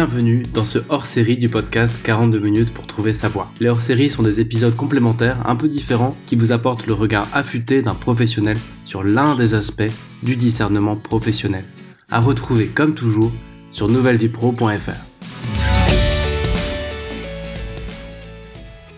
bienvenue 0.00 0.44
dans 0.54 0.64
ce 0.64 0.78
hors-série 0.88 1.36
du 1.36 1.50
podcast 1.50 2.00
42 2.02 2.38
minutes 2.38 2.72
pour 2.72 2.86
trouver 2.86 3.12
sa 3.12 3.28
voie. 3.28 3.52
Les 3.60 3.68
hors-séries 3.68 4.08
sont 4.08 4.22
des 4.22 4.40
épisodes 4.40 4.74
complémentaires 4.74 5.36
un 5.46 5.56
peu 5.56 5.68
différents 5.68 6.16
qui 6.24 6.36
vous 6.36 6.52
apportent 6.52 6.86
le 6.86 6.94
regard 6.94 7.28
affûté 7.34 7.82
d'un 7.82 7.92
professionnel 7.92 8.56
sur 8.86 9.04
l'un 9.04 9.36
des 9.36 9.52
aspects 9.52 9.92
du 10.22 10.36
discernement 10.36 10.96
professionnel. 10.96 11.64
À 12.10 12.18
retrouver 12.18 12.68
comme 12.68 12.94
toujours 12.94 13.30
sur 13.70 13.90
nouvellevipro.fr. 13.90 14.90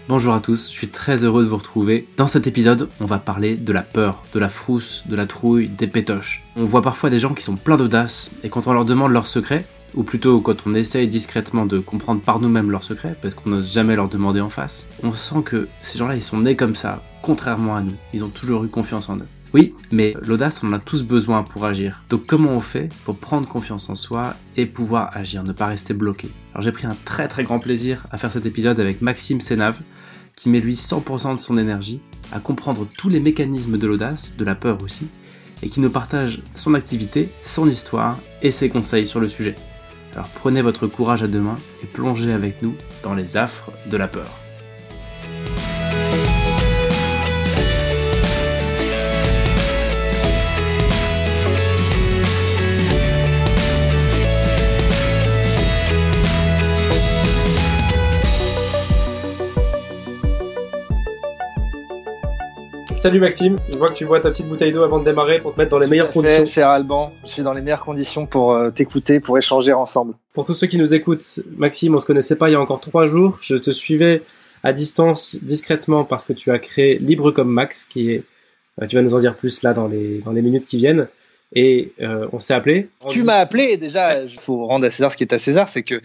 Bonjour 0.09 0.35
à 0.35 0.41
tous, 0.41 0.69
je 0.69 0.73
suis 0.73 0.89
très 0.89 1.25
heureux 1.25 1.43
de 1.43 1.49
vous 1.49 1.57
retrouver. 1.57 2.07
Dans 2.17 2.29
cet 2.29 2.47
épisode, 2.47 2.89
on 3.01 3.07
va 3.07 3.19
parler 3.19 3.57
de 3.57 3.73
la 3.73 3.83
peur, 3.83 4.23
de 4.33 4.39
la 4.39 4.49
frousse, 4.49 5.03
de 5.09 5.17
la 5.17 5.27
trouille, 5.27 5.67
des 5.67 5.89
pétoches. 5.89 6.45
On 6.55 6.65
voit 6.65 6.83
parfois 6.83 7.11
des 7.11 7.19
gens 7.19 7.35
qui 7.35 7.43
sont 7.43 7.57
pleins 7.57 7.77
d'audace 7.77 8.31
et 8.45 8.51
quand 8.51 8.69
on 8.69 8.73
leur 8.73 8.85
demande 8.85 9.11
leurs 9.11 9.27
secrets, 9.27 9.65
ou 9.95 10.03
plutôt 10.03 10.41
quand 10.41 10.67
on 10.67 10.75
essaye 10.75 11.09
discrètement 11.09 11.67
de 11.67 11.79
comprendre 11.79 12.21
par 12.21 12.41
nous-mêmes 12.41 12.71
leurs 12.71 12.85
secrets, 12.85 13.17
parce 13.21 13.35
qu'on 13.35 13.51
n'ose 13.51 13.73
jamais 13.73 13.97
leur 13.97 14.09
demander 14.09 14.41
en 14.41 14.49
face, 14.49 14.89
on 15.03 15.13
sent 15.13 15.43
que 15.45 15.69
ces 15.81 15.99
gens-là, 15.99 16.17
ils 16.17 16.23
sont 16.23 16.41
nés 16.41 16.57
comme 16.57 16.75
ça, 16.75 17.03
contrairement 17.23 17.77
à 17.77 17.83
nous. 17.83 17.95
Ils 18.13 18.25
ont 18.25 18.29
toujours 18.29 18.65
eu 18.65 18.69
confiance 18.69 19.09
en 19.09 19.19
eux. 19.19 19.29
Oui, 19.55 19.75
mais 19.91 20.15
l'audace, 20.23 20.63
on 20.63 20.69
en 20.69 20.73
a 20.73 20.81
tous 20.81 21.03
besoin 21.03 21.43
pour 21.43 21.67
agir. 21.67 22.03
Donc 22.09 22.27
comment 22.27 22.53
on 22.53 22.63
fait 22.63 22.89
pour 23.05 23.19
prendre 23.19 23.47
confiance 23.47 23.91
en 23.91 23.95
soi 23.95 24.35
et 24.57 24.65
pouvoir 24.65 25.15
agir, 25.15 25.45
ne 25.45 25.53
pas 25.53 25.67
rester 25.67 25.93
bloqué? 25.93 26.31
Alors 26.55 26.63
j'ai 26.63 26.73
pris 26.73 26.87
un 26.87 26.97
très 27.05 27.29
très 27.29 27.45
grand 27.45 27.59
plaisir 27.59 28.07
à 28.11 28.17
faire 28.17 28.33
cet 28.33 28.47
épisode 28.47 28.81
avec 28.81 29.03
Maxime 29.03 29.43
Sénave, 29.43 29.81
qui 30.37 30.49
met 30.49 30.61
lui 30.61 30.75
100% 30.75 31.35
de 31.35 31.39
son 31.39 31.59
énergie 31.59 32.01
à 32.33 32.41
comprendre 32.41 32.87
tous 32.97 33.11
les 33.11 33.21
mécanismes 33.21 33.77
de 33.77 33.87
l'audace, 33.87 34.35
de 34.39 34.45
la 34.45 34.55
peur 34.55 34.83
aussi, 34.83 35.09
et 35.63 35.69
qui 35.69 35.81
nous 35.81 35.91
partage 35.91 36.41
son 36.57 36.73
activité, 36.73 37.29
son 37.45 37.69
histoire 37.69 38.19
et 38.41 38.51
ses 38.51 38.71
conseils 38.71 39.07
sur 39.07 39.21
le 39.21 39.29
sujet. 39.29 39.55
Alors 40.15 40.29
prenez 40.29 40.63
votre 40.63 40.87
courage 40.87 41.23
à 41.23 41.27
deux 41.27 41.41
mains 41.41 41.59
et 41.83 41.87
plongez 41.87 42.33
avec 42.33 42.63
nous 42.63 42.75
dans 43.03 43.15
les 43.15 43.37
affres 43.37 43.71
de 43.87 43.97
la 43.97 44.09
peur. 44.09 44.42
Salut 63.03 63.19
Maxime, 63.19 63.59
je 63.69 63.77
vois 63.77 63.89
que 63.89 63.95
tu 63.95 64.05
bois 64.05 64.21
ta 64.21 64.31
petite 64.31 64.47
bouteille 64.47 64.73
d'eau 64.73 64.85
avant 64.85 65.01
de 65.01 65.05
démarrer 65.05 65.35
pour 65.41 65.53
te 65.53 65.59
mettre 65.59 65.73
dans 65.73 65.81
les 65.81 65.89
meilleures 65.89 66.13
conditions. 66.13 66.47
Cher 66.47 66.69
Alban, 66.69 67.13
je 67.25 67.31
suis 67.31 67.43
dans 67.43 67.53
les 67.53 67.61
meilleures 67.61 67.85
conditions 67.85 68.27
pour 68.27 68.53
euh, 68.53 68.71
t'écouter, 68.71 69.19
pour 69.19 69.37
échanger 69.37 69.73
ensemble. 69.73 70.15
Pour 70.35 70.47
tous 70.47 70.55
ceux 70.55 70.69
qui 70.69 70.79
nous 70.79 70.95
écoutent, 70.95 71.41
Maxime, 71.57 71.97
on 71.97 71.99
se 71.99 72.07
connaissait 72.07 72.37
pas 72.37 72.49
il 72.49 72.53
y 72.53 72.55
a 72.55 72.61
encore 72.61 72.79
trois 72.79 73.09
jours. 73.09 73.41
Je 73.43 73.57
te 73.57 73.73
suivais 73.73 74.23
à 74.63 74.73
distance 74.73 75.37
discrètement 75.43 76.05
parce 76.05 76.25
que 76.25 76.33
tu 76.33 76.53
as 76.53 76.61
créé 76.61 76.97
Libre 76.99 77.33
comme 77.33 77.51
Max, 77.51 77.85
qui 77.85 78.13
est, 78.13 78.23
euh, 78.81 78.87
tu 78.87 78.95
vas 78.95 79.03
nous 79.03 79.15
en 79.15 79.19
dire 79.19 79.35
plus 79.35 79.65
là 79.65 79.75
dans 79.75 79.89
les 79.89 80.19
dans 80.19 80.31
les 80.31 80.41
minutes 80.41 80.67
qui 80.67 80.77
viennent. 80.77 81.09
Et 81.57 81.91
euh, 82.03 82.29
on 82.33 82.39
s'est 82.39 82.55
appelé. 82.55 82.87
Tu 83.11 83.25
m'as 83.25 83.39
appelé 83.39 83.77
déjà. 83.79 84.23
Il 84.23 84.39
faut 84.39 84.65
rendre 84.67 84.87
à 84.87 84.91
César 84.91 85.11
ce 85.11 85.17
qui 85.17 85.25
est 85.25 85.33
à 85.33 85.39
César, 85.39 85.69
c'est 85.69 85.83
que 85.83 86.01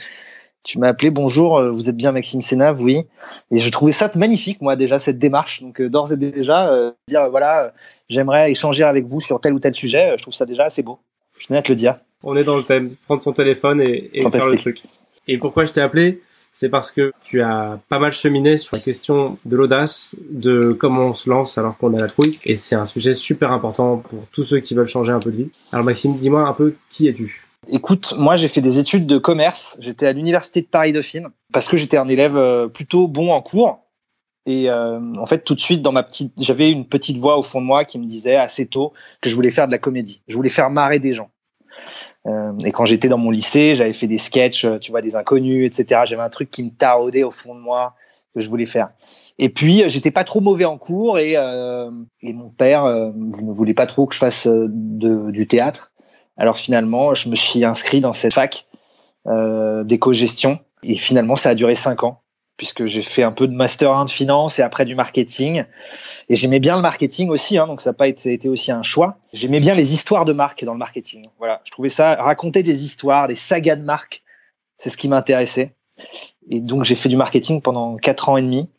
tu 0.67 0.79
m'as 0.79 0.89
appelé, 0.89 1.09
bonjour, 1.09 1.57
euh, 1.57 1.71
vous 1.71 1.89
êtes 1.89 1.95
bien 1.95 2.11
Maxime 2.11 2.41
Sénave, 2.41 2.81
oui. 2.81 3.03
Et 3.51 3.59
je 3.59 3.69
trouvais 3.69 3.93
ça 3.93 4.11
magnifique, 4.15 4.61
moi, 4.61 4.75
déjà, 4.75 4.99
cette 4.99 5.17
démarche. 5.17 5.61
Donc, 5.61 5.79
euh, 5.79 5.89
d'ores 5.89 6.11
et 6.11 6.17
déjà, 6.17 6.69
euh, 6.69 6.91
dire, 7.07 7.29
voilà, 7.29 7.71
j'aimerais 8.09 8.51
échanger 8.51 8.83
avec 8.83 9.05
vous 9.05 9.21
sur 9.21 9.39
tel 9.39 9.53
ou 9.53 9.59
tel 9.59 9.73
sujet, 9.73 10.13
je 10.17 10.21
trouve 10.21 10.33
ça 10.33 10.45
déjà 10.45 10.65
assez 10.65 10.83
beau. 10.83 10.99
Je 11.39 11.47
tenais 11.47 11.59
à 11.59 11.61
te 11.61 11.69
le 11.69 11.75
dire. 11.75 11.95
On 12.21 12.35
est 12.35 12.43
dans 12.43 12.57
le 12.57 12.63
thème, 12.63 12.95
prendre 13.05 13.21
son 13.21 13.31
téléphone 13.31 13.79
et, 13.81 14.09
et 14.13 14.29
faire 14.29 14.49
le 14.49 14.57
truc. 14.57 14.81
Et 15.29 15.37
pourquoi 15.37 15.63
je 15.63 15.71
t'ai 15.71 15.81
appelé? 15.81 16.21
C'est 16.51 16.69
parce 16.69 16.91
que 16.91 17.13
tu 17.23 17.41
as 17.41 17.79
pas 17.87 17.99
mal 17.99 18.11
cheminé 18.11 18.57
sur 18.57 18.75
la 18.75 18.81
question 18.81 19.37
de 19.45 19.55
l'audace, 19.55 20.15
de 20.29 20.73
comment 20.73 21.05
on 21.05 21.13
se 21.13 21.29
lance 21.29 21.57
alors 21.57 21.77
qu'on 21.77 21.93
a 21.93 21.99
la 22.01 22.07
trouille. 22.07 22.39
Et 22.43 22.57
c'est 22.57 22.75
un 22.75 22.87
sujet 22.87 23.13
super 23.13 23.51
important 23.51 23.97
pour 23.97 24.25
tous 24.31 24.43
ceux 24.43 24.59
qui 24.59 24.73
veulent 24.73 24.87
changer 24.87 25.11
un 25.11 25.19
peu 25.19 25.31
de 25.31 25.37
vie. 25.37 25.49
Alors 25.71 25.85
Maxime, 25.85 26.17
dis-moi 26.17 26.47
un 26.47 26.53
peu 26.53 26.75
qui 26.89 27.07
es-tu? 27.07 27.46
Écoute, 27.69 28.13
moi 28.17 28.35
j'ai 28.35 28.47
fait 28.47 28.61
des 28.61 28.79
études 28.79 29.07
de 29.07 29.17
commerce. 29.17 29.77
J'étais 29.79 30.07
à 30.07 30.13
l'université 30.13 30.61
de 30.61 30.67
Paris 30.67 30.93
Dauphine 30.93 31.27
parce 31.51 31.67
que 31.67 31.75
j'étais 31.77 31.97
un 31.97 32.07
élève 32.07 32.37
euh, 32.37 32.67
plutôt 32.67 33.07
bon 33.07 33.31
en 33.31 33.41
cours. 33.41 33.79
Et 34.45 34.69
euh, 34.69 34.99
en 35.15 35.25
fait, 35.25 35.39
tout 35.39 35.55
de 35.55 35.59
suite, 35.59 35.81
dans 35.81 35.91
ma 35.91 36.03
petite, 36.03 36.33
j'avais 36.37 36.71
une 36.71 36.85
petite 36.85 37.17
voix 37.17 37.37
au 37.37 37.43
fond 37.43 37.59
de 37.59 37.65
moi 37.65 37.83
qui 37.83 37.99
me 37.99 38.05
disait 38.05 38.37
assez 38.37 38.65
tôt 38.65 38.93
que 39.21 39.29
je 39.29 39.35
voulais 39.35 39.49
faire 39.49 39.67
de 39.67 39.73
la 39.73 39.77
comédie. 39.77 40.21
Je 40.27 40.35
voulais 40.37 40.49
faire 40.49 40.69
marrer 40.69 40.99
des 40.99 41.13
gens. 41.13 41.29
Euh, 42.27 42.53
et 42.63 42.71
quand 42.71 42.85
j'étais 42.85 43.09
dans 43.09 43.17
mon 43.17 43.31
lycée, 43.31 43.75
j'avais 43.75 43.91
fait 43.91 44.07
des 44.07 44.17
sketchs, 44.17 44.65
tu 44.79 44.91
vois, 44.91 45.01
des 45.01 45.17
inconnus, 45.17 45.65
etc. 45.65 46.01
J'avais 46.05 46.21
un 46.21 46.29
truc 46.29 46.49
qui 46.49 46.63
me 46.63 46.69
taraudait 46.69 47.23
au 47.23 47.31
fond 47.31 47.55
de 47.55 47.59
moi 47.59 47.95
que 48.33 48.39
je 48.39 48.47
voulais 48.49 48.65
faire. 48.65 48.91
Et 49.37 49.49
puis, 49.49 49.83
j'étais 49.87 50.11
pas 50.11 50.23
trop 50.23 50.39
mauvais 50.39 50.65
en 50.65 50.77
cours 50.77 51.19
et, 51.19 51.33
et 51.33 52.33
mon 52.33 52.49
père 52.49 52.85
ne 52.85 53.51
voulait 53.51 53.73
pas 53.73 53.85
trop 53.85 54.05
que 54.05 54.13
je 54.13 54.19
fasse 54.19 54.47
du 54.47 55.45
théâtre. 55.47 55.91
Alors 56.37 56.57
finalement, 56.57 57.13
je 57.13 57.29
me 57.29 57.35
suis 57.35 57.65
inscrit 57.65 58.01
dans 58.01 58.13
cette 58.13 58.33
fac 58.33 58.65
euh, 59.27 59.83
d'éco-gestion 59.83 60.59
et 60.83 60.95
finalement, 60.95 61.35
ça 61.35 61.49
a 61.49 61.55
duré 61.55 61.75
cinq 61.75 62.03
ans 62.03 62.21
puisque 62.57 62.87
j'ai 62.87 63.03
fait 63.03 63.23
un 63.23 63.31
peu 63.31 63.47
de 63.47 63.53
master 63.53 63.91
1 63.91 64.05
de 64.05 64.09
finance 64.09 64.57
et 64.57 64.63
après 64.63 64.83
du 64.83 64.95
marketing. 64.95 65.63
Et 66.27 66.35
j'aimais 66.35 66.59
bien 66.59 66.75
le 66.75 66.81
marketing 66.81 67.29
aussi, 67.29 67.57
hein, 67.57 67.67
donc 67.67 67.81
ça 67.81 67.91
n'a 67.91 67.93
pas 67.93 68.07
été, 68.07 68.49
aussi 68.49 68.71
un 68.71 68.81
choix. 68.81 69.19
J'aimais 69.31 69.59
bien 69.59 69.75
les 69.75 69.93
histoires 69.93 70.25
de 70.25 70.33
marques 70.33 70.65
dans 70.65 70.73
le 70.73 70.79
marketing. 70.79 71.27
Voilà, 71.37 71.61
je 71.65 71.71
trouvais 71.71 71.89
ça 71.89 72.15
raconter 72.15 72.63
des 72.63 72.83
histoires, 72.83 73.27
des 73.27 73.35
sagas 73.35 73.75
de 73.75 73.83
marques, 73.83 74.23
c'est 74.77 74.89
ce 74.89 74.97
qui 74.97 75.07
m'intéressait. 75.07 75.75
Et 76.49 76.59
donc 76.59 76.83
j'ai 76.83 76.95
fait 76.95 77.09
du 77.09 77.15
marketing 77.15 77.61
pendant 77.61 77.95
quatre 77.97 78.29
ans 78.29 78.37
et 78.37 78.41
demi 78.41 78.69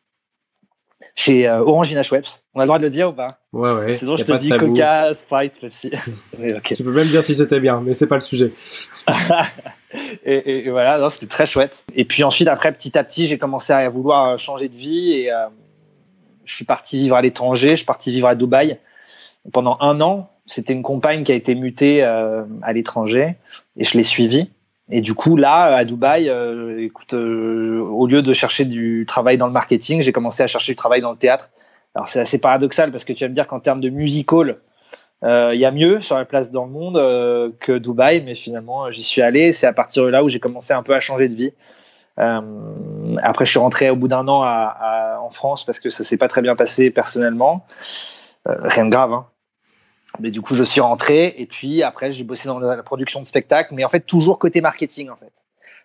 chez 1.15 1.49
euh, 1.49 1.61
Orangina 1.61 2.03
Schweppes. 2.03 2.29
On 2.55 2.61
a 2.61 2.65
le 2.65 2.69
droit 2.69 2.79
de 2.79 2.85
le 2.85 2.91
dire 2.91 3.11
ou 3.11 3.13
pas? 3.13 3.39
Ouais, 3.53 3.73
ouais. 3.73 3.95
Sinon, 3.95 4.17
je 4.17 4.25
te 4.25 4.33
dis 4.37 4.51
Coca, 4.51 5.15
Sprite, 5.15 5.61
Pepsi. 5.61 5.91
Tu 6.65 6.85
peux 6.85 6.93
même 6.93 7.09
dire 7.09 7.25
si 7.25 7.35
c'était 7.35 7.61
bien, 7.61 7.81
mais 7.81 7.95
c'est 7.95 8.07
pas 8.07 8.17
le 8.17 8.21
sujet. 8.21 8.53
et, 10.25 10.67
et, 10.67 10.71
voilà, 10.71 11.09
c'était 11.11 11.27
très 11.27 11.47
chouette. 11.47 11.83
Et 11.95 12.05
puis 12.05 12.25
ensuite, 12.25 12.49
après, 12.49 12.73
petit 12.73 12.99
à 12.99 13.05
petit, 13.05 13.27
j'ai 13.27 13.39
commencé 13.39 13.73
à 13.73 13.89
vouloir 13.89 14.39
changer 14.39 14.69
de 14.69 14.77
vie 14.77 15.13
et 15.13 15.33
euh, 15.33 15.47
je 16.45 16.55
suis 16.55 16.65
parti 16.65 16.99
vivre 16.99 17.17
à 17.17 17.23
l'étranger. 17.23 17.71
Je 17.71 17.77
suis 17.77 17.87
parti 17.87 18.11
vivre 18.11 18.29
à 18.29 18.35
Dubaï 18.35 18.79
pendant 19.53 19.77
un 19.81 20.01
an. 20.01 20.29
C'était 20.47 20.73
une 20.73 20.83
compagne 20.83 21.25
qui 21.25 21.33
a 21.33 21.35
été 21.35 21.55
mutée 21.55 22.03
euh, 22.03 22.43
à 22.63 22.73
l'étranger 22.73 23.35
et 23.77 23.85
je 23.85 23.97
l'ai 23.97 24.03
suivie. 24.03 24.49
Et 24.91 25.01
du 25.01 25.15
coup, 25.15 25.37
là, 25.37 25.77
à 25.77 25.85
Dubaï, 25.85 26.29
euh, 26.29 26.83
écoute, 26.83 27.13
euh, 27.13 27.81
au 27.81 28.07
lieu 28.07 28.23
de 28.23 28.33
chercher 28.33 28.65
du 28.65 29.05
travail 29.07 29.37
dans 29.37 29.47
le 29.47 29.53
marketing, 29.53 30.01
j'ai 30.01 30.13
commencé 30.13 30.43
à 30.43 30.47
chercher 30.47 30.73
du 30.73 30.77
travail 30.77 31.03
dans 31.03 31.11
le 31.11 31.19
théâtre. 31.19 31.51
Alors, 31.95 32.09
c'est 32.09 32.21
assez 32.21 32.41
paradoxal 32.41 32.91
parce 32.91 33.05
que 33.05 33.13
tu 33.13 33.25
vas 33.25 33.29
me 33.29 33.35
dire 33.35 33.47
qu'en 33.47 33.61
termes 33.61 33.81
de 33.81 33.91
musical, 33.91 34.57
euh, 35.25 35.51
il 35.55 35.61
y 35.61 35.67
a 35.67 35.71
mieux 35.71 36.01
sur 36.01 36.17
la 36.17 36.25
place 36.25 36.51
dans 36.51 36.65
le 36.65 36.71
monde 36.71 36.97
que 37.61 37.77
Dubaï, 37.77 38.23
mais 38.23 38.35
finalement, 38.35 38.91
j'y 38.91 39.03
suis 39.03 39.21
allé. 39.21 39.53
C'est 39.53 39.67
à 39.67 39.73
partir 39.73 40.05
de 40.05 40.09
là 40.09 40.25
où 40.25 40.29
j'ai 40.29 40.41
commencé 40.41 40.73
un 40.73 40.83
peu 40.83 40.95
à 40.95 41.01
changer 41.01 41.29
de 41.29 41.35
vie. 41.35 41.53
après, 42.17 43.45
je 43.45 43.51
suis 43.51 43.59
rentré 43.59 43.91
au 43.91 43.97
bout 43.97 44.09
d'un 44.09 44.27
an 44.29 44.43
à, 44.43 44.77
à, 44.81 45.21
en 45.21 45.31
France 45.31 45.65
parce 45.65 45.81
que 45.81 45.91
ça 45.91 46.03
s'est 46.05 46.19
pas 46.19 46.29
très 46.29 46.41
bien 46.41 46.57
passé 46.57 46.91
personnellement. 46.91 47.67
rien 48.47 48.87
de 48.87 48.91
grave, 48.91 49.13
hein. 49.13 49.27
Mais 50.21 50.31
du 50.31 50.41
coup, 50.41 50.57
je 50.57 50.63
suis 50.63 50.81
rentré 50.81 51.35
et 51.37 51.47
puis 51.47 51.83
après, 51.83 52.11
j'ai 52.13 52.25
bossé 52.25 52.49
dans 52.49 52.59
la 52.59 52.83
production 52.83 53.21
de 53.21 53.27
spectacles, 53.27 53.75
mais 53.75 53.85
en 53.85 53.89
fait, 53.89 54.01
toujours 54.01 54.39
côté 54.39 54.61
marketing, 54.61 55.11
en 55.11 55.17
fait. 55.17 55.33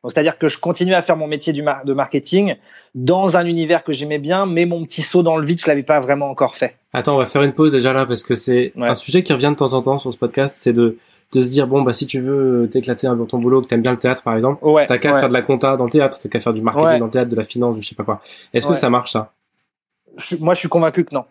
Donc, 0.02 0.12
c'est-à-dire 0.12 0.38
que 0.38 0.48
je 0.50 0.60
continuais 0.60 0.96
à 0.96 1.02
faire 1.02 1.16
mon 1.16 1.28
métier 1.28 1.54
du 1.54 1.62
de 1.62 1.94
marketing 1.94 2.56
dans 2.94 3.38
un 3.38 3.46
univers 3.46 3.84
que 3.84 3.94
j'aimais 3.94 4.18
bien, 4.20 4.46
mais 4.46 4.66
mon 4.66 4.84
petit 4.84 5.02
saut 5.02 5.24
dans 5.24 5.38
le 5.38 5.46
vide, 5.46 5.62
je 5.62 5.68
l'avais 5.68 5.84
pas 5.84 6.00
vraiment 6.02 6.30
encore 6.30 6.56
fait. 6.56 6.76
Attends, 6.92 7.16
on 7.16 7.20
va 7.20 7.26
faire 7.26 7.44
une 7.44 7.54
pause 7.54 7.72
déjà 7.72 7.94
là 7.94 8.06
parce 8.06 8.22
que 8.22 8.36
c'est 8.36 8.74
un 8.78 8.96
sujet 8.96 9.24
qui 9.24 9.32
revient 9.32 9.50
de 9.50 9.56
temps 9.56 9.74
en 9.74 9.82
temps 9.82 9.98
sur 9.98 10.12
ce 10.12 10.18
podcast, 10.18 10.56
c'est 10.58 10.74
de 10.74 10.98
de 11.32 11.42
se 11.42 11.50
dire 11.50 11.66
bon 11.66 11.82
bah 11.82 11.94
si 11.94 12.06
tu 12.06 12.20
veux 12.20 12.70
t'éclater 12.72 13.08
dans 13.08 13.26
ton 13.26 13.40
boulot 13.40 13.62
que 13.62 13.68
t'aimes 13.68 13.82
bien 13.82 13.92
le 13.92 13.98
théâtre 13.98 14.22
par 14.22 14.36
exemple 14.36 14.64
ouais, 14.64 14.86
t'as 14.86 15.00
qu'à 15.00 15.18
faire 15.18 15.30
de 15.30 15.34
la 15.34 15.42
compta 15.42 15.78
dans 15.78 15.86
le 15.86 15.90
théâtre 15.90 16.20
t'as 16.22 16.30
qu'à 16.30 16.40
faire 16.40 16.54
du 16.54 16.62
marketing 16.62 17.00
dans 17.00 17.06
le 17.06 17.12
théâtre 17.12 17.32
de 17.32 17.36
la 17.36 17.44
finance 17.44 17.76
du 17.76 17.82
je 17.82 17.90
sais 17.90 17.96
pas 17.96 18.04
quoi. 18.04 18.22
Est-ce 18.54 18.68
que 18.68 18.76
ça 18.76 18.92
marche 18.92 19.12
ça? 19.12 19.34
Moi 20.40 20.54
je 20.54 20.60
suis 20.60 20.70
convaincu 20.70 21.04
que 21.04 21.16
non 21.16 21.26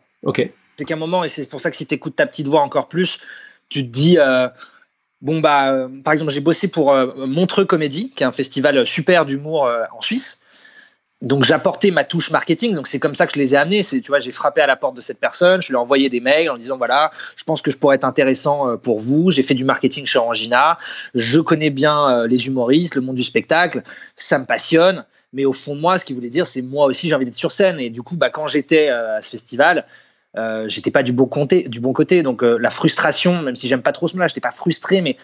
c'est 0.77 0.85
qu'à 0.85 0.95
un 0.95 0.99
moment, 0.99 1.25
et 1.25 1.29
c'est 1.29 1.49
pour 1.49 1.61
ça 1.61 1.71
que 1.71 1.77
si 1.77 1.87
tu 1.87 1.95
écoutes 1.95 2.17
ta 2.17 2.27
petite 2.27 2.47
voix 2.47 2.63
encore 2.63 2.89
plus, 2.89 3.21
tu 3.69 3.83
te 3.83 3.89
dis, 3.89 4.19
euh, 4.19 4.49
bon, 5.21 5.41
bah, 5.41 5.73
euh, 5.73 5.89
par 6.03 6.13
exemple, 6.13 6.33
j'ai 6.33 6.41
bossé 6.41 6.69
pour 6.69 6.93
euh, 6.93 7.27
Montreux 7.27 7.65
Comédie, 7.65 8.11
qui 8.11 8.23
est 8.23 8.27
un 8.27 8.33
festival 8.33 8.85
super 8.87 9.25
d'humour 9.27 9.71
en 9.93 10.01
Suisse. 10.01 10.39
Donc 11.21 11.45
j'apportais 11.45 11.93
ma 11.93 12.03
touche 12.03 12.33
marketing, 12.33 12.75
donc 12.75 12.89
c'est 12.89 12.99
comme 12.99 13.15
ça 13.15 13.29
que 13.29 13.35
je 13.35 13.39
les 13.39 13.55
ai 13.55 13.57
amenés. 13.57 13.85
Tu 13.85 14.03
vois, 14.09 14.19
j'ai 14.19 14.33
frappé 14.33 14.61
à 14.61 14.67
la 14.67 14.75
porte 14.75 14.97
de 14.97 15.01
cette 15.01 15.21
personne, 15.21 15.63
je 15.63 15.69
lui 15.69 15.75
ai 15.75 15.79
envoyé 15.79 16.09
des 16.09 16.19
mails 16.19 16.51
en 16.51 16.57
disant 16.57 16.77
voilà, 16.77 17.13
je 17.37 17.45
pense 17.45 17.63
que 17.63 17.71
je 17.71 17.79
pourrais 17.79 17.95
être 17.95 18.05
intéressant 18.05 18.77
pour 18.79 18.99
vous. 18.99 19.31
J'ai 19.31 19.45
fait 19.45 19.55
du 19.55 19.65
marketing 19.65 20.05
chez 20.05 20.19
Orangina, 20.19 20.79
je 21.15 21.39
connais 21.39 21.71
bien 21.71 22.27
les 22.27 22.49
humoristes, 22.49 22.97
le 22.97 23.03
monde 23.03 23.15
du 23.15 23.23
spectacle, 23.23 23.85
ça 24.17 24.37
me 24.41 24.47
passionne. 24.47 25.05
Mais 25.33 25.45
au 25.45 25.53
fond 25.53 25.77
de 25.77 25.81
moi, 25.81 25.97
ce 25.97 26.05
qu'il 26.05 26.17
voulait 26.17 26.29
dire, 26.29 26.45
c'est 26.45 26.61
moi 26.61 26.87
aussi 26.87 27.09
j'ai 27.09 27.15
envie 27.15 27.25
d'être 27.25 27.37
sur 27.37 27.53
scène. 27.53 27.79
Et 27.79 27.89
du 27.89 28.03
coup, 28.03 28.17
bah, 28.17 28.31
quand 28.31 28.49
j'étais 28.49 28.89
à 28.89 29.23
ce 29.23 29.31
festival, 29.31 29.87
euh, 30.37 30.67
j'étais 30.69 30.91
pas 30.91 31.03
du 31.03 31.13
bon 31.13 31.27
côté, 31.27 31.69
du 31.69 31.81
bon 31.81 31.93
côté. 31.93 32.23
Donc 32.23 32.43
euh, 32.43 32.57
la 32.59 32.71
frustration, 32.71 33.43
même 33.43 33.57
si 33.57 33.69
j'aime 33.69 33.83
pas 33.83 33.93
trop 33.93 34.09
ce 34.09 34.15
mot-là, 34.17 34.29
j'étais 34.29 34.41
pas 34.41 34.51
frustré, 34.51 35.01
mais 35.03 35.17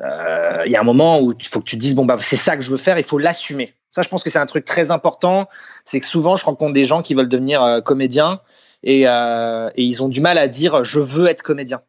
euh, 0.00 0.62
il 0.66 0.72
y 0.72 0.76
a 0.76 0.80
un 0.80 0.84
moment 0.84 1.20
où 1.20 1.32
il 1.38 1.46
faut 1.46 1.60
que 1.60 1.66
tu 1.66 1.76
te 1.76 1.80
dises 1.80 1.94
bon 1.94 2.04
bah 2.04 2.16
c'est 2.18 2.36
ça 2.36 2.56
que 2.56 2.62
je 2.62 2.70
veux 2.70 2.76
faire, 2.76 2.98
il 2.98 3.04
faut 3.04 3.18
l'assumer. 3.18 3.74
Ça, 3.92 4.02
je 4.02 4.08
pense 4.08 4.22
que 4.22 4.30
c'est 4.30 4.38
un 4.38 4.46
truc 4.46 4.64
très 4.64 4.92
important. 4.92 5.48
C'est 5.84 5.98
que 5.98 6.06
souvent, 6.06 6.36
je 6.36 6.44
rencontre 6.44 6.72
des 6.72 6.84
gens 6.84 7.02
qui 7.02 7.14
veulent 7.14 7.28
devenir 7.28 7.80
comédiens 7.84 8.40
et, 8.84 9.02
et, 9.02 9.70
ils 9.76 10.02
ont 10.02 10.08
du 10.08 10.20
mal 10.20 10.38
à 10.38 10.46
dire 10.46 10.84
je 10.84 11.00
veux 11.00 11.26
être 11.26 11.42
comédien. 11.42 11.82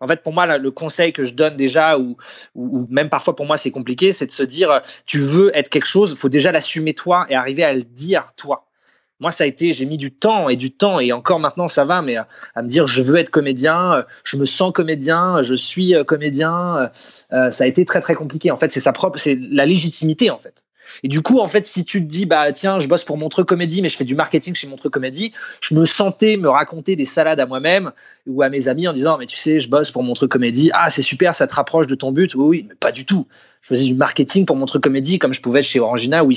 En 0.00 0.06
fait, 0.06 0.22
pour 0.22 0.32
moi, 0.32 0.58
le 0.58 0.70
conseil 0.70 1.12
que 1.12 1.24
je 1.24 1.34
donne 1.34 1.56
déjà, 1.56 1.98
ou, 1.98 2.16
ou 2.54 2.86
même 2.88 3.10
parfois 3.10 3.36
pour 3.36 3.44
moi 3.44 3.58
c'est 3.58 3.70
compliqué, 3.70 4.12
c'est 4.12 4.26
de 4.26 4.32
se 4.32 4.42
dire 4.42 4.80
tu 5.04 5.20
veux 5.20 5.54
être 5.54 5.68
quelque 5.68 5.86
chose, 5.86 6.12
il 6.12 6.16
faut 6.16 6.30
déjà 6.30 6.52
l'assumer 6.52 6.94
toi 6.94 7.26
et 7.28 7.34
arriver 7.34 7.64
à 7.64 7.74
le 7.74 7.82
dire 7.82 8.32
toi. 8.34 8.66
Moi, 9.18 9.30
ça 9.30 9.44
a 9.44 9.46
été, 9.46 9.72
j'ai 9.72 9.86
mis 9.86 9.96
du 9.96 10.12
temps 10.12 10.50
et 10.50 10.56
du 10.56 10.70
temps, 10.70 11.00
et 11.00 11.10
encore 11.12 11.40
maintenant, 11.40 11.68
ça 11.68 11.86
va, 11.86 12.02
mais 12.02 12.16
à, 12.16 12.26
me 12.62 12.68
dire, 12.68 12.86
je 12.86 13.00
veux 13.00 13.16
être 13.16 13.30
comédien, 13.30 13.94
euh, 13.94 14.02
je 14.24 14.36
me 14.36 14.44
sens 14.44 14.72
comédien, 14.72 15.42
je 15.42 15.54
suis 15.54 15.94
euh, 15.94 16.04
comédien, 16.04 16.90
euh, 17.32 17.50
ça 17.50 17.64
a 17.64 17.66
été 17.66 17.86
très 17.86 18.00
très 18.00 18.14
compliqué. 18.14 18.50
En 18.50 18.58
fait, 18.58 18.70
c'est 18.70 18.80
sa 18.80 18.92
propre, 18.92 19.18
c'est 19.18 19.38
la 19.50 19.64
légitimité 19.64 20.30
en 20.30 20.38
fait. 20.38 20.62
Et 21.02 21.08
du 21.08 21.22
coup, 21.22 21.40
en 21.40 21.46
fait, 21.46 21.66
si 21.66 21.84
tu 21.84 22.00
te 22.00 22.06
dis, 22.06 22.26
bah 22.26 22.50
tiens, 22.52 22.80
je 22.80 22.88
bosse 22.88 23.04
pour 23.04 23.16
Montreux 23.16 23.44
Comédie, 23.44 23.82
mais 23.82 23.88
je 23.88 23.96
fais 23.96 24.04
du 24.04 24.14
marketing 24.14 24.54
chez 24.54 24.66
Montreux 24.66 24.90
Comédie, 24.90 25.32
je 25.60 25.74
me 25.74 25.84
sentais 25.84 26.36
me 26.36 26.48
raconter 26.48 26.96
des 26.96 27.04
salades 27.04 27.40
à 27.40 27.46
moi-même 27.46 27.92
ou 28.26 28.42
à 28.42 28.48
mes 28.48 28.68
amis 28.68 28.88
en 28.88 28.92
disant, 28.92 29.18
mais 29.18 29.26
tu 29.26 29.36
sais, 29.36 29.60
je 29.60 29.68
bosse 29.68 29.90
pour 29.90 30.02
Montreux 30.02 30.28
Comédie. 30.28 30.70
Ah, 30.74 30.90
c'est 30.90 31.02
super, 31.02 31.34
ça 31.34 31.46
te 31.46 31.54
rapproche 31.54 31.86
de 31.86 31.94
ton 31.94 32.12
but. 32.12 32.34
Oui, 32.34 32.44
oui, 32.46 32.66
mais 32.68 32.74
pas 32.74 32.92
du 32.92 33.04
tout. 33.04 33.26
Je 33.62 33.74
faisais 33.74 33.84
du 33.84 33.94
marketing 33.94 34.46
pour 34.46 34.56
Montreux 34.56 34.78
Comédie 34.78 35.18
comme 35.18 35.32
je 35.32 35.40
pouvais 35.40 35.62
chez 35.62 35.80
Orangina, 35.80 36.24
ou, 36.24 36.30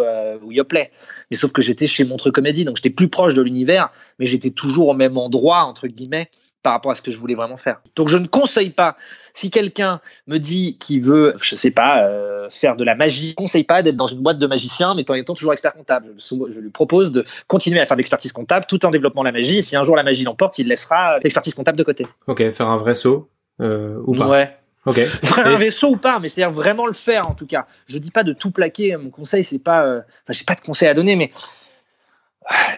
euh, 0.00 0.38
ou 0.42 0.52
Yoplait. 0.52 0.90
Mais 1.30 1.36
sauf 1.36 1.52
que 1.52 1.62
j'étais 1.62 1.86
chez 1.86 2.04
Montreux 2.04 2.30
Comédie, 2.30 2.64
donc 2.64 2.76
j'étais 2.76 2.90
plus 2.90 3.08
proche 3.08 3.34
de 3.34 3.42
l'univers, 3.42 3.90
mais 4.18 4.26
j'étais 4.26 4.50
toujours 4.50 4.88
au 4.88 4.94
même 4.94 5.18
endroit, 5.18 5.64
entre 5.64 5.88
guillemets, 5.88 6.30
par 6.62 6.72
rapport 6.72 6.90
à 6.90 6.94
ce 6.94 7.02
que 7.02 7.10
je 7.10 7.18
voulais 7.18 7.34
vraiment 7.34 7.56
faire. 7.56 7.80
Donc 7.94 8.08
je 8.08 8.18
ne 8.18 8.26
conseille 8.26 8.70
pas, 8.70 8.96
si 9.32 9.50
quelqu'un 9.50 10.00
me 10.26 10.38
dit 10.38 10.76
qu'il 10.78 11.02
veut, 11.02 11.34
je 11.40 11.54
sais 11.54 11.70
pas, 11.70 12.02
euh, 12.02 12.50
faire 12.50 12.76
de 12.76 12.84
la 12.84 12.94
magie, 12.94 13.26
je 13.26 13.32
ne 13.32 13.34
conseille 13.34 13.64
pas 13.64 13.82
d'être 13.82 13.96
dans 13.96 14.06
une 14.06 14.20
boîte 14.20 14.38
de 14.38 14.46
magicien, 14.46 14.94
mais 14.94 15.08
en 15.10 15.14
étant 15.14 15.34
toujours 15.34 15.52
expert 15.52 15.72
comptable. 15.74 16.14
Je, 16.18 16.58
lui 16.58 16.70
propose 16.70 17.12
de 17.12 17.24
continuer 17.46 17.80
à 17.80 17.86
faire 17.86 17.96
de 17.96 18.00
l'expertise 18.00 18.32
comptable 18.32 18.66
tout 18.66 18.84
en 18.84 18.90
développant 18.90 19.22
la 19.22 19.32
magie. 19.32 19.58
Et 19.58 19.62
si 19.62 19.76
un 19.76 19.84
jour 19.84 19.96
la 19.96 20.02
magie 20.02 20.24
l'emporte, 20.24 20.58
il 20.58 20.66
laissera 20.66 21.18
l'expertise 21.20 21.54
comptable 21.54 21.78
de 21.78 21.84
côté. 21.84 22.06
Ok, 22.26 22.50
faire 22.50 22.68
un 22.68 22.76
vrai 22.76 22.94
saut 22.94 23.28
euh, 23.60 24.00
ou 24.04 24.14
pas. 24.14 24.28
Ouais. 24.28 24.56
Ok. 24.86 24.96
Faire 25.22 25.46
un 25.46 25.56
vaisseau 25.56 25.90
ou 25.90 25.96
pas, 25.96 26.18
mais 26.18 26.28
c'est-à-dire 26.28 26.54
vraiment 26.54 26.86
le 26.86 26.94
faire 26.94 27.28
en 27.28 27.34
tout 27.34 27.46
cas. 27.46 27.66
Je 27.86 27.98
dis 27.98 28.10
pas 28.10 28.22
de 28.22 28.32
tout 28.32 28.52
plaquer. 28.52 28.96
Mon 28.96 29.10
conseil, 29.10 29.44
c'est 29.44 29.58
pas, 29.58 29.84
euh, 29.84 29.98
enfin, 29.98 30.32
j'ai 30.32 30.44
pas 30.44 30.54
de 30.54 30.62
conseil 30.62 30.88
à 30.88 30.94
donner, 30.94 31.14
mais 31.14 31.30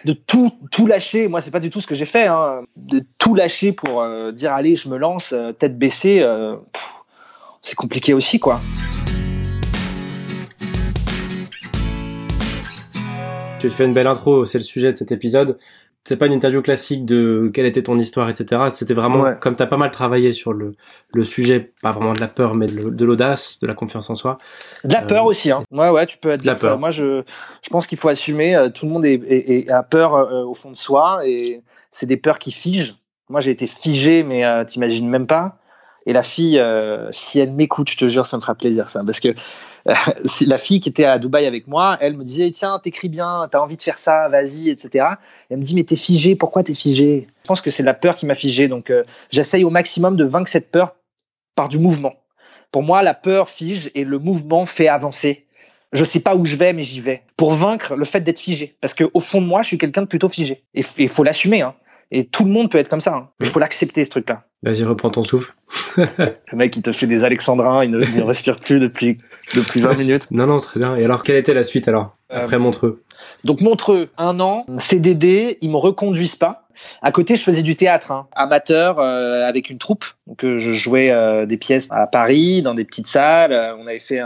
de 0.05 0.13
tout 0.13 0.51
tout 0.71 0.87
lâcher. 0.87 1.27
Moi 1.27 1.41
c'est 1.41 1.51
pas 1.51 1.59
du 1.59 1.69
tout 1.69 1.81
ce 1.81 1.87
que 1.87 1.95
j'ai 1.95 2.05
fait 2.05 2.27
hein. 2.27 2.63
de 2.75 3.03
tout 3.17 3.35
lâcher 3.35 3.71
pour 3.71 4.01
euh, 4.01 4.31
dire 4.31 4.53
allez 4.53 4.75
je 4.75 4.89
me 4.89 4.97
lance 4.97 5.33
euh, 5.33 5.51
tête 5.51 5.77
baissée 5.77 6.19
euh, 6.21 6.55
c'est 7.61 7.75
compliqué 7.75 8.13
aussi 8.13 8.39
quoi. 8.39 8.61
Tu 13.59 13.69
fais 13.69 13.85
une 13.85 13.93
belle 13.93 14.07
intro 14.07 14.45
c'est 14.45 14.57
le 14.57 14.63
sujet 14.63 14.91
de 14.91 14.97
cet 14.97 15.11
épisode 15.11 15.57
c'est 16.03 16.17
pas 16.17 16.25
une 16.25 16.33
interview 16.33 16.61
classique 16.61 17.05
de 17.05 17.51
quelle 17.53 17.65
était 17.65 17.83
ton 17.83 17.99
histoire, 17.99 18.29
etc. 18.29 18.63
C'était 18.73 18.93
vraiment 18.93 19.23
comme 19.23 19.39
comme 19.39 19.55
t'as 19.55 19.67
pas 19.67 19.77
mal 19.77 19.91
travaillé 19.91 20.31
sur 20.31 20.53
le, 20.53 20.75
le 21.13 21.25
sujet, 21.25 21.73
pas 21.81 21.91
vraiment 21.91 22.13
de 22.13 22.19
la 22.19 22.27
peur, 22.27 22.55
mais 22.55 22.67
de 22.67 23.05
l'audace, 23.05 23.59
de 23.59 23.67
la 23.67 23.73
confiance 23.73 24.09
en 24.09 24.15
soi. 24.15 24.37
De 24.83 24.93
la 24.93 25.01
peur 25.01 25.25
euh, 25.25 25.29
aussi, 25.29 25.51
hein. 25.51 25.63
Ouais, 25.71 25.89
ouais, 25.89 26.05
tu 26.05 26.17
peux 26.17 26.35
dire 26.37 26.57
ça. 26.57 26.75
Moi, 26.75 26.89
je, 26.89 27.23
je 27.61 27.69
pense 27.69 27.85
qu'il 27.85 27.97
faut 27.97 28.09
assumer. 28.09 28.55
Euh, 28.55 28.69
tout 28.69 28.85
le 28.85 28.91
monde 28.91 29.05
est, 29.05 29.21
est, 29.27 29.69
a 29.69 29.83
peur 29.83 30.15
euh, 30.15 30.43
au 30.43 30.53
fond 30.53 30.71
de 30.71 30.77
soi, 30.77 31.21
et 31.27 31.61
c'est 31.91 32.07
des 32.07 32.17
peurs 32.17 32.39
qui 32.39 32.51
figent. 32.51 32.95
Moi, 33.29 33.39
j'ai 33.39 33.51
été 33.51 33.67
figé, 33.67 34.23
mais 34.23 34.43
t'imagines 34.65 35.07
même 35.07 35.27
pas. 35.27 35.61
Et 36.05 36.13
la 36.13 36.23
fille, 36.23 36.59
euh, 36.59 37.09
si 37.11 37.39
elle 37.39 37.53
m'écoute, 37.53 37.89
je 37.89 37.97
te 37.97 38.09
jure, 38.09 38.25
ça 38.25 38.37
me 38.37 38.41
fera 38.41 38.55
plaisir 38.55 38.89
ça, 38.89 39.03
parce 39.05 39.19
que 39.19 39.29
euh, 39.29 39.33
la 40.47 40.57
fille 40.57 40.79
qui 40.79 40.89
était 40.89 41.05
à 41.05 41.19
Dubaï 41.19 41.45
avec 41.45 41.67
moi, 41.67 41.97
elle 42.01 42.17
me 42.17 42.23
disait 42.23 42.51
tiens, 42.51 42.79
t'écris 42.79 43.09
bien, 43.09 43.47
t'as 43.49 43.59
envie 43.59 43.77
de 43.77 43.81
faire 43.81 43.97
ça, 43.97 44.27
vas-y, 44.27 44.69
etc. 44.69 45.05
elle 45.49 45.57
me 45.57 45.63
dit 45.63 45.75
mais 45.75 45.83
t'es 45.83 45.95
figé, 45.95 46.35
pourquoi 46.35 46.63
t'es 46.63 46.73
figé? 46.73 47.27
Je 47.43 47.47
pense 47.47 47.61
que 47.61 47.69
c'est 47.69 47.83
la 47.83 47.93
peur 47.93 48.15
qui 48.15 48.25
m'a 48.25 48.35
figé, 48.35 48.67
donc 48.67 48.89
euh, 48.89 49.03
j'essaye 49.29 49.63
au 49.63 49.69
maximum 49.69 50.15
de 50.15 50.23
vaincre 50.23 50.49
cette 50.49 50.71
peur 50.71 50.95
par 51.55 51.69
du 51.69 51.79
mouvement. 51.79 52.13
Pour 52.71 52.83
moi, 52.83 53.03
la 53.03 53.13
peur 53.13 53.49
fige 53.49 53.91
et 53.95 54.03
le 54.03 54.17
mouvement 54.17 54.65
fait 54.65 54.87
avancer. 54.87 55.45
Je 55.91 56.05
sais 56.05 56.21
pas 56.21 56.35
où 56.35 56.45
je 56.45 56.55
vais, 56.55 56.71
mais 56.71 56.83
j'y 56.83 57.01
vais. 57.01 57.23
Pour 57.35 57.51
vaincre 57.51 57.95
le 57.95 58.05
fait 58.05 58.21
d'être 58.21 58.39
figé, 58.39 58.75
parce 58.79 58.93
que 58.93 59.03
au 59.13 59.19
fond 59.19 59.41
de 59.41 59.45
moi, 59.45 59.61
je 59.61 59.67
suis 59.67 59.77
quelqu'un 59.77 60.03
de 60.03 60.07
plutôt 60.07 60.29
figé. 60.29 60.63
Et 60.73 60.81
il 60.97 61.09
faut 61.09 61.23
l'assumer. 61.23 61.61
Hein. 61.61 61.75
Et 62.11 62.27
tout 62.27 62.43
le 62.43 62.51
monde 62.51 62.69
peut 62.69 62.77
être 62.77 62.89
comme 62.89 62.99
ça. 62.99 63.15
Hein. 63.15 63.29
Il 63.39 63.47
faut 63.47 63.59
l'accepter, 63.59 64.03
ce 64.03 64.09
truc-là. 64.09 64.43
Vas-y, 64.63 64.83
reprends 64.83 65.09
ton 65.09 65.23
souffle. 65.23 65.53
le 65.97 66.57
mec, 66.57 66.75
il 66.75 66.81
te 66.81 66.91
fait 66.91 67.07
des 67.07 67.23
alexandrins, 67.23 67.83
il 67.83 67.91
ne, 67.91 68.21
respire 68.21 68.59
plus 68.59 68.79
depuis, 68.79 69.17
depuis 69.55 69.79
20 69.79 69.95
minutes. 69.95 70.29
Non, 70.31 70.45
non, 70.45 70.59
très 70.59 70.79
bien. 70.79 70.95
Et 70.97 71.05
alors, 71.05 71.23
quelle 71.23 71.37
était 71.37 71.53
la 71.53 71.63
suite 71.63 71.87
alors? 71.87 72.13
Après 72.29 72.57
euh, 72.57 72.59
Montreux 72.59 73.03
Donc 73.43 73.61
Montreux, 73.61 74.09
un 74.17 74.39
an, 74.39 74.65
CDD, 74.77 75.57
ils 75.61 75.69
me 75.69 75.77
reconduisent 75.77 76.35
pas. 76.35 76.67
À 77.01 77.11
côté, 77.11 77.35
je 77.35 77.43
faisais 77.43 77.63
du 77.63 77.75
théâtre, 77.75 78.11
hein, 78.11 78.27
amateur, 78.33 78.99
euh, 78.99 79.45
avec 79.45 79.69
une 79.69 79.77
troupe. 79.77 80.05
Donc, 80.27 80.43
euh, 80.43 80.57
je 80.57 80.73
jouais 80.73 81.11
euh, 81.11 81.45
des 81.45 81.57
pièces 81.57 81.87
à 81.91 82.07
Paris, 82.07 82.61
dans 82.61 82.73
des 82.73 82.85
petites 82.85 83.07
salles. 83.07 83.53
on 83.79 83.87
avait 83.87 83.99
fait 83.99 84.21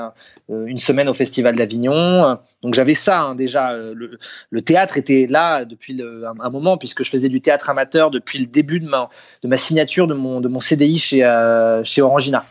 une 0.50 0.77
semaine 0.77 1.09
au 1.09 1.13
Festival 1.13 1.56
d'Avignon. 1.56 2.38
Donc, 2.62 2.73
j'avais 2.73 2.94
ça 2.94 3.21
hein, 3.21 3.35
déjà. 3.35 3.73
Le, 3.73 4.62
théâtre 4.62 4.97
était 4.97 5.27
là 5.29 5.65
depuis 5.65 6.01
un, 6.01 6.50
moment, 6.50 6.77
puisque 6.77 7.03
je 7.03 7.09
faisais 7.09 7.29
du 7.29 7.41
théâtre 7.41 7.69
amateur 7.69 8.12
depuis 8.12 8.39
le 8.39 8.45
début 8.45 8.79
de 8.79 8.88
ma, 8.88 9.09
de 9.44 9.47
ma 9.47 9.57
signature 9.57 10.07
de 10.07 10.13
mon, 10.13 10.41
de 10.41 10.47
mon 10.47 10.59
CDI 10.59 10.97
chez, 10.97 11.81
chez 11.83 12.01
Orangina. 12.01 12.45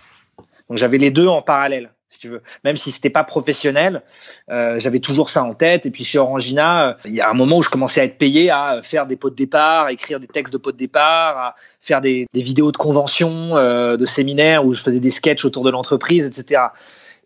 Donc, 0.68 0.78
j'avais 0.78 0.98
les 0.98 1.10
deux 1.10 1.28
en 1.28 1.42
parallèle 1.42 1.90
si 2.14 2.20
tu 2.20 2.28
veux. 2.28 2.42
Même 2.64 2.76
si 2.76 2.90
c'était 2.90 3.10
pas 3.10 3.24
professionnel, 3.24 4.02
euh, 4.50 4.78
j'avais 4.78 5.00
toujours 5.00 5.30
ça 5.30 5.44
en 5.44 5.54
tête. 5.54 5.86
Et 5.86 5.90
puis 5.90 6.04
chez 6.04 6.18
Orangina, 6.18 6.88
euh, 6.88 6.94
il 7.04 7.14
y 7.14 7.20
a 7.20 7.28
un 7.28 7.34
moment 7.34 7.58
où 7.58 7.62
je 7.62 7.70
commençais 7.70 8.00
à 8.00 8.04
être 8.04 8.18
payé 8.18 8.50
à 8.50 8.80
faire 8.82 9.06
des 9.06 9.16
pots 9.16 9.30
de 9.30 9.36
départ, 9.36 9.86
à 9.86 9.92
écrire 9.92 10.20
des 10.20 10.26
textes 10.26 10.52
de 10.52 10.58
pots 10.58 10.72
de 10.72 10.76
départ, 10.76 11.38
à 11.38 11.54
faire 11.84 12.00
des, 12.00 12.26
vidéos 12.34 12.72
de 12.72 12.76
convention, 12.76 13.56
euh, 13.56 13.96
de 13.96 14.04
séminaires 14.04 14.64
où 14.64 14.72
je 14.72 14.80
faisais 14.80 15.00
des 15.00 15.10
sketchs 15.10 15.44
autour 15.44 15.64
de 15.64 15.70
l'entreprise, 15.70 16.26
etc. 16.26 16.62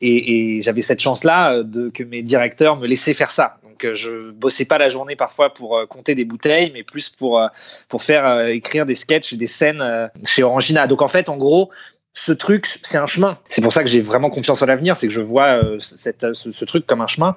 Et, 0.00 0.60
j'avais 0.62 0.82
cette 0.82 1.00
chance-là 1.00 1.54
euh, 1.54 1.62
de 1.62 1.88
que 1.88 2.02
mes 2.02 2.22
directeurs 2.22 2.76
me 2.76 2.86
laissaient 2.86 3.14
faire 3.14 3.30
ça. 3.30 3.58
Donc 3.62 3.84
euh, 3.84 3.94
je 3.94 4.30
bossais 4.30 4.64
pas 4.64 4.78
la 4.78 4.88
journée 4.88 5.16
parfois 5.16 5.52
pour 5.54 5.80
compter 5.88 6.14
des 6.14 6.24
bouteilles, 6.24 6.70
mais 6.72 6.82
plus 6.82 7.08
pour 7.08 7.40
pour 7.88 8.02
faire 8.02 8.48
écrire 8.48 8.86
des 8.86 8.94
sketchs 8.94 9.32
et 9.32 9.36
des 9.36 9.46
scènes 9.46 10.10
chez 10.24 10.42
Orangina. 10.42 10.86
Donc 10.86 11.02
en 11.02 11.08
fait, 11.08 11.28
en 11.28 11.36
gros, 11.36 11.70
ce 12.18 12.32
truc, 12.32 12.80
c'est 12.82 12.98
un 12.98 13.06
chemin. 13.06 13.38
C'est 13.48 13.62
pour 13.62 13.72
ça 13.72 13.84
que 13.84 13.88
j'ai 13.88 14.00
vraiment 14.00 14.28
confiance 14.28 14.60
en 14.60 14.66
l'avenir, 14.66 14.96
c'est 14.96 15.06
que 15.06 15.12
je 15.12 15.20
vois 15.20 15.62
euh, 15.62 15.78
cette, 15.78 16.34
ce, 16.34 16.64
truc 16.64 16.84
comme 16.84 17.00
un 17.00 17.06
chemin. 17.06 17.36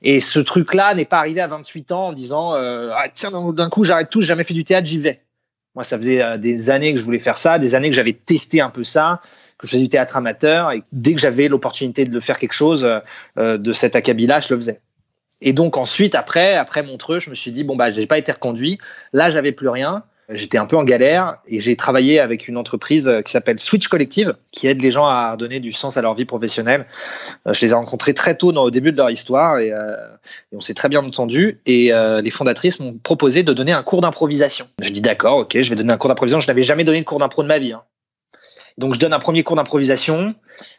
Et 0.00 0.20
ce 0.20 0.38
truc-là 0.38 0.94
n'est 0.94 1.04
pas 1.04 1.18
arrivé 1.18 1.42
à 1.42 1.46
28 1.46 1.92
ans 1.92 2.08
en 2.08 2.12
disant 2.14 2.54
euh, 2.54 2.92
ah, 2.94 3.08
tiens 3.12 3.30
d'un 3.30 3.68
coup 3.68 3.84
j'arrête 3.84 4.08
tout, 4.08 4.22
j'ai 4.22 4.28
jamais 4.28 4.44
fait 4.44 4.54
du 4.54 4.64
théâtre, 4.64 4.86
j'y 4.86 4.98
vais. 4.98 5.20
Moi, 5.74 5.84
ça 5.84 5.98
faisait 5.98 6.22
euh, 6.22 6.38
des 6.38 6.70
années 6.70 6.94
que 6.94 6.98
je 6.98 7.04
voulais 7.04 7.18
faire 7.18 7.36
ça, 7.36 7.58
des 7.58 7.74
années 7.74 7.90
que 7.90 7.96
j'avais 7.96 8.14
testé 8.14 8.62
un 8.62 8.70
peu 8.70 8.84
ça, 8.84 9.20
que 9.58 9.66
je 9.66 9.72
faisais 9.72 9.82
du 9.82 9.90
théâtre 9.90 10.16
amateur, 10.16 10.72
et 10.72 10.82
dès 10.92 11.12
que 11.12 11.20
j'avais 11.20 11.48
l'opportunité 11.48 12.06
de 12.06 12.10
le 12.10 12.20
faire 12.20 12.38
quelque 12.38 12.54
chose 12.54 12.88
de 13.36 13.72
cet 13.72 13.96
acabit-là, 13.96 14.40
je 14.40 14.54
le 14.54 14.60
faisais. 14.60 14.80
Et 15.42 15.52
donc 15.52 15.76
ensuite, 15.76 16.14
après, 16.14 16.54
après 16.54 16.82
Montreux, 16.82 17.18
je 17.18 17.28
me 17.28 17.34
suis 17.34 17.52
dit 17.52 17.64
bon 17.64 17.76
bah 17.76 17.90
j'ai 17.90 18.06
pas 18.06 18.16
été 18.16 18.32
reconduit, 18.32 18.78
là 19.12 19.30
j'avais 19.30 19.52
plus 19.52 19.68
rien. 19.68 20.04
J'étais 20.28 20.58
un 20.58 20.66
peu 20.66 20.76
en 20.76 20.82
galère 20.82 21.38
et 21.46 21.60
j'ai 21.60 21.76
travaillé 21.76 22.18
avec 22.18 22.48
une 22.48 22.56
entreprise 22.56 23.10
qui 23.24 23.30
s'appelle 23.30 23.60
Switch 23.60 23.86
Collective, 23.86 24.34
qui 24.50 24.66
aide 24.66 24.82
les 24.82 24.90
gens 24.90 25.06
à 25.06 25.36
donner 25.38 25.60
du 25.60 25.70
sens 25.70 25.96
à 25.96 26.02
leur 26.02 26.14
vie 26.14 26.24
professionnelle. 26.24 26.86
Euh, 27.46 27.52
je 27.52 27.64
les 27.64 27.70
ai 27.70 27.74
rencontrés 27.74 28.12
très 28.12 28.36
tôt 28.36 28.50
dans, 28.50 28.64
au 28.64 28.70
début 28.70 28.90
de 28.90 28.96
leur 28.96 29.10
histoire 29.10 29.58
et, 29.58 29.72
euh, 29.72 29.94
on 30.52 30.60
s'est 30.60 30.74
très 30.74 30.88
bien 30.88 31.04
entendu. 31.04 31.60
Et 31.64 31.92
euh, 31.92 32.20
les 32.22 32.30
fondatrices 32.30 32.80
m'ont 32.80 32.94
proposé 32.94 33.44
de 33.44 33.52
donner 33.52 33.72
un 33.72 33.84
cours 33.84 34.00
d'improvisation. 34.00 34.68
Je 34.80 34.90
dis 34.90 35.00
d'accord, 35.00 35.38
ok, 35.38 35.60
je 35.60 35.70
vais 35.70 35.76
donner 35.76 35.92
un 35.92 35.96
cours 35.96 36.08
d'improvisation. 36.08 36.40
Je 36.40 36.48
n'avais 36.48 36.62
jamais 36.62 36.82
donné 36.82 37.00
de 37.00 37.04
cours 37.04 37.18
d'impro 37.18 37.44
de 37.44 37.48
ma 37.48 37.60
vie. 37.60 37.72
Hein. 37.72 37.82
Donc 38.78 38.94
je 38.94 38.98
donne 38.98 39.12
un 39.12 39.20
premier 39.20 39.44
cours 39.44 39.56
d'improvisation. 39.56 40.34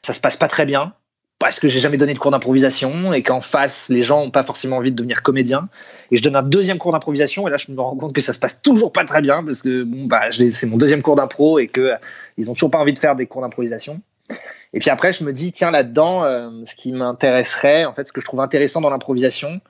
Ça 0.06 0.14
se 0.14 0.20
passe 0.20 0.36
pas 0.36 0.50
très 0.50 0.66
bien 0.66 0.94
parce 1.40 1.60
que 1.60 1.68
j'ai 1.68 1.80
jamais 1.80 1.98
donné 1.98 2.14
de 2.14 2.20
cours 2.20 2.32
d'improvisation 2.32 3.14
et 3.14 3.22
qu'en 3.22 3.42
face, 3.42 3.90
les 3.90 4.02
gens 4.02 4.24
ont 4.24 4.32
pas 4.32 4.44
forcément 4.44 4.78
envie 4.78 4.92
de 4.92 4.96
devenir 4.96 5.22
comédien. 5.22 5.70
Et 6.10 6.18
je 6.18 6.24
donne 6.24 6.36
un 6.36 6.44
deuxième 6.44 6.80
cours 6.80 6.92
d'improvisation 6.92 7.48
et 7.48 7.52
là, 7.52 7.58
je 7.58 7.72
me 7.72 7.80
rends 7.80 7.96
compte 7.96 8.14
que 8.14 8.22
ça 8.22 8.34
se 8.34 8.40
passe 8.40 8.62
toujours 8.62 8.92
pas 8.92 9.06
très 9.06 9.22
bien 9.22 9.44
parce 9.44 9.62
que 9.62 9.84
bon, 9.84 10.06
bah, 10.06 10.32
c'est 10.32 10.66
mon 10.66 10.78
deuxième 10.78 11.04
cours 11.04 11.16
d'impro 11.16 11.60
et 11.60 11.68
que 11.68 11.82
euh, 11.82 11.96
ils 12.38 12.50
ont 12.50 12.54
toujours 12.54 12.72
pas 12.72 12.80
envie 12.80 12.94
de 12.94 13.00
faire 13.00 13.16
des 13.16 13.28
cours 13.28 13.42
d'improvisation. 13.42 14.02
Et 14.74 14.80
puis 14.80 14.90
après, 14.90 15.12
je 15.12 15.24
me 15.24 15.32
dis, 15.32 15.52
tiens, 15.52 15.72
là-dedans, 15.72 16.24
euh, 16.24 16.50
ce 16.66 16.76
qui 16.76 16.92
m'intéresserait, 16.92 17.86
en 17.86 17.94
fait, 17.94 18.08
ce 18.08 18.12
que 18.12 18.20
je 18.20 18.26
trouve 18.26 18.42
intéressant 18.42 18.82
dans 18.82 18.90
l'improvisation, 18.90 19.62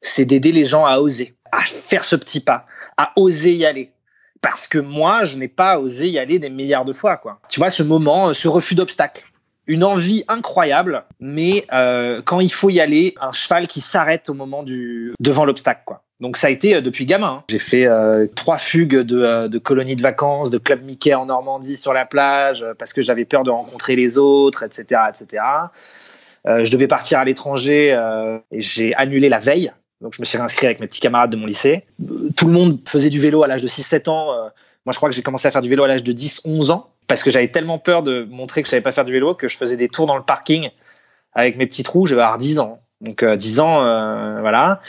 c'est 0.00 0.24
d'aider 0.24 0.52
les 0.52 0.64
gens 0.64 0.86
à 0.86 0.98
oser, 0.98 1.34
à 1.52 1.60
faire 1.60 2.02
ce 2.02 2.16
petit 2.16 2.40
pas, 2.40 2.66
à 2.96 3.12
oser 3.16 3.52
y 3.52 3.66
aller. 3.66 3.92
Parce 4.40 4.66
que 4.66 4.78
moi, 4.78 5.24
je 5.24 5.36
n'ai 5.36 5.48
pas 5.48 5.78
osé 5.78 6.08
y 6.08 6.18
aller 6.18 6.38
des 6.38 6.48
milliards 6.48 6.86
de 6.86 6.94
fois, 6.94 7.18
quoi. 7.18 7.40
Tu 7.50 7.60
vois, 7.60 7.68
ce 7.68 7.82
moment, 7.82 8.32
ce 8.32 8.48
refus 8.48 8.74
d'obstacle 8.74 9.22
une 9.70 9.84
envie 9.84 10.24
incroyable, 10.26 11.04
mais 11.20 11.64
euh, 11.72 12.20
quand 12.24 12.40
il 12.40 12.52
faut 12.52 12.70
y 12.70 12.80
aller, 12.80 13.14
un 13.20 13.30
cheval 13.30 13.68
qui 13.68 13.80
s'arrête 13.80 14.28
au 14.28 14.34
moment 14.34 14.64
du 14.64 15.14
devant 15.20 15.44
l'obstacle, 15.44 15.82
quoi. 15.86 16.02
Donc 16.18 16.36
ça 16.36 16.48
a 16.48 16.50
été 16.50 16.74
euh, 16.74 16.80
depuis 16.80 17.06
gamin. 17.06 17.28
Hein. 17.28 17.44
J'ai 17.48 17.60
fait 17.60 17.86
euh, 17.86 18.26
trois 18.34 18.56
fugues 18.56 18.96
de, 18.96 19.46
de 19.46 19.58
colonies 19.58 19.94
de 19.94 20.02
vacances, 20.02 20.50
de 20.50 20.58
club 20.58 20.82
Mickey 20.82 21.14
en 21.14 21.26
Normandie 21.26 21.76
sur 21.76 21.92
la 21.92 22.04
plage, 22.04 22.66
parce 22.80 22.92
que 22.92 23.00
j'avais 23.00 23.24
peur 23.24 23.44
de 23.44 23.50
rencontrer 23.50 23.94
les 23.94 24.18
autres, 24.18 24.64
etc., 24.64 25.02
etc. 25.08 25.44
je 26.44 26.70
devais 26.70 26.88
partir 26.88 27.20
à 27.20 27.24
l'étranger 27.24 27.90
et 28.50 28.60
j'ai 28.60 28.92
annulé 28.96 29.28
la 29.28 29.38
veille. 29.38 29.72
Donc 30.00 30.14
je 30.14 30.20
me 30.20 30.24
suis 30.24 30.36
réinscrit 30.36 30.66
avec 30.66 30.80
mes 30.80 30.88
petits 30.88 31.00
camarades 31.00 31.30
de 31.30 31.36
mon 31.36 31.46
lycée. 31.46 31.84
Tout 32.36 32.46
le 32.46 32.52
monde 32.52 32.80
faisait 32.86 33.10
du 33.10 33.20
vélo 33.20 33.44
à 33.44 33.46
l'âge 33.46 33.62
de 33.62 33.68
6-7 33.68 34.10
ans. 34.10 34.34
Moi, 34.86 34.92
je 34.92 34.96
crois 34.96 35.10
que 35.10 35.14
j'ai 35.14 35.22
commencé 35.22 35.46
à 35.46 35.50
faire 35.50 35.62
du 35.62 35.68
vélo 35.68 35.84
à 35.84 35.88
l'âge 35.88 36.02
de 36.02 36.12
10-11 36.12 36.72
ans 36.72 36.90
parce 37.10 37.24
que 37.24 37.32
j'avais 37.32 37.48
tellement 37.48 37.80
peur 37.80 38.04
de 38.04 38.24
montrer 38.30 38.62
que 38.62 38.66
je 38.66 38.70
savais 38.70 38.82
pas 38.82 38.92
faire 38.92 39.04
du 39.04 39.10
vélo 39.10 39.34
que 39.34 39.48
je 39.48 39.56
faisais 39.56 39.76
des 39.76 39.88
tours 39.88 40.06
dans 40.06 40.16
le 40.16 40.22
parking 40.22 40.70
avec 41.32 41.56
mes 41.56 41.66
petits 41.66 41.82
trous. 41.82 42.06
J'avais 42.06 42.22
avoir 42.22 42.38
10 42.38 42.60
ans. 42.60 42.78
Donc 43.00 43.24
10 43.24 43.58
euh, 43.58 43.62
ans, 43.62 43.84
euh, 43.84 44.40
voilà. 44.40 44.80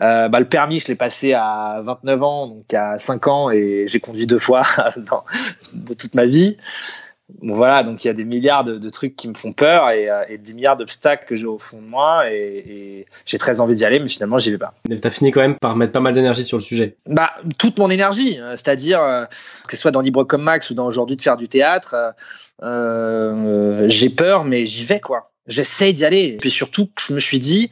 Euh, 0.00 0.28
bah, 0.28 0.38
le 0.38 0.46
permis, 0.46 0.78
je 0.78 0.86
l'ai 0.86 0.94
passé 0.94 1.32
à 1.32 1.80
29 1.82 2.22
ans, 2.22 2.46
donc 2.46 2.72
à 2.74 2.98
5 2.98 3.26
ans, 3.26 3.50
et 3.50 3.86
j'ai 3.88 3.98
conduit 3.98 4.28
deux 4.28 4.38
fois 4.38 4.62
dans, 4.98 5.24
de 5.72 5.94
toute 5.94 6.14
ma 6.14 6.26
vie. 6.26 6.58
Bon, 7.40 7.54
voilà, 7.54 7.82
donc 7.82 8.04
il 8.04 8.06
y 8.06 8.10
a 8.10 8.14
des 8.14 8.24
milliards 8.24 8.64
de, 8.64 8.88
trucs 8.90 9.16
qui 9.16 9.28
me 9.28 9.34
font 9.34 9.52
peur 9.52 9.88
et, 9.88 10.10
euh, 10.10 10.24
et 10.28 10.36
des 10.36 10.52
milliards 10.52 10.76
d'obstacles 10.76 11.24
que 11.26 11.34
j'ai 11.34 11.46
au 11.46 11.58
fond 11.58 11.80
de 11.80 11.86
moi 11.86 12.30
et, 12.30 13.06
j'ai 13.24 13.38
très 13.38 13.60
envie 13.60 13.74
d'y 13.74 13.84
aller, 13.84 13.98
mais 13.98 14.08
finalement 14.08 14.36
j'y 14.36 14.50
vais 14.50 14.58
pas. 14.58 14.74
T'as 15.00 15.10
fini 15.10 15.30
quand 15.30 15.40
même 15.40 15.56
par 15.56 15.74
mettre 15.74 15.92
pas 15.92 16.00
mal 16.00 16.12
d'énergie 16.12 16.44
sur 16.44 16.58
le 16.58 16.62
sujet. 16.62 16.96
Bah 17.06 17.30
toute 17.58 17.78
mon 17.78 17.88
énergie, 17.88 18.38
euh, 18.38 18.50
c'est-à-dire 18.56 19.02
euh, 19.02 19.24
que 19.66 19.74
ce 19.74 19.80
soit 19.80 19.90
dans 19.90 20.02
Libre 20.02 20.24
comme 20.24 20.42
Max 20.42 20.68
ou 20.68 20.74
dans 20.74 20.86
aujourd'hui 20.86 21.16
de 21.16 21.22
faire 21.22 21.38
du 21.38 21.48
théâtre, 21.48 22.14
euh, 22.62 23.86
j'ai 23.88 24.10
peur, 24.10 24.44
mais 24.44 24.66
j'y 24.66 24.84
vais 24.84 25.00
quoi. 25.00 25.30
J'essaye 25.46 25.94
d'y 25.94 26.04
aller. 26.04 26.24
Et 26.24 26.36
puis 26.36 26.50
surtout, 26.50 26.90
je 26.98 27.14
me 27.14 27.18
suis 27.20 27.38
dit, 27.38 27.70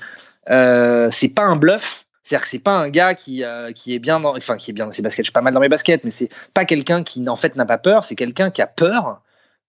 euh, 0.49 1.09
c'est 1.11 1.29
pas 1.29 1.45
un 1.45 1.57
bluff. 1.57 2.07
C'est-à-dire 2.23 2.43
que 2.45 2.49
c'est 2.49 2.63
pas 2.63 2.73
un 2.79 2.89
gars 2.89 3.15
qui, 3.15 3.43
qui 3.75 3.95
est 3.95 3.99
bien 3.99 4.21
dans, 4.21 4.37
enfin 4.37 4.57
qui 4.57 4.71
est 4.71 4.75
bien 4.75 4.87
dans 4.87 4.93
ses 4.93 5.03
baskets. 5.03 5.25
Je 5.25 5.29
suis 5.29 5.33
pas 5.33 5.43
mal 5.43 5.53
dans 5.53 5.61
mes 5.61 5.69
baskets, 5.69 6.05
mais 6.05 6.11
c'est 6.11 6.31
pas 6.55 6.65
quelqu'un 6.65 7.03
qui 7.03 7.29
en 7.29 7.37
fait 7.37 7.57
n'a 7.57 7.67
pas 7.67 7.79
peur. 7.79 8.05
C'est 8.05 8.15
quelqu'un 8.15 8.51
qui 8.51 8.63
a 8.63 8.67
peur 8.67 9.21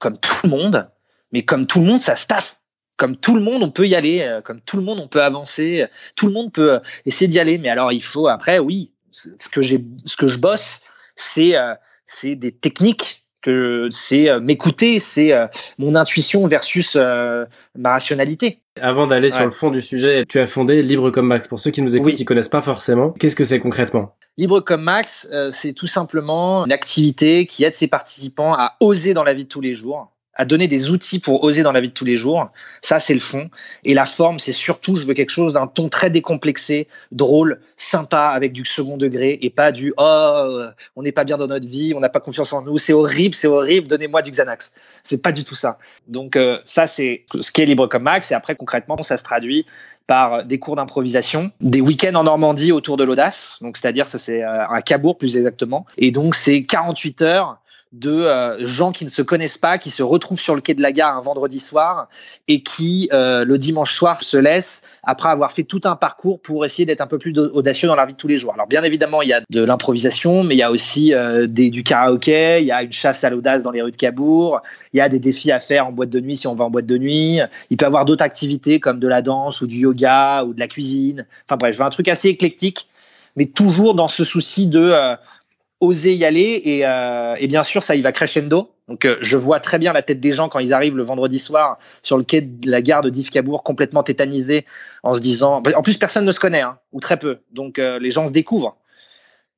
comme 0.04 0.18
tout 0.20 0.36
le 0.44 0.50
monde, 0.50 0.90
mais 1.32 1.44
comme 1.44 1.66
tout 1.66 1.80
le 1.80 1.86
monde, 1.86 2.02
ça 2.02 2.18
staff. 2.18 2.60
Comme 2.98 3.16
tout 3.16 3.36
le 3.36 3.42
monde, 3.42 3.64
on 3.64 3.72
peut 3.72 3.88
y 3.88 3.96
aller. 3.96 4.22
Euh, 4.22 4.42
comme 4.42 4.60
tout 4.60 4.76
le 4.76 4.84
monde, 4.84 5.00
on 5.00 5.08
peut 5.08 5.24
avancer. 5.24 5.86
Tout 6.18 6.28
le 6.28 6.34
monde 6.34 6.52
peut 6.52 6.74
euh, 6.74 6.80
essayer 7.06 7.30
d'y 7.30 7.40
aller. 7.40 7.58
Mais 7.58 7.70
alors, 7.70 7.94
il 7.94 8.04
faut 8.04 8.28
après, 8.28 8.60
oui, 8.60 8.92
ce 9.12 9.30
que 9.50 9.62
j'ai, 9.62 9.84
ce 10.06 10.18
que 10.18 10.28
je 10.28 10.40
bosse, 10.40 10.82
c'est 11.16 11.56
euh, 11.56 11.74
c'est 12.06 12.36
des 12.36 12.52
techniques 12.52 13.23
que 13.44 13.88
c'est 13.92 14.40
m'écouter, 14.40 15.00
c'est 15.00 15.34
mon 15.78 15.96
intuition 15.96 16.48
versus 16.48 16.96
ma 16.96 17.92
rationalité. 17.92 18.60
Avant 18.82 19.06
d'aller 19.06 19.30
sur 19.30 19.46
le 19.46 19.52
fond 19.52 19.70
du 19.70 19.82
sujet, 19.82 20.26
tu 20.28 20.40
as 20.40 20.48
fondé 20.48 20.82
Libre 20.82 21.12
comme 21.12 21.28
Max. 21.28 21.48
Pour 21.48 21.60
ceux 21.60 21.70
qui 21.70 21.82
nous 21.82 21.96
écoutent, 21.96 22.08
oui. 22.08 22.16
qui 22.16 22.26
connaissent 22.26 22.50
pas 22.50 22.62
forcément, 22.62 23.12
qu'est-ce 23.12 23.36
que 23.36 23.44
c'est 23.44 23.60
concrètement? 23.60 24.16
Libre 24.38 24.62
comme 24.62 24.82
Max, 24.82 25.28
euh, 25.32 25.52
c'est 25.52 25.74
tout 25.74 25.86
simplement 25.86 26.66
une 26.66 26.72
activité 26.72 27.46
qui 27.46 27.64
aide 27.64 27.76
ses 27.76 27.88
participants 27.88 28.54
à 28.54 28.76
oser 28.80 29.14
dans 29.14 29.24
la 29.24 29.34
vie 29.36 29.44
de 29.44 29.50
tous 29.50 29.62
les 29.62 29.74
jours, 29.74 30.12
à 30.36 30.46
donner 30.46 30.68
des 30.68 30.90
outils 30.90 31.20
pour 31.20 31.44
oser 31.44 31.64
dans 31.64 31.72
la 31.72 31.82
vie 31.82 31.90
de 31.90 31.94
tous 31.94 32.06
les 32.06 32.16
jours. 32.16 32.50
Ça, 32.82 33.00
c'est 33.00 33.14
le 33.14 33.20
fond. 33.20 33.50
Et 33.84 33.94
la 33.94 34.06
forme, 34.06 34.40
c'est 34.40 34.54
surtout, 34.54 34.96
je 34.96 35.06
veux 35.06 35.14
quelque 35.14 35.30
chose 35.30 35.54
d'un 35.54 35.68
ton 35.68 35.90
très 35.90 36.10
décomplexé, 36.10 36.88
drôle, 37.12 37.60
sympa, 37.78 38.28
avec 38.28 38.52
du 38.52 38.66
second 38.66 38.98
degré 38.98 39.38
et 39.42 39.50
pas 39.50 39.72
du 39.72 39.94
oh, 39.98 40.66
on 40.96 41.04
n'est 41.04 41.12
pas 41.12 41.24
bien 41.24 41.38
dans 41.38 41.48
notre 41.48 41.68
vie, 41.68 41.94
on 41.96 42.00
n'a 42.00 42.10
pas 42.10 42.20
confiance 42.20 42.54
en 42.54 42.62
nous, 42.62 42.78
c'est 42.78 42.94
horrible, 42.94 43.36
c'est 43.36 43.48
horrible, 43.48 43.88
donnez-moi 43.88 44.22
du 44.22 44.32
Xanax. 44.32 44.74
C'est 45.04 45.22
pas 45.22 45.32
du 45.32 45.44
tout 45.44 45.56
ça. 45.56 45.78
Donc 46.08 46.36
euh, 46.36 46.60
ça, 46.66 46.88
c'est 46.88 47.26
ce 47.40 47.52
qui 47.52 47.62
est 47.62 47.66
libre 47.66 47.88
comme 47.88 48.04
Max. 48.04 48.32
Et 48.32 48.36
après, 48.36 48.56
concrètement, 48.56 49.02
ça 49.04 49.18
se 49.18 49.24
traduit 49.24 49.66
par 50.08 50.46
des 50.46 50.60
cours 50.60 50.76
d'improvisation, 50.76 51.52
des 51.62 51.80
week-ends 51.80 52.16
en 52.16 52.24
Normandie 52.24 52.72
autour 52.72 52.98
de 52.98 53.04
l'audace. 53.04 53.58
Donc, 53.62 53.78
c'est-à-dire, 53.78 54.06
ça 54.06 54.20
c'est 54.20 54.44
euh, 54.44 54.68
un 54.68 54.82
Cabourg 54.82 55.18
plus 55.18 55.38
exactement. 55.38 55.86
Et 55.98 56.12
donc, 56.12 56.36
c'est 56.36 56.64
48 56.64 57.22
heures 57.22 57.58
de 57.94 58.12
euh, 58.12 58.66
gens 58.66 58.92
qui 58.92 59.06
ne 59.06 59.10
se 59.10 59.22
connaissent 59.22 59.60
pas, 59.60 59.78
qui 59.78 59.92
se 59.92 60.02
retrouvent 60.02 60.40
sur 60.40 60.56
le 60.56 60.62
quai 60.62 60.74
de 60.74 60.82
la 60.82 60.92
gare 60.92 61.16
un 61.16 61.22
vendredi 61.22 61.60
soir 61.60 62.10
et 62.48 62.64
qui, 62.64 63.08
euh, 63.14 63.46
le 63.46 63.60
dimanche 63.60 63.94
soir, 63.94 64.20
se 64.20 64.36
laissent 64.36 64.82
après 65.04 65.30
avoir 65.30 65.52
fait 65.52 65.64
tout 65.64 65.82
un 65.84 65.96
parcours 65.96 66.42
pour 66.42 66.66
essayer 66.66 66.88
d'être 66.88 67.02
un 67.02 67.08
peu 67.08 67.20
plus 67.20 67.38
audacieux 67.38 67.88
dans 67.88 67.96
la 67.96 68.08
vie 68.08 68.14
de 68.14 68.18
tous 68.18 68.28
les 68.28 68.38
jours. 68.38 68.52
Alors 68.54 68.66
bien 68.66 68.82
évidemment, 68.82 69.22
il 69.22 69.30
y 69.30 69.34
a 69.34 69.42
de 69.48 69.62
l'improvisation, 69.64 70.44
mais 70.44 70.56
il 70.56 70.58
y 70.58 70.64
a 70.64 70.72
aussi 70.72 71.14
euh, 71.14 71.46
du 71.46 71.84
karaoké, 71.84 72.62
il 72.62 72.66
y 72.66 72.72
a 72.72 72.82
une 72.82 72.92
chasse 72.92 73.24
à 73.24 73.30
l'audace 73.30 73.62
dans 73.62 73.72
les 73.72 73.84
rues 73.84 73.92
de 73.92 73.96
Cabourg, 73.96 74.62
il 74.94 74.98
y 74.98 75.02
a 75.02 75.08
des 75.08 75.20
défis 75.20 75.52
à 75.52 75.60
faire 75.60 75.86
en 75.88 75.92
boîte 75.92 76.10
de 76.10 76.20
nuit 76.20 76.36
si 76.36 76.48
on 76.48 76.56
va 76.56 76.66
en 76.66 76.72
boîte 76.72 76.88
de 76.88 76.98
nuit, 76.98 77.40
il 77.70 77.78
peut 77.78 77.86
y 77.86 77.88
avoir 77.88 78.06
d'autres 78.06 78.24
activités 78.24 78.80
comme 78.80 79.00
de 79.00 79.08
la 79.08 79.22
danse 79.22 79.62
ou 79.62 79.68
du 79.68 79.78
yoga 79.78 80.44
ou 80.46 80.56
de 80.56 80.60
la 80.60 80.68
cuisine. 80.68 81.28
Enfin 81.46 81.58
bref, 81.58 81.74
je 81.74 81.80
veux 81.80 81.86
un 81.86 81.92
truc 81.92 82.08
assez 82.08 82.30
éclectique, 82.30 82.88
mais 83.36 83.46
toujours 83.46 83.94
dans 83.94 84.08
ce 84.08 84.24
souci 84.24 84.66
de 84.66 85.16
oser 85.84 86.14
y 86.14 86.26
aller 86.26 86.62
et, 86.64 86.86
euh, 86.86 87.36
et, 87.38 87.48
bien 87.48 87.64
sûr 87.64 87.84
ça 87.84 87.96
y 87.96 88.02
va 88.02 88.12
crescendo. 88.12 88.72
Donc 88.88 89.06
euh, 89.06 89.18
je 89.22 89.38
vois 89.38 89.60
très 89.60 89.78
bien 89.78 89.94
la 89.94 90.02
tête 90.02 90.20
des 90.20 90.32
gens 90.32 90.50
quand 90.50 90.60
ils 90.60 90.74
arrivent 90.74 90.98
le 90.98 91.04
vendredi 91.04 91.40
soir 91.40 91.78
sur 92.02 92.18
le 92.18 92.24
quai 92.24 92.42
de 92.42 92.70
la 92.70 92.82
gare 92.82 93.02
de 93.02 93.10
Dives-Cabourg 93.10 93.64
complètement 93.64 94.04
tétanisés 94.04 94.66
en 95.04 95.14
se 95.14 95.22
disant 95.22 95.62
en 95.76 95.82
plus 95.82 95.98
personne 95.98 96.26
ne 96.26 96.32
se 96.32 96.40
connaît 96.40 96.62
hein, 96.62 96.78
ou 96.92 97.00
très 97.00 97.18
peu 97.18 97.40
donc 97.52 97.80
euh, 97.80 98.00
les 98.00 98.12
gens 98.12 98.28
se 98.28 98.32
découvrent 98.32 98.76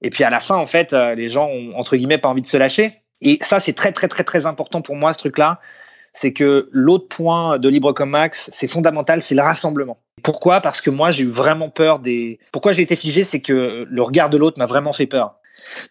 et 0.01 0.10
puis 0.10 0.24
à 0.24 0.29
la 0.29 0.39
fin 0.39 0.55
en 0.55 0.67
fait 0.67 0.94
les 0.94 1.27
gens 1.27 1.48
ont 1.48 1.74
entre 1.75 1.96
guillemets 1.96 2.20
pas 2.20 2.29
envie 2.29 2.41
de 2.41 2.48
se 2.48 2.58
lâcher 2.58 3.01
et 3.22 3.39
ça 3.41 3.60
c'est 3.60 3.74
très 3.74 3.91
très 3.91 4.08
très 4.08 4.24
très 4.24 4.46
important 4.46 4.82
pour 4.82 4.96
moi 4.96 5.12
ce 5.13 5.17
truc 5.17 5.39
là 5.39 5.60
c'est 6.15 6.32
que 6.32 6.70
l'autre 6.72 7.08
point 7.10 7.60
de 7.60 7.67
Libre 7.67 7.91
comme 7.91 8.12
Max, 8.12 8.50
c'est 8.53 8.67
fondamental, 8.67 9.22
c'est 9.22 9.36
le 9.36 9.41
rassemblement. 9.41 9.98
Pourquoi? 10.24 10.62
Parce 10.62 10.79
que 10.79 10.89
moi, 10.89 11.12
j'ai 11.12 11.24
eu 11.24 11.27
vraiment 11.27 11.70
peur 11.70 12.00
des. 12.00 12.39
Pourquoi 12.53 12.72
j'ai 12.72 12.82
été 12.82 12.96
figé, 12.96 13.25
c'est 13.25 13.41
que 13.41 13.86
le 13.88 14.01
regard 14.01 14.29
de 14.29 14.38
l'autre 14.38 14.58
m'a 14.58 14.65
vraiment 14.65 14.94
fait 14.94 15.08
peur. 15.08 15.36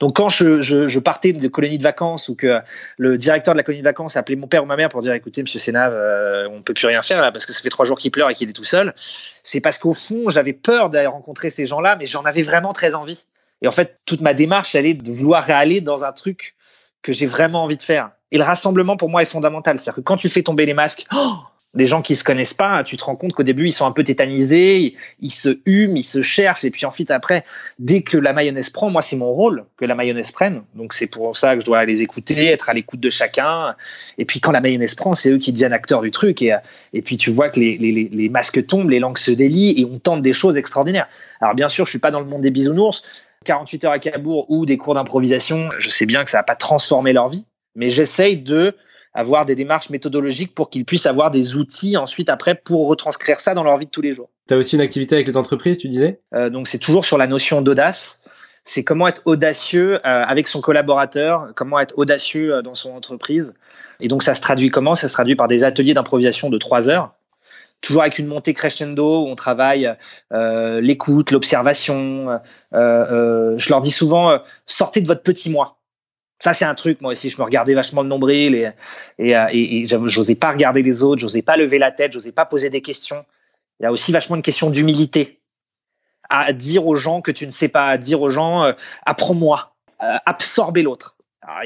Donc 0.01 0.17
quand 0.17 0.29
je, 0.29 0.99
partais 0.99 1.33
de 1.33 1.49
colonie 1.49 1.79
de 1.79 1.83
vacances 1.83 2.29
ou 2.29 2.35
que 2.35 2.61
le 2.99 3.19
directeur 3.19 3.55
de 3.55 3.59
la 3.59 3.63
colonie 3.63 3.83
de 3.83 3.89
vacances 3.89 4.17
appelait 4.17 4.37
mon 4.37 4.47
père 4.47 4.63
ou 4.63 4.67
ma 4.67 4.77
mère 4.77 4.89
pour 4.89 5.01
dire 5.01 5.13
écoutez 5.13 5.43
monsieur 5.43 5.61
Sénave 5.61 5.93
euh, 5.95 6.49
on 6.51 6.63
peut 6.63 6.75
plus 6.75 6.87
rien 6.87 7.03
faire 7.03 7.21
là 7.21 7.33
parce 7.33 7.47
que 7.47 7.53
ça 7.53 7.61
fait 7.61 7.69
trois 7.69 7.85
jours 7.85 7.99
qu'il 7.99 8.11
pleure 8.11 8.31
et 8.31 8.35
qu'il 8.35 8.49
est 8.49 8.55
tout 8.55 8.65
seul. 8.65 8.95
C'est 9.43 9.61
parce 9.61 9.79
qu'au 9.79 9.95
fond 9.95 10.31
j'avais 10.31 10.53
peur 10.53 10.91
d'aller 10.91 11.07
rencontrer 11.07 11.51
ces 11.51 11.67
gens-là 11.67 11.97
mais 11.97 12.07
j'en 12.07 12.25
avais 12.25 12.43
vraiment 12.43 12.73
très 12.73 12.95
envie. 12.95 13.25
Et 13.63 13.69
en 13.69 13.73
fait 13.73 13.99
toute 14.07 14.21
ma 14.21 14.35
démarche 14.35 14.75
est 14.75 14.95
de 14.95 15.13
vouloir 15.13 15.51
aller 15.51 15.81
dans 15.81 16.05
un 16.05 16.13
truc 16.13 16.55
que 17.03 17.13
j'ai 17.13 17.27
vraiment 17.27 17.65
envie 17.65 17.77
de 17.77 17.83
faire. 17.83 18.11
Et 18.31 18.39
le 18.39 18.45
rassemblement 18.45 18.97
pour 18.97 19.11
moi 19.11 19.23
est 19.23 19.27
fondamental. 19.27 19.79
C'est-à-dire 19.79 19.97
que 19.97 20.01
quand 20.01 20.17
tu 20.17 20.29
fais 20.29 20.43
tomber 20.43 20.67
les 20.67 20.75
masques 20.75 21.05
oh 21.15 21.37
des 21.75 21.87
gens 21.87 22.03
qui 22.03 22.15
se 22.15 22.25
connaissent 22.25 22.55
pas, 22.55 22.85
tu 22.85 22.97
te 22.97 23.05
rends 23.05 23.17
compte 23.17 23.33
qu'au 23.33 23.43
début 23.43 23.67
ils 23.67 23.73
sont 23.73 23.87
un 23.87 23.93
peu 23.93 24.05
tétanisés, 24.05 24.95
ils, 25.21 25.31
se 25.31 25.59
hument, 25.67 25.97
ils 25.97 26.05
se 26.05 26.23
cherchent, 26.23 26.65
et 26.65 26.71
puis 26.71 26.87
ensuite 26.87 27.11
après, 27.11 27.45
dès 27.79 28.03
que 28.03 28.17
la 28.17 28.33
mayonnaise 28.33 28.71
prend, 28.71 28.91
moi 28.91 29.03
c'est 29.03 29.17
mon 29.17 29.33
rôle 29.33 29.65
que 29.77 29.85
la 29.85 29.95
mayonnaise 29.95 30.31
prenne, 30.31 30.63
donc 30.75 30.93
c'est 30.93 31.07
pour 31.07 31.37
ça 31.37 31.55
que 31.55 31.61
je 31.61 31.67
dois 31.67 31.85
les 31.85 32.03
écouter, 32.03 32.47
être 32.47 32.71
à 32.71 32.75
l'écoute 32.75 33.01
de 33.01 33.11
chacun, 33.11 33.75
et 34.19 34.25
puis 34.25 34.41
quand 34.41 34.53
la 34.53 34.61
mayonnaise 34.61 34.95
prend, 34.95 35.15
c'est 35.15 35.31
eux 35.31 35.39
qui 35.39 35.53
deviennent 35.53 35.73
acteurs 35.73 36.03
du 36.03 36.11
truc, 36.11 36.43
et, 36.43 36.55
puis 37.05 37.17
tu 37.17 37.31
vois 37.31 37.51
que 37.51 37.59
les, 37.59 37.77
les, 37.77 38.09
les 38.11 38.29
masques 38.29 38.67
tombent, 38.67 38.91
les 38.91 39.01
langues 39.01 39.19
se 39.19 39.31
délient, 39.31 39.81
et 39.81 39.85
on 39.85 39.99
tente 39.99 40.23
des 40.23 40.33
choses 40.33 40.57
extraordinaires. 40.57 41.09
Alors 41.41 41.55
bien 41.55 41.69
sûr, 41.69 41.87
je 41.87 41.91
suis 41.91 41.99
pas 41.99 42.11
dans 42.11 42.21
le 42.21 42.27
monde 42.27 42.43
des 42.43 42.51
bisounours, 42.51 43.03
48 43.45 43.85
heures 43.85 43.93
à 43.93 43.99
Cabourg 43.99 44.47
ou 44.49 44.67
des 44.67 44.77
cours 44.77 44.95
d'improvisation, 44.95 45.69
je 45.79 45.91
sais 45.91 46.07
bien 46.07 46.25
que 46.25 46.31
ça 46.31 46.39
va 46.39 46.43
pas 46.43 46.57
transformer 46.57 47.13
leur 47.13 47.29
vie, 47.29 47.45
mais 47.75 47.91
j'essaye 47.91 48.37
de 48.37 48.77
avoir 49.15 49.45
des 49.45 49.55
démarches 49.55 49.91
méthodologiques 49.91 50.55
pour 50.55 50.71
qu'ils 50.71 50.85
puissent 50.85 51.07
avoir 51.07 51.31
des 51.31 51.57
outils 51.57 51.97
ensuite 51.97 52.29
après 52.29 52.55
pour 52.55 52.89
retranscrire 52.89 53.39
ça 53.41 53.55
dans 53.55 53.63
leur 53.63 53.77
vie 53.77 53.87
de 53.87 53.91
tous 53.91 54.03
les 54.03 54.13
jours. 54.13 54.29
Tu 54.49 54.55
as 54.55 54.57
aussi 54.57 54.75
une 54.75 54.83
activité 54.83 55.15
avec 55.15 55.27
les 55.27 55.37
entreprises, 55.37 55.79
tu 55.79 55.89
disais? 55.89 56.21
Euh, 56.35 56.51
Donc 56.51 56.69
c'est 56.69 56.79
toujours 56.79 57.05
sur 57.05 57.17
la 57.17 57.27
notion 57.27 57.63
d'audace. 57.63 58.23
C'est 58.65 58.83
comment 58.83 59.07
être 59.07 59.23
audacieux 59.27 59.97
euh, 59.97 60.01
avec 60.03 60.49
son 60.49 60.61
collaborateur, 60.61 61.49
comment 61.55 61.79
être 61.79 61.95
audacieux 61.99 62.55
euh, 62.55 62.63
dans 62.63 62.75
son 62.75 62.93
entreprise. 62.93 63.55
Et 64.01 64.09
donc 64.09 64.23
ça 64.23 64.35
se 64.35 64.41
traduit 64.41 64.71
comment? 64.71 64.95
Ça 64.95 65.09
se 65.09 65.13
traduit 65.13 65.37
par 65.37 65.49
des 65.49 65.65
ateliers 65.65 65.95
d'improvisation 65.95 66.51
de 66.51 66.59
trois 66.59 66.89
heures 66.89 67.15
toujours 67.85 68.03
avec 68.03 68.19
une 68.19 68.27
montée 68.27 68.55
crescendo 68.55 69.25
où 69.25 69.29
on 69.29 69.37
travaille 69.37 69.95
euh, 70.33 70.81
l'écoute, 70.81 71.31
l'observation. 71.31 72.31
Euh, 72.31 72.39
euh, 72.73 73.59
je 73.59 73.69
leur 73.69 73.81
dis 73.81 73.91
souvent 73.91 74.41
sortez 74.67 75.01
de 75.01 75.07
votre 75.07 75.23
petit 75.23 75.51
moi. 75.51 75.79
Ça, 76.41 76.53
c'est 76.53 76.65
un 76.65 76.75
truc, 76.75 77.01
moi 77.01 77.13
aussi, 77.13 77.31
je 77.31 77.39
me 77.39 77.45
regardais 77.45 77.75
vachement 77.75 78.03
le 78.03 78.09
nombril 78.09 78.55
et, 78.55 78.71
et, 79.19 79.37
euh, 79.37 79.47
et, 79.53 79.87
j'osais 79.87 80.35
pas 80.35 80.51
regarder 80.51 80.83
les 80.83 81.03
autres, 81.03 81.21
j'osais 81.21 81.43
pas 81.43 81.57
lever 81.57 81.79
la 81.79 81.93
tête, 81.93 82.13
j'osais 82.13 82.33
pas 82.33 82.45
poser 82.45 82.71
des 82.71 82.83
questions. 82.83 83.25
Il 83.81 83.85
y 83.85 83.87
a 83.87 83.93
aussi 83.93 84.13
vachement 84.13 84.37
une 84.37 84.43
question 84.43 84.71
d'humilité. 84.71 85.41
À 86.29 86.53
dire 86.53 86.87
aux 86.87 86.97
gens 86.97 87.21
que 87.21 87.31
tu 87.31 87.47
ne 87.47 87.51
sais 87.51 87.69
pas, 87.69 87.87
à 87.89 87.99
dire 87.99 88.21
aux 88.21 88.31
gens, 88.31 88.65
euh, 88.65 88.73
apprends-moi, 89.05 89.75
euh, 90.03 90.17
absorber 90.27 90.83
l'autre. 90.83 91.17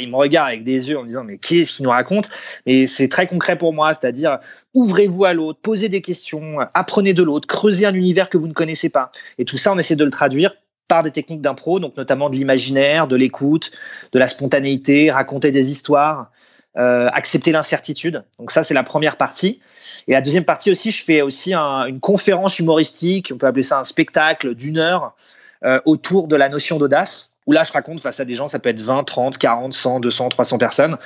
ils 0.00 0.10
me 0.10 0.16
regardent 0.16 0.48
avec 0.48 0.64
des 0.64 0.90
yeux 0.90 0.98
en 0.98 1.02
me 1.02 1.08
disant, 1.08 1.24
mais 1.24 1.38
qui 1.38 1.60
est-ce 1.60 1.76
qui 1.76 1.82
nous 1.82 1.90
raconte? 1.90 2.28
Mais 2.66 2.86
c'est 2.86 3.08
très 3.08 3.26
concret 3.26 3.56
pour 3.56 3.72
moi, 3.72 3.94
c'est-à-dire, 3.94 4.38
ouvrez-vous 4.74 5.24
à 5.24 5.32
l'autre, 5.32 5.60
posez 5.60 5.88
des 5.88 6.02
questions, 6.02 6.58
apprenez 6.74 7.14
de 7.14 7.22
l'autre, 7.22 7.46
creusez 7.46 7.86
un 7.86 7.94
univers 7.94 8.28
que 8.28 8.36
vous 8.36 8.48
ne 8.48 8.52
connaissez 8.52 8.90
pas. 8.90 9.10
Et 9.38 9.44
tout 9.44 9.56
ça, 9.58 9.72
on 9.72 9.78
essaie 9.78 9.96
de 9.96 10.04
le 10.04 10.10
traduire 10.10 10.54
par 10.88 11.02
des 11.02 11.10
techniques 11.10 11.42
d'impro, 11.42 11.78
donc 11.78 11.96
notamment 11.96 12.30
de 12.30 12.36
l'imaginaire, 12.36 13.06
de 13.06 13.16
l'écoute, 13.16 13.70
de 14.12 14.18
la 14.18 14.26
spontanéité, 14.26 15.10
raconter 15.10 15.50
des 15.52 15.70
histoires. 15.70 16.30
euh, 16.76 17.08
accepter 17.12 17.50
l'incertitude. 17.50 18.24
Donc 18.38 18.52
ça, 18.52 18.62
c'est 18.62 18.74
la 18.74 18.84
première 18.84 19.16
partie. 19.16 19.60
Et 20.06 20.12
la 20.12 20.20
deuxième 20.20 20.44
partie 20.44 20.70
aussi, 20.70 20.92
je 20.92 21.02
fais 21.02 21.22
aussi 21.22 21.52
une 21.54 21.98
conférence 21.98 22.60
humoristique, 22.60 23.32
on 23.34 23.38
peut 23.38 23.48
appeler 23.48 23.64
ça 23.64 23.80
un 23.80 23.84
spectacle 23.84 24.54
d'une 24.54 24.78
heure 24.78 25.16
euh, 25.64 25.80
autour 25.86 26.28
de 26.28 26.36
la 26.36 26.48
notion 26.48 26.78
d'audace. 26.78 27.34
Où 27.48 27.52
là, 27.52 27.64
je 27.64 27.72
raconte 27.72 28.00
face 28.00 28.20
à 28.20 28.26
des 28.26 28.34
gens, 28.34 28.46
ça 28.46 28.58
peut 28.58 28.68
être 28.68 28.82
20, 28.82 29.04
30, 29.04 29.38
40, 29.38 29.72
100, 29.72 30.00
200, 30.00 30.28
300 30.28 30.58
personnes. 30.58 30.98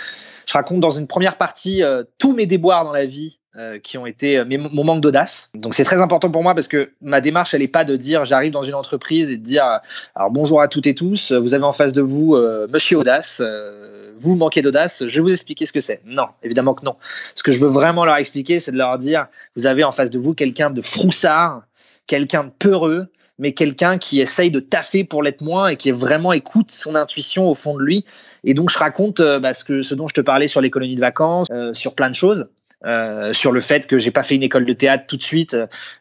Je 0.45 0.55
raconte 0.55 0.81
dans 0.81 0.91
une 0.91 1.07
première 1.07 1.39
partie 1.39 1.85
euh, 1.85 2.03
tous 2.19 2.33
mes 2.35 2.47
déboires 2.47 2.83
dans 2.85 2.91
la 2.91 3.07
vie 3.07 3.39
euh, 3.55 3.79
qui 3.79 3.97
ont 3.97 4.07
été 4.07 4.39
euh, 4.39 4.45
mon 4.45 4.83
manque 4.83 5.01
d'audace. 5.01 5.53
Donc 5.55 5.73
c'est 5.73 5.85
très 5.85 6.03
important 6.03 6.33
pour 6.33 6.43
moi 6.43 6.57
parce 6.57 6.67
que 6.67 6.91
ma 7.01 7.21
démarche, 7.21 7.55
elle 7.55 7.61
n'est 7.61 7.69
pas 7.69 7.85
de 7.85 7.95
dire 7.95 8.25
j'arrive 8.25 8.51
dans 8.51 8.65
une 8.65 8.75
entreprise 8.75 9.31
et 9.31 9.37
de 9.37 9.45
dire 9.45 9.63
alors 10.17 10.33
bonjour 10.33 10.61
à 10.61 10.67
toutes 10.67 10.89
et 10.89 10.97
tous, 10.97 11.31
vous 11.31 11.55
avez 11.55 11.63
en 11.63 11.71
face 11.71 11.93
de 11.93 12.03
vous 12.03 12.37
Monsieur 12.69 12.99
Audace, 12.99 13.41
vous 14.19 14.35
manquez 14.35 14.63
d'audace, 14.63 15.07
je 15.07 15.15
vais 15.15 15.21
vous 15.21 15.33
expliquer 15.33 15.65
ce 15.65 15.73
que 15.73 15.81
c'est. 15.81 16.01
Non, 16.05 16.27
évidemment 16.43 16.75
que 16.75 16.85
non. 16.85 16.97
Ce 17.37 17.45
que 17.45 17.53
je 17.53 17.61
veux 17.61 17.69
vraiment 17.69 18.05
leur 18.05 18.17
expliquer, 18.17 18.59
c'est 18.59 18.73
de 18.73 18.79
leur 18.79 18.99
dire 18.99 19.29
vous 19.55 19.67
avez 19.67 19.85
en 19.85 19.93
face 19.93 20.11
de 20.11 20.19
vous 20.19 20.35
quelqu'un 20.35 20.71
de 20.71 20.83
froussard, 20.83 21.63
quelqu'un 22.09 22.43
de 22.43 22.51
peureux, 22.59 23.07
mais 23.43 23.53
quelqu'un 23.53 23.99
qui 23.99 24.21
essaye 24.21 24.51
de 24.51 24.61
taffer 24.61 25.05
pour 25.05 25.23
l'être 25.23 25.43
moins 25.43 25.69
et 25.69 25.77
qui 25.77 25.91
vraiment 25.91 26.33
écoute 26.33 26.71
son 26.71 26.95
intuition 26.95 27.49
au 27.51 27.55
fond 27.55 27.77
de 27.77 27.83
lui. 27.83 28.07
Et 28.45 28.55
donc 28.55 28.71
je 28.71 28.79
raconte 28.79 29.21
bah, 29.21 29.53
ce, 29.53 29.65
que, 29.65 29.83
ce 29.83 29.95
dont 29.95 30.09
je 30.09 30.15
te 30.15 30.23
parlais 30.23 30.49
sur 30.49 30.63
les 30.63 30.71
colonies 30.71 30.97
de 30.97 31.01
vacances, 31.01 31.49
sur 31.75 31.95
plein 31.95 32.09
de 32.09 32.15
choses. 32.15 32.47
Euh, 32.85 33.33
sur 33.33 33.53
le 33.53 33.61
fait 33.61 33.87
que 33.87 33.99
j'ai 33.99 34.11
pas 34.11 34.25
fait 34.25 34.35
une 34.35 34.43
école 34.43 34.65
de 34.65 34.73
théâtre 34.73 35.05
tout 35.07 35.17
de 35.17 35.23
suite 35.23 35.57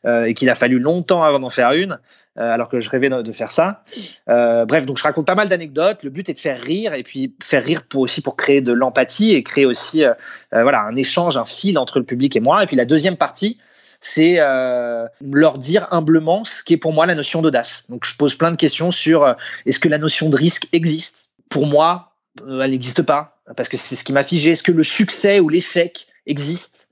euh, 0.06 0.24
et 0.24 0.34
qu'il 0.34 0.50
a 0.50 0.56
fallu 0.56 0.80
longtemps 0.80 1.24
avant 1.24 1.40
d'en 1.40 1.52
faire 1.52 1.74
une, 1.74 1.92
euh, 1.92 1.98
alors 2.36 2.70
que 2.70 2.80
je 2.80 2.90
rêvais 2.90 3.10
de, 3.10 3.32
faire 3.32 3.52
ça. 3.52 3.84
bref, 4.28 4.86
donc 4.86 4.98
je 4.98 5.04
raconte 5.04 5.28
pas 5.28 5.36
mal 5.36 5.50
d'anecdotes. 5.50 6.04
Le 6.04 6.10
but 6.10 6.30
est 6.30 6.34
de 6.34 6.40
faire 6.40 6.60
rire 6.60 6.94
et 6.94 7.04
puis 7.04 7.36
faire 7.42 7.64
rire 7.64 7.84
pour 7.84 8.02
aussi 8.02 8.22
pour 8.22 8.36
créer 8.36 8.62
de 8.62 8.72
l'empathie 8.72 9.34
et 9.34 9.44
créer 9.44 9.66
aussi 9.66 10.04
voilà 10.52 10.82
un 10.82 10.96
échange, 10.96 11.38
un 11.38 11.46
fil 11.46 11.78
entre 11.78 12.00
le 12.00 12.06
public 12.06 12.36
et 12.36 12.40
moi. 12.40 12.64
Et 12.64 12.68
puis 12.68 12.76
la 12.76 12.86
deuxième 12.86 13.18
partie, 13.18 13.58
c'est 14.00 14.38
leur 14.38 15.58
dire 15.58 15.88
humblement 15.92 16.46
ce 16.46 16.64
qui 16.64 16.74
est 16.74 16.78
pour 16.78 16.94
moi 16.94 17.06
la 17.06 17.16
notion 17.16 17.42
d'audace. 17.42 17.84
Donc 17.90 18.06
je 18.06 18.16
pose 18.16 18.36
plein 18.36 18.52
de 18.52 18.58
questions 18.58 18.92
sur 18.92 19.36
est-ce 19.66 19.80
que 19.80 19.90
la 19.90 19.98
notion 19.98 20.30
de 20.30 20.38
risque 20.38 20.68
existe? 20.72 21.30
Pour 21.50 21.68
moi, 21.68 22.14
elle 22.40 22.72
n'existe 22.72 23.02
pas 23.02 23.42
parce 23.56 23.70
que 23.70 23.78
c'est 23.78 23.96
ce 23.96 24.04
qui 24.04 24.14
m'a 24.14 24.24
figé. 24.24 24.52
Est-ce 24.52 24.64
que 24.64 24.72
le 24.72 24.84
succès 24.84 25.40
ou 25.40 25.50
l'échec 25.50 26.08
existe? 26.26 26.90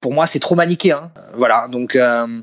Pour 0.00 0.12
moi, 0.12 0.26
c'est 0.26 0.38
trop 0.38 0.54
manichéen. 0.54 1.10
Voilà, 1.34 1.66
donc 1.66 1.96
euh, 1.96 2.40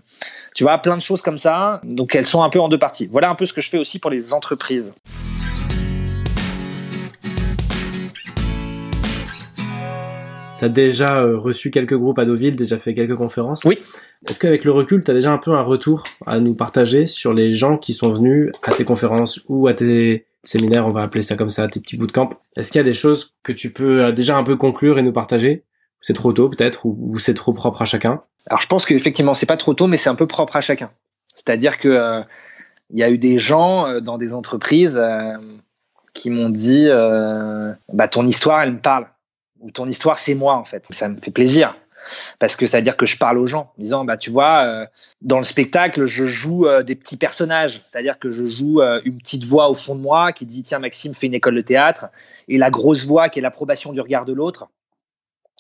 tu 0.56 0.66
vois, 0.66 0.78
plein 0.80 0.98
de 0.98 1.02
choses 1.02 1.22
comme 1.22 1.38
ça. 1.38 1.80
Donc 1.86 2.14
elles 2.14 2.26
sont 2.26 2.44
un 2.44 2.50
peu 2.50 2.60
en 2.60 2.68
deux 2.68 2.78
parties. 2.78 3.08
Voilà 3.10 3.30
un 3.30 3.36
peu 3.36 3.46
ce 3.46 3.54
que 3.54 3.62
je 3.62 3.70
fais 3.70 3.78
aussi 3.78 3.98
pour 3.98 4.12
les 4.12 4.34
entreprises. 4.34 4.94
Tu 10.60 10.66
as 10.66 10.70
déjà 10.70 11.18
euh, 11.18 11.38
reçu 11.38 11.72
quelques 11.72 11.96
groupes 11.96 12.20
à 12.20 12.26
Deauville, 12.26 12.58
déjà 12.58 12.78
fait 12.78 12.94
quelques 12.94 13.16
conférences. 13.16 13.64
Oui. 13.64 13.80
Est-ce 14.28 14.40
qu'avec 14.40 14.66
le 14.66 14.72
recul, 14.72 15.06
tu 15.06 15.12
as 15.12 15.14
déjà 15.14 15.32
un 15.32 15.38
peu 15.38 15.52
un 15.52 15.62
retour 15.62 16.04
à 16.26 16.40
nous 16.40 16.56
partager 16.56 17.08
sur 17.08 17.34
les 17.34 17.54
gens 17.54 17.78
qui 17.78 17.94
sont 17.94 18.12
venus 18.12 18.52
à 18.64 18.72
tes 18.72 18.84
conférences 18.84 19.42
ou 19.48 19.68
à 19.68 19.74
tes 19.74 20.28
séminaires, 20.44 20.88
on 20.88 20.92
va 20.92 21.04
appeler 21.04 21.24
ça 21.24 21.36
comme 21.36 21.50
ça, 21.50 21.68
tes 21.70 21.80
petits 21.80 21.98
camp 21.98 22.32
Est-ce 22.56 22.72
qu'il 22.72 22.80
y 22.80 22.82
a 22.82 22.86
des 22.86 22.94
choses 22.94 23.34
que 23.44 23.54
tu 23.54 23.72
peux 23.72 24.04
euh, 24.04 24.12
déjà 24.12 24.36
un 24.36 24.44
peu 24.44 24.58
conclure 24.58 25.00
et 25.00 25.02
nous 25.02 25.14
partager? 25.14 25.64
C'est 26.06 26.14
trop 26.14 26.34
tôt 26.34 26.50
peut-être 26.50 26.86
ou, 26.86 27.18
c'est 27.18 27.34
trop 27.34 27.52
propre 27.52 27.82
à 27.82 27.86
chacun? 27.86 28.22
Alors 28.46 28.62
je 28.62 28.68
pense 28.68 28.86
qu'effectivement 28.86 29.34
c'est 29.34 29.48
pas 29.48 29.58
trop 29.58 29.74
tôt, 29.74 29.88
mais 29.88 29.98
c'est 29.98 30.10
un 30.10 30.16
peu 30.16 30.28
propre 30.28 30.56
à 30.56 30.62
chacun. 30.62 30.92
C'est-à-dire 31.34 31.80
que 31.80 31.88
euh, 31.88 32.22
il 32.92 33.00
y 33.00 33.04
a 33.04 33.10
eu 33.10 33.18
des 33.18 33.40
gens 33.40 33.88
euh, 33.88 34.02
dans 34.02 34.20
des 34.20 34.36
entreprises 34.36 34.98
euh, 35.02 35.36
qui 36.14 36.30
m'ont 36.30 36.50
dit 36.50 36.88
bah 37.92 38.08
ton 38.08 38.26
histoire 38.28 38.62
elle 38.62 38.74
me 38.74 38.80
parle. 38.80 39.08
Ou 39.62 39.72
ton 39.72 39.88
histoire 39.88 40.20
c'est 40.20 40.36
moi 40.36 40.58
en 40.58 40.64
fait. 40.64 40.86
Ça 40.92 41.10
me 41.10 41.18
fait 41.18 41.32
plaisir. 41.32 41.76
Parce 42.38 42.56
que 42.56 42.68
ça 42.68 42.78
veut 42.78 42.84
dire 42.84 42.98
que 42.98 43.08
je 43.08 43.18
parle 43.18 43.40
aux 43.40 43.48
gens, 43.48 43.74
en 43.76 43.82
disant 43.82 44.06
bah 44.06 44.16
tu 44.16 44.30
vois 44.30 44.88
dans 45.24 45.40
le 45.40 45.44
spectacle 45.44 46.06
je 46.06 46.26
joue 46.28 46.68
des 46.84 46.94
petits 46.94 47.18
personnages, 47.18 47.82
c'est-à-dire 47.84 48.20
que 48.20 48.30
je 48.30 48.46
joue 48.46 48.80
une 49.06 49.18
petite 49.18 49.44
voix 49.46 49.72
au 49.72 49.74
fond 49.74 49.96
de 49.96 50.02
moi 50.02 50.34
qui 50.34 50.46
dit 50.46 50.62
tiens 50.62 50.78
Maxime 50.78 51.16
fais 51.16 51.26
une 51.26 51.34
école 51.34 51.56
de 51.56 51.62
théâtre. 51.62 52.10
Et 52.48 52.60
la 52.60 52.70
grosse 52.70 53.06
voix 53.06 53.30
qui 53.30 53.40
est 53.40 53.42
l'approbation 53.42 53.92
du 53.92 54.02
regard 54.02 54.26
de 54.26 54.34
l'autre 54.34 54.70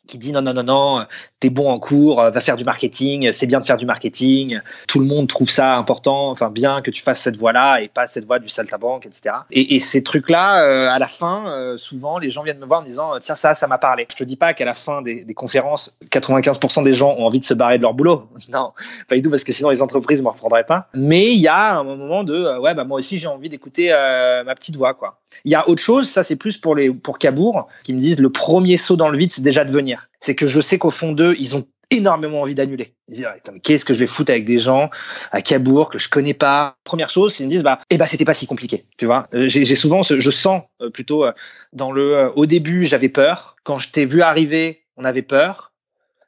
qui 0.07 0.17
dit 0.17 0.31
non, 0.31 0.41
non, 0.41 0.53
non, 0.53 0.63
non, 0.63 1.05
t'es 1.39 1.49
bon 1.49 1.69
en 1.69 1.79
cours, 1.79 2.21
va 2.21 2.41
faire 2.41 2.57
du 2.57 2.63
marketing, 2.63 3.31
c'est 3.31 3.47
bien 3.47 3.59
de 3.59 3.65
faire 3.65 3.77
du 3.77 3.85
marketing, 3.85 4.59
tout 4.87 4.99
le 4.99 5.05
monde 5.05 5.27
trouve 5.27 5.49
ça 5.49 5.75
important, 5.75 6.29
enfin 6.29 6.49
bien 6.49 6.81
que 6.81 6.91
tu 6.91 7.01
fasses 7.01 7.21
cette 7.21 7.37
voie-là 7.37 7.81
et 7.81 7.87
pas 7.87 8.07
cette 8.07 8.25
voie 8.25 8.39
du 8.39 8.49
saltabanque, 8.49 9.05
etc. 9.05 9.35
Et, 9.51 9.79
ces 9.79 10.03
trucs-là, 10.03 10.63
euh, 10.63 10.89
à 10.89 10.99
la 10.99 11.07
fin, 11.07 11.51
euh, 11.51 11.77
souvent, 11.77 12.17
les 12.17 12.29
gens 12.29 12.43
viennent 12.43 12.59
me 12.59 12.65
voir 12.65 12.79
en 12.79 12.83
me 12.83 12.87
disant 12.87 13.11
tiens, 13.19 13.35
ça, 13.35 13.55
ça 13.55 13.67
m'a 13.67 13.77
parlé. 13.77 14.07
Je 14.09 14.15
te 14.15 14.23
dis 14.23 14.35
pas 14.35 14.53
qu'à 14.53 14.65
la 14.65 14.73
fin 14.73 15.01
des, 15.01 15.25
conférences, 15.33 15.97
95% 16.11 16.83
des 16.83 16.93
gens 16.93 17.15
ont 17.17 17.25
envie 17.25 17.39
de 17.39 17.45
se 17.45 17.53
barrer 17.53 17.77
de 17.77 17.83
leur 17.83 17.93
boulot. 17.93 18.27
Non, 18.49 18.71
pas 19.09 19.15
du 19.15 19.21
tout, 19.21 19.29
parce 19.29 19.43
que 19.43 19.51
sinon 19.51 19.69
les 19.69 19.81
entreprises 19.81 20.19
ne 20.19 20.25
me 20.25 20.29
reprendraient 20.29 20.63
pas. 20.63 20.87
Mais 20.93 21.33
il 21.33 21.39
y 21.39 21.47
a 21.47 21.77
un 21.79 21.83
moment 21.83 22.23
de 22.23 22.33
euh, 22.33 22.59
ouais, 22.59 22.73
bah 22.73 22.85
moi 22.85 22.99
aussi 22.99 23.17
j'ai 23.17 23.27
envie 23.27 23.49
d'écouter 23.49 23.89
ma 23.89 24.55
petite 24.55 24.77
voix, 24.77 24.93
quoi. 24.93 25.19
Il 25.43 25.51
y 25.51 25.55
a 25.55 25.67
autre 25.67 25.81
chose, 25.81 26.07
ça 26.07 26.23
c'est 26.23 26.35
plus 26.35 26.57
pour 26.57 26.75
les 26.75 26.91
pour 26.91 27.17
Cabourg, 27.17 27.67
qui 27.83 27.93
me 27.93 27.99
disent 27.99 28.19
le 28.19 28.29
premier 28.29 28.77
saut 28.77 28.95
dans 28.95 29.09
le 29.09 29.17
vide, 29.17 29.31
c'est 29.31 29.41
déjà 29.41 29.65
de 29.65 29.71
venir. 29.71 29.94
C'est 30.19 30.35
que 30.35 30.47
je 30.47 30.61
sais 30.61 30.77
qu'au 30.77 30.91
fond 30.91 31.11
d'eux, 31.11 31.35
ils 31.39 31.55
ont 31.55 31.67
énormément 31.91 32.41
envie 32.41 32.55
d'annuler. 32.55 32.95
Ils 33.07 33.15
disent 33.15 33.27
qu'est-ce 33.63 33.85
que 33.85 33.93
je 33.93 33.99
vais 33.99 34.07
foutre 34.07 34.31
avec 34.31 34.45
des 34.45 34.57
gens 34.57 34.89
à 35.31 35.41
Cabourg 35.41 35.89
que 35.89 35.99
je 35.99 36.09
connais 36.09 36.33
pas? 36.33 36.77
Première 36.83 37.09
chose, 37.09 37.39
ils 37.39 37.45
me 37.45 37.51
disent 37.51 37.63
bah 37.63 37.79
eh 37.89 37.97
ben 37.97 38.05
c'était 38.05 38.25
pas 38.25 38.33
si 38.33 38.47
compliqué, 38.47 38.85
tu 38.97 39.05
vois. 39.05 39.27
Euh, 39.33 39.47
j'ai 39.47 39.75
souvent 39.75 40.01
je 40.03 40.29
sens 40.29 40.63
euh, 40.81 40.89
plutôt 40.89 41.25
euh, 41.25 41.31
dans 41.73 41.91
le 41.91 42.31
au 42.35 42.45
début 42.45 42.83
j'avais 42.83 43.09
peur, 43.09 43.55
quand 43.63 43.79
je 43.79 43.89
t'ai 43.89 44.05
vu 44.05 44.21
arriver 44.21 44.81
on 44.97 45.03
avait 45.03 45.21
peur. 45.21 45.73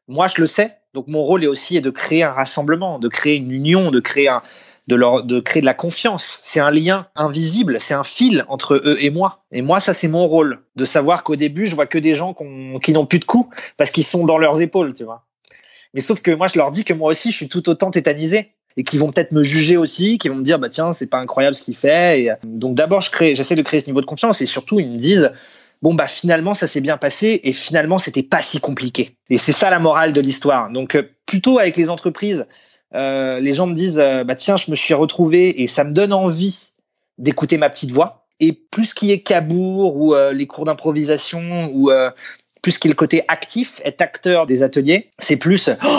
Moi 0.07 0.27
je 0.27 0.39
le 0.39 0.47
sais, 0.47 0.77
donc 0.93 1.07
mon 1.07 1.21
rôle 1.21 1.43
est 1.43 1.47
aussi 1.47 1.81
de 1.81 1.89
créer 1.89 2.23
un 2.23 2.31
rassemblement, 2.31 2.99
de 2.99 3.07
créer 3.07 3.35
une 3.35 3.51
union, 3.51 3.91
de 3.91 3.99
créer 3.99 4.29
un, 4.29 4.41
de, 4.87 4.95
leur, 4.95 5.23
de 5.23 5.39
créer 5.39 5.61
de 5.61 5.65
la 5.65 5.73
confiance. 5.73 6.39
C'est 6.43 6.59
un 6.59 6.71
lien 6.71 7.07
invisible, 7.15 7.79
c'est 7.79 7.93
un 7.93 8.03
fil 8.03 8.45
entre 8.47 8.75
eux 8.75 8.97
et 8.99 9.09
moi. 9.09 9.43
Et 9.51 9.61
moi, 9.61 9.79
ça, 9.79 9.93
c'est 9.93 10.07
mon 10.07 10.27
rôle, 10.27 10.61
de 10.75 10.85
savoir 10.85 11.23
qu'au 11.23 11.35
début, 11.35 11.65
je 11.65 11.75
vois 11.75 11.87
que 11.87 11.97
des 11.97 12.13
gens 12.13 12.35
qui 12.81 12.93
n'ont 12.93 13.05
plus 13.05 13.19
de 13.19 13.25
coups 13.25 13.55
parce 13.77 13.91
qu'ils 13.91 14.05
sont 14.05 14.25
dans 14.25 14.37
leurs 14.37 14.61
épaules, 14.61 14.93
tu 14.93 15.03
vois. 15.03 15.25
Mais 15.93 16.01
sauf 16.01 16.21
que 16.21 16.31
moi, 16.31 16.47
je 16.47 16.57
leur 16.57 16.71
dis 16.71 16.83
que 16.83 16.93
moi 16.93 17.11
aussi, 17.11 17.31
je 17.31 17.37
suis 17.37 17.49
tout 17.49 17.69
autant 17.69 17.91
tétanisé 17.91 18.53
et 18.77 18.83
qui 18.83 18.97
vont 18.97 19.11
peut-être 19.11 19.31
me 19.31 19.43
juger 19.43 19.75
aussi, 19.75 20.17
qui 20.17 20.29
vont 20.29 20.35
me 20.35 20.43
dire 20.43 20.59
bah 20.59 20.69
tiens, 20.69 20.93
c'est 20.93 21.07
pas 21.07 21.17
incroyable 21.17 21.55
ce 21.55 21.63
qu'il 21.63 21.75
fait. 21.75 22.21
Et 22.21 22.31
euh, 22.31 22.35
donc 22.43 22.75
d'abord, 22.75 23.01
je 23.01 23.09
crée, 23.09 23.35
j'essaie 23.35 23.55
de 23.55 23.61
créer 23.63 23.79
ce 23.79 23.87
niveau 23.87 24.01
de 24.01 24.05
confiance 24.05 24.41
et 24.41 24.45
surtout, 24.45 24.79
ils 24.79 24.89
me 24.89 24.97
disent 24.97 25.31
bon 25.81 25.93
bah 25.93 26.07
finalement 26.07 26.53
ça 26.55 26.67
s'est 26.67 26.81
bien 26.81 26.97
passé 26.97 27.39
et 27.43 27.53
finalement 27.53 27.97
c'était 27.97 28.23
pas 28.23 28.41
si 28.41 28.59
compliqué. 28.59 29.15
Et 29.29 29.37
c'est 29.37 29.51
ça 29.51 29.69
la 29.69 29.79
morale 29.79 30.13
de 30.13 30.21
l'histoire. 30.21 30.69
Donc 30.71 30.95
euh, 30.95 31.03
plutôt 31.25 31.59
avec 31.59 31.77
les 31.77 31.89
entreprises, 31.89 32.45
euh, 32.95 33.39
les 33.39 33.53
gens 33.53 33.67
me 33.67 33.73
disent 33.73 33.99
euh, 33.99 34.23
bah 34.23 34.35
tiens 34.35 34.57
je 34.57 34.71
me 34.71 34.75
suis 34.75 34.93
retrouvé 34.93 35.61
et 35.61 35.67
ça 35.67 35.83
me 35.83 35.91
donne 35.91 36.13
envie 36.13 36.69
d'écouter 37.17 37.57
ma 37.57 37.69
petite 37.69 37.91
voix. 37.91 38.25
Et 38.39 38.53
plus 38.53 38.93
qu'il 38.93 39.09
y 39.09 39.11
ait 39.11 39.21
Cabourg 39.21 39.97
ou 39.97 40.13
euh, 40.13 40.31
les 40.31 40.45
cours 40.47 40.65
d'improvisation 40.65 41.69
ou 41.73 41.89
plus 42.61 42.77
qu'il 42.77 42.89
y 42.89 42.91
ait 42.91 42.93
le 42.93 42.97
côté 42.97 43.23
actif 43.27 43.81
être 43.83 44.01
acteur 44.01 44.45
des 44.45 44.63
ateliers 44.63 45.09
c'est 45.19 45.37
plus 45.37 45.69
oh, 45.83 45.97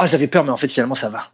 oh, 0.00 0.06
j'avais 0.06 0.26
peur 0.26 0.44
mais 0.44 0.50
en 0.50 0.56
fait 0.56 0.68
finalement 0.68 0.94
ça 0.94 1.08
va. 1.08 1.30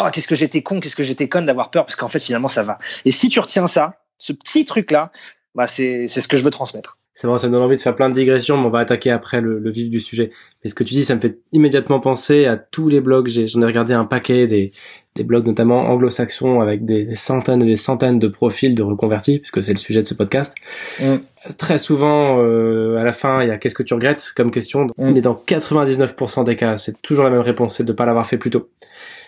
Oh 0.00 0.08
qu'est-ce 0.12 0.28
que 0.28 0.34
j'étais 0.34 0.62
con 0.62 0.80
qu'est-ce 0.80 0.96
que 0.96 1.04
j'étais 1.04 1.28
conne 1.28 1.46
d'avoir 1.46 1.70
peur 1.70 1.84
parce 1.84 1.96
qu'en 1.96 2.08
fait 2.08 2.20
finalement 2.20 2.48
ça 2.48 2.62
va. 2.62 2.78
Et 3.04 3.10
si 3.10 3.28
tu 3.28 3.40
retiens 3.40 3.66
ça 3.66 4.02
ce 4.18 4.32
petit 4.32 4.64
truc 4.64 4.90
là 4.90 5.12
bah 5.54 5.66
c'est 5.66 6.08
c'est 6.08 6.20
ce 6.20 6.28
que 6.28 6.36
je 6.36 6.42
veux 6.42 6.50
transmettre 6.50 6.98
c'est 7.20 7.26
vrai, 7.26 7.36
ça 7.36 7.48
me 7.48 7.52
donne 7.52 7.62
envie 7.62 7.74
de 7.74 7.80
faire 7.80 7.96
plein 7.96 8.08
de 8.08 8.14
digressions, 8.14 8.56
mais 8.56 8.68
on 8.68 8.70
va 8.70 8.78
attaquer 8.78 9.10
après 9.10 9.40
le, 9.40 9.68
vif 9.70 9.90
du 9.90 9.98
sujet. 9.98 10.30
Mais 10.62 10.70
ce 10.70 10.74
que 10.76 10.84
tu 10.84 10.94
dis, 10.94 11.02
ça 11.02 11.16
me 11.16 11.20
fait 11.20 11.40
immédiatement 11.50 11.98
penser 11.98 12.46
à 12.46 12.56
tous 12.56 12.88
les 12.88 13.00
blogs. 13.00 13.28
J'en 13.28 13.60
ai, 13.60 13.64
regardé 13.64 13.92
un 13.92 14.04
paquet, 14.04 14.46
des, 14.46 14.70
des 15.16 15.24
blogs 15.24 15.44
notamment 15.44 15.80
anglo-saxons 15.80 16.60
avec 16.60 16.84
des, 16.84 17.16
centaines 17.16 17.60
et 17.62 17.66
des 17.66 17.74
centaines 17.74 18.20
de 18.20 18.28
profils 18.28 18.72
de 18.72 18.84
reconvertis, 18.84 19.40
puisque 19.40 19.64
c'est 19.64 19.72
le 19.72 19.78
sujet 19.78 20.00
de 20.00 20.06
ce 20.06 20.14
podcast. 20.14 20.54
Mm. 21.00 21.16
Très 21.56 21.78
souvent, 21.78 22.38
euh, 22.40 22.98
à 22.98 23.02
la 23.02 23.12
fin, 23.12 23.42
il 23.42 23.48
y 23.48 23.50
a 23.50 23.58
qu'est-ce 23.58 23.74
que 23.74 23.82
tu 23.82 23.94
regrettes 23.94 24.32
comme 24.36 24.52
question. 24.52 24.84
Mm. 24.84 24.90
On 24.98 25.14
est 25.16 25.20
dans 25.20 25.42
99% 25.44 26.44
des 26.44 26.54
cas, 26.54 26.76
c'est 26.76 27.02
toujours 27.02 27.24
la 27.24 27.30
même 27.30 27.40
réponse, 27.40 27.78
c'est 27.78 27.84
de 27.84 27.90
ne 27.90 27.96
pas 27.96 28.06
l'avoir 28.06 28.28
fait 28.28 28.38
plus 28.38 28.50
tôt. 28.50 28.68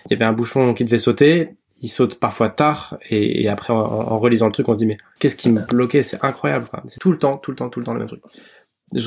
Il 0.07 0.13
y 0.13 0.15
avait 0.15 0.27
un 0.27 0.33
bouchon 0.33 0.75
qui 0.75 0.85
devait 0.85 0.97
sauter, 0.97 1.49
il 1.81 1.89
saute 1.89 2.19
parfois 2.19 2.51
tard 2.51 2.99
et, 3.09 3.49
après 3.49 3.73
en, 3.73 4.19
relisant 4.19 4.47
le 4.47 4.53
truc 4.53 4.69
on 4.69 4.75
se 4.75 4.79
dit 4.79 4.87
mais 4.87 4.99
qu'est-ce 5.19 5.37
qui 5.37 5.51
me 5.51 5.63
bloquait? 5.63 6.03
C'est 6.03 6.23
incroyable 6.25 6.67
c'est 6.87 7.01
tout 7.01 7.11
le 7.11 7.19
temps 7.19 7.35
tout 7.35 7.51
le 7.51 7.57
temps 7.57 7.69
tout 7.69 7.81
le 7.81 7.87
temps 7.87 7.95
le 7.95 8.01
même 8.01 8.09
truc. 8.09 8.23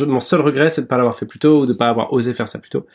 Mon 0.07 0.19
seul 0.19 0.41
regret 0.41 0.69
c'est 0.69 0.81
de 0.81 0.87
pas 0.87 0.97
l'avoir 0.97 1.17
fait 1.17 1.25
plus 1.25 1.39
tôt 1.39 1.61
ou 1.61 1.65
de 1.65 1.73
pas 1.73 1.89
avoir 1.89 2.13
osé 2.13 2.33
faire 2.33 2.47
ça 2.47 2.59
plus 2.59 2.69
tôt 2.69 2.85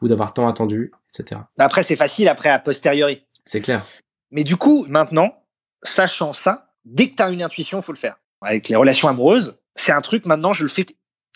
ou 0.00 0.08
d'avoir 0.08 0.32
tant 0.32 0.46
attendu 0.48 0.92
etc 1.12 1.40
après 1.58 1.82
c'est 1.82 1.96
facile 1.96 2.28
après 2.28 2.48
à 2.48 2.58
posteriori. 2.58 3.24
C'est 3.44 3.60
clair. 3.60 3.84
Mais 4.30 4.44
du 4.44 4.56
coup 4.56 4.86
maintenant 4.88 5.42
sachant 5.82 6.32
ça 6.32 6.72
dès 6.84 7.10
que 7.10 7.16
tu 7.16 7.22
as 7.22 7.30
une 7.30 7.42
intuition 7.42 7.82
faut 7.82 7.92
le 7.92 7.98
faire. 7.98 8.16
Avec 8.40 8.68
les 8.68 8.76
relations 8.76 9.08
amoureuses 9.08 9.58
c'est 9.74 9.92
un 9.92 10.00
truc 10.00 10.26
maintenant 10.26 10.52
je 10.52 10.62
le 10.62 10.68
fais 10.68 10.86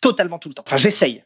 totalement 0.00 0.38
tout 0.38 0.48
le 0.48 0.54
temps. 0.54 0.64
Enfin 0.66 0.76
j'essaye 0.76 1.24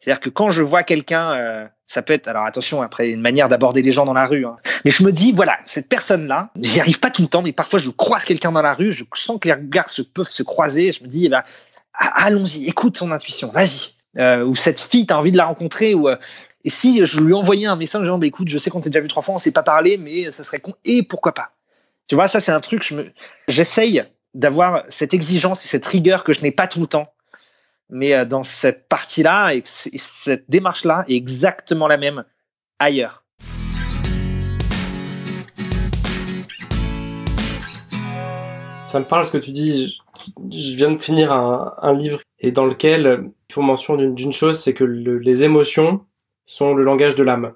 c'est-à-dire 0.00 0.20
que 0.20 0.30
quand 0.30 0.48
je 0.48 0.62
vois 0.62 0.82
quelqu'un, 0.82 1.32
euh, 1.32 1.66
ça 1.84 2.00
peut 2.00 2.14
être, 2.14 2.26
alors 2.26 2.46
attention, 2.46 2.80
après 2.80 3.10
une 3.10 3.20
manière 3.20 3.48
d'aborder 3.48 3.82
les 3.82 3.92
gens 3.92 4.06
dans 4.06 4.14
la 4.14 4.26
rue, 4.26 4.46
hein, 4.46 4.56
mais 4.84 4.90
je 4.90 5.04
me 5.04 5.12
dis, 5.12 5.30
voilà, 5.30 5.58
cette 5.66 5.88
personne-là, 5.88 6.50
j'y 6.60 6.80
arrive 6.80 7.00
pas 7.00 7.10
tout 7.10 7.22
le 7.22 7.28
temps, 7.28 7.42
mais 7.42 7.52
parfois 7.52 7.78
je 7.78 7.90
croise 7.90 8.24
quelqu'un 8.24 8.50
dans 8.50 8.62
la 8.62 8.72
rue, 8.72 8.92
je 8.92 9.04
sens 9.14 9.38
que 9.38 9.48
les 9.48 9.54
regards 9.54 9.90
se 9.90 10.00
peuvent 10.00 10.28
se 10.28 10.42
croiser, 10.42 10.90
je 10.90 11.04
me 11.04 11.08
dis, 11.08 11.26
eh 11.26 11.28
ben, 11.28 11.42
allons-y, 11.92 12.66
écoute 12.66 12.98
ton 12.98 13.10
intuition, 13.12 13.50
vas-y. 13.52 13.94
Euh, 14.18 14.44
ou 14.44 14.56
cette 14.56 14.80
fille, 14.80 15.06
tu 15.06 15.12
as 15.12 15.18
envie 15.18 15.32
de 15.32 15.36
la 15.36 15.44
rencontrer, 15.44 15.94
ou, 15.94 16.08
euh, 16.08 16.16
et 16.64 16.70
si 16.70 17.04
je 17.04 17.20
lui 17.20 17.34
envoyais 17.34 17.66
un 17.66 17.76
message 17.76 18.02
disant, 18.02 18.18
bah, 18.18 18.26
écoute, 18.26 18.48
je 18.48 18.58
sais 18.58 18.70
qu'on 18.70 18.80
s'est 18.80 18.90
déjà 18.90 19.00
vu 19.00 19.08
trois 19.08 19.22
fois, 19.22 19.34
on 19.34 19.38
s'est 19.38 19.52
pas 19.52 19.62
parlé, 19.62 19.98
mais 19.98 20.32
ça 20.32 20.44
serait 20.44 20.60
con, 20.60 20.72
et 20.86 21.02
pourquoi 21.02 21.32
pas? 21.32 21.50
Tu 22.06 22.14
vois, 22.14 22.26
ça, 22.26 22.40
c'est 22.40 22.52
un 22.52 22.60
truc, 22.60 22.82
je 22.82 22.94
j'essaye 23.48 24.02
d'avoir 24.34 24.84
cette 24.88 25.12
exigence 25.12 25.64
et 25.64 25.68
cette 25.68 25.86
rigueur 25.86 26.24
que 26.24 26.32
je 26.32 26.40
n'ai 26.40 26.50
pas 26.50 26.66
tout 26.66 26.80
le 26.80 26.86
temps. 26.86 27.12
Mais 27.90 28.14
euh, 28.14 28.24
dans 28.24 28.42
cette 28.42 28.88
partie-là, 28.88 29.54
et 29.54 29.62
cette 29.64 30.44
démarche-là 30.48 31.04
est 31.08 31.14
exactement 31.14 31.88
la 31.88 31.96
même 31.96 32.24
ailleurs. 32.78 33.24
Ça 38.84 38.98
me 38.98 39.04
parle 39.04 39.24
ce 39.24 39.32
que 39.32 39.38
tu 39.38 39.52
dis. 39.52 40.00
Je 40.50 40.76
viens 40.76 40.90
de 40.90 40.98
finir 40.98 41.32
un, 41.32 41.94
livre 41.94 42.20
et 42.40 42.50
dans 42.50 42.66
lequel 42.66 43.30
il 43.48 43.52
faut 43.52 43.62
mention 43.62 43.96
d'une 43.96 44.32
chose, 44.32 44.58
c'est 44.58 44.74
que 44.74 44.84
les 44.84 45.44
émotions 45.44 46.04
sont 46.44 46.74
le 46.74 46.82
langage 46.82 47.14
de 47.14 47.22
l'âme. 47.22 47.54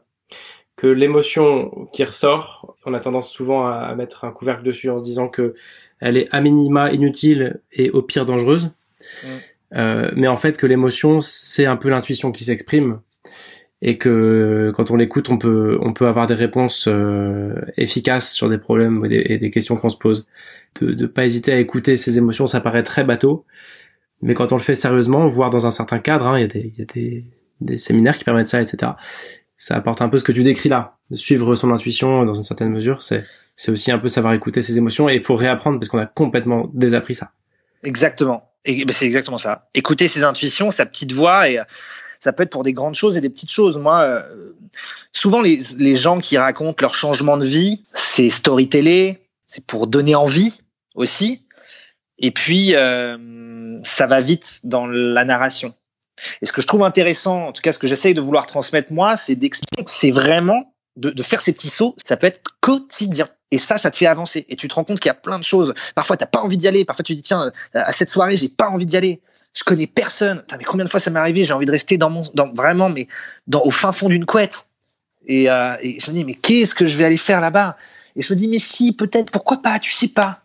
Que 0.77 0.87
l'émotion 0.87 1.89
qui 1.93 2.05
ressort, 2.05 2.77
on 2.87 2.95
a 2.95 3.01
tendance 3.01 3.31
souvent 3.31 3.67
à, 3.67 3.95
mettre 3.97 4.25
un 4.25 4.31
couvercle 4.31 4.63
dessus 4.63 4.91
en 4.91 4.99
se 4.99 5.05
disant 5.05 5.29
que 5.29 5.55
elle 6.01 6.17
est 6.17 6.29
à 6.33 6.41
minima 6.41 6.93
inutile 6.93 7.61
et 7.73 7.91
au 7.91 8.03
pire 8.03 8.27
dangereuse. 8.27 8.71
Mm. 9.25 9.29
Euh, 9.77 10.11
mais 10.15 10.29
en 10.29 10.37
fait 10.37 10.57
que 10.57 10.67
l'émotion 10.67 11.21
c'est 11.21 11.67
un 11.67 11.77
peu 11.77 11.89
l'intuition 11.89 12.33
qui 12.33 12.45
s'exprime. 12.45 13.01
Et 13.83 13.99
que 13.99 14.73
quand 14.75 14.91
on 14.91 14.97
l'écoute 14.97 15.29
on 15.29 15.37
peut 15.37 15.79
on 15.83 15.93
peut 15.93 16.07
avoir 16.07 16.27
des 16.27 16.35
réponses 16.35 16.87
euh, 16.89 17.55
efficaces 17.77 18.33
sur 18.33 18.49
des 18.49 18.59
problèmes 18.59 19.05
et 19.05 19.39
des, 19.39 19.51
questions 19.51 19.77
qu'on 19.77 19.89
se 19.89 19.99
pose. 19.99 20.27
De 20.81 20.95
ne 20.95 21.07
pas 21.07 21.27
hésiter 21.27 21.53
à 21.53 21.59
écouter 21.59 21.97
ses 21.97 22.17
émotions 22.19 22.47
ça 22.47 22.61
paraît 22.61 22.83
très 22.83 23.05
bateau. 23.05 23.45
Mais 24.23 24.35
quand 24.35 24.53
on 24.53 24.57
le 24.57 24.63
fait 24.63 24.75
sérieusement 24.75 25.27
voire 25.29 25.51
dans 25.51 25.67
un 25.67 25.71
certain 25.71 25.99
cadre 25.99 26.27
hein, 26.27 26.39
il 26.39 26.43
y 26.43 26.45
a 26.45 26.49
des 26.49 26.73
y 26.79 26.83
a 26.83 26.85
des, 26.87 27.25
des 27.61 27.79
séminaires 27.79 28.17
qui 28.17 28.25
permettent 28.25 28.49
ça 28.49 28.63
etc 28.63 28.93
ça 29.57 29.77
apporte 29.77 30.03
un 30.03 30.09
peu 30.09 30.19
ce 30.19 30.25
que 30.25 30.33
tu 30.33 30.43
décris 30.43 30.69
là. 30.69 30.97
Suivre 31.13 31.55
son 31.55 31.71
intuition 31.71 32.25
dans 32.25 32.35
une 32.35 32.43
certaine 32.43 32.71
mesure 32.71 33.03
c'est 33.03 33.71
aussi 33.71 33.93
un 33.93 33.99
peu 33.99 34.09
savoir 34.09 34.35
écouter 34.35 34.63
ses 34.63 34.79
émotions 34.79 35.09
et 35.09 35.17
il 35.17 35.23
faut 35.23 35.37
réapprendre 35.37 35.79
parce 35.79 35.89
qu'on 35.89 35.99
a 35.99 36.07
complètement 36.07 36.71
désappris 36.73 37.15
ça. 37.15 37.33
Exactement. 37.83 38.54
Ben, 38.67 38.91
c'est 38.91 39.07
exactement 39.07 39.39
ça. 39.39 39.69
Écouter 39.75 40.09
ses 40.09 40.25
intuitions, 40.25 40.71
sa 40.71 40.87
petite 40.87 41.13
voix 41.13 41.49
et 41.49 41.61
ça 42.25 42.33
peut 42.33 42.43
être 42.43 42.51
pour 42.51 42.63
des 42.63 42.73
grandes 42.73 42.95
choses 42.95 43.19
et 43.19 43.21
des 43.21 43.29
petites 43.29 43.51
choses. 43.51 43.77
Moi, 43.77 44.01
euh, 44.03 44.53
souvent 45.13 45.43
les, 45.43 45.95
gens 45.95 46.21
qui 46.21 46.39
racontent 46.39 46.81
leur 46.81 46.95
changement 46.95 47.37
de 47.37 47.45
vie, 47.45 47.85
c'est 47.93 48.31
storyteller, 48.31 49.21
c'est 49.47 49.65
pour 49.67 49.87
donner 49.87 50.15
envie 50.15 50.59
aussi. 50.95 51.45
Et 52.19 52.31
puis 52.31 52.75
euh, 52.75 53.79
ça 53.83 54.07
va 54.07 54.21
vite 54.21 54.61
dans 54.65 54.87
la 54.87 55.25
narration. 55.27 55.75
Et 56.41 56.47
ce 56.47 56.53
que 56.53 56.63
je 56.63 56.67
trouve 56.67 56.83
intéressant, 56.83 57.49
en 57.49 57.53
tout 57.53 57.61
cas 57.61 57.73
ce 57.73 57.79
que 57.79 57.87
j'essaye 57.87 58.15
de 58.15 58.23
vouloir 58.23 58.47
transmettre 58.47 58.91
moi, 58.91 59.19
c'est 59.19 59.37
d'expliquer 59.37 59.85
que 59.85 59.91
c'est 59.91 60.11
vraiment 60.11 60.75
de, 60.97 61.23
faire 61.23 61.41
ces 61.41 61.53
petits 61.53 61.69
sauts, 61.69 61.95
ça 62.07 62.17
peut 62.17 62.29
être 62.29 62.41
quotidien. 62.61 63.29
Et 63.55 63.59
ça, 63.59 63.79
ça 63.79 63.93
te 63.93 63.97
fait 63.97 64.07
avancer. 64.07 64.45
Et 64.49 64.57
tu 64.57 64.67
te 64.67 64.75
rends 64.75 64.83
compte 64.83 64.99
qu'il 64.99 65.09
y 65.09 65.13
a 65.13 65.15
plein 65.15 65.39
de 65.39 65.45
choses. 65.45 65.73
Parfois, 65.95 66.17
t'as 66.17 66.27
pas 66.27 66.41
envie 66.41 66.57
d'y 66.57 66.67
aller. 66.67 66.85
Parfois, 66.85 67.05
tu 67.05 67.15
dis, 67.15 67.23
tiens, 67.23 67.53
à 67.73 67.93
cette 67.93 68.11
soirée, 68.11 68.37
j'ai 68.37 68.49
pas 68.49 68.69
envie 68.69 68.85
d'y 68.85 68.97
aller. 68.97 69.21
Je 69.55 69.63
connais 69.63 69.87
personne. 69.87 70.43
mais 70.59 70.65
combien 70.65 70.85
de 70.85 70.91
fois 70.91 70.99
ça 70.99 71.13
m'est 71.13 71.21
arrivé? 71.21 71.45
J'ai 71.45 71.53
envie 71.53 71.67
de 71.67 71.71
rester 71.71 71.97
dans 71.97 72.11
mon, 72.11 72.25
dans, 72.35 72.53
vraiment, 72.53 72.93
au 73.53 73.71
fin 73.71 73.93
fond 73.93 74.09
d'une 74.09 74.27
couette. 74.27 74.67
Et, 75.25 75.49
euh, 75.49 75.77
et 75.83 76.01
je 76.01 76.11
me 76.11 76.17
dis, 76.17 76.25
mais 76.25 76.35
qu'est-ce 76.35 76.75
que 76.75 76.89
je 76.89 76.97
vais 76.97 77.05
aller 77.05 77.17
faire 77.17 77.41
là-bas? 77.41 77.77
Et 78.17 78.23
je 78.23 78.33
me 78.33 78.37
dis, 78.37 78.49
mais 78.49 78.59
si, 78.59 78.91
peut-être, 78.91 79.31
pourquoi 79.31 79.63
pas? 79.63 79.79
Tu 79.79 79.93
sais 79.93 80.09
pas. 80.09 80.41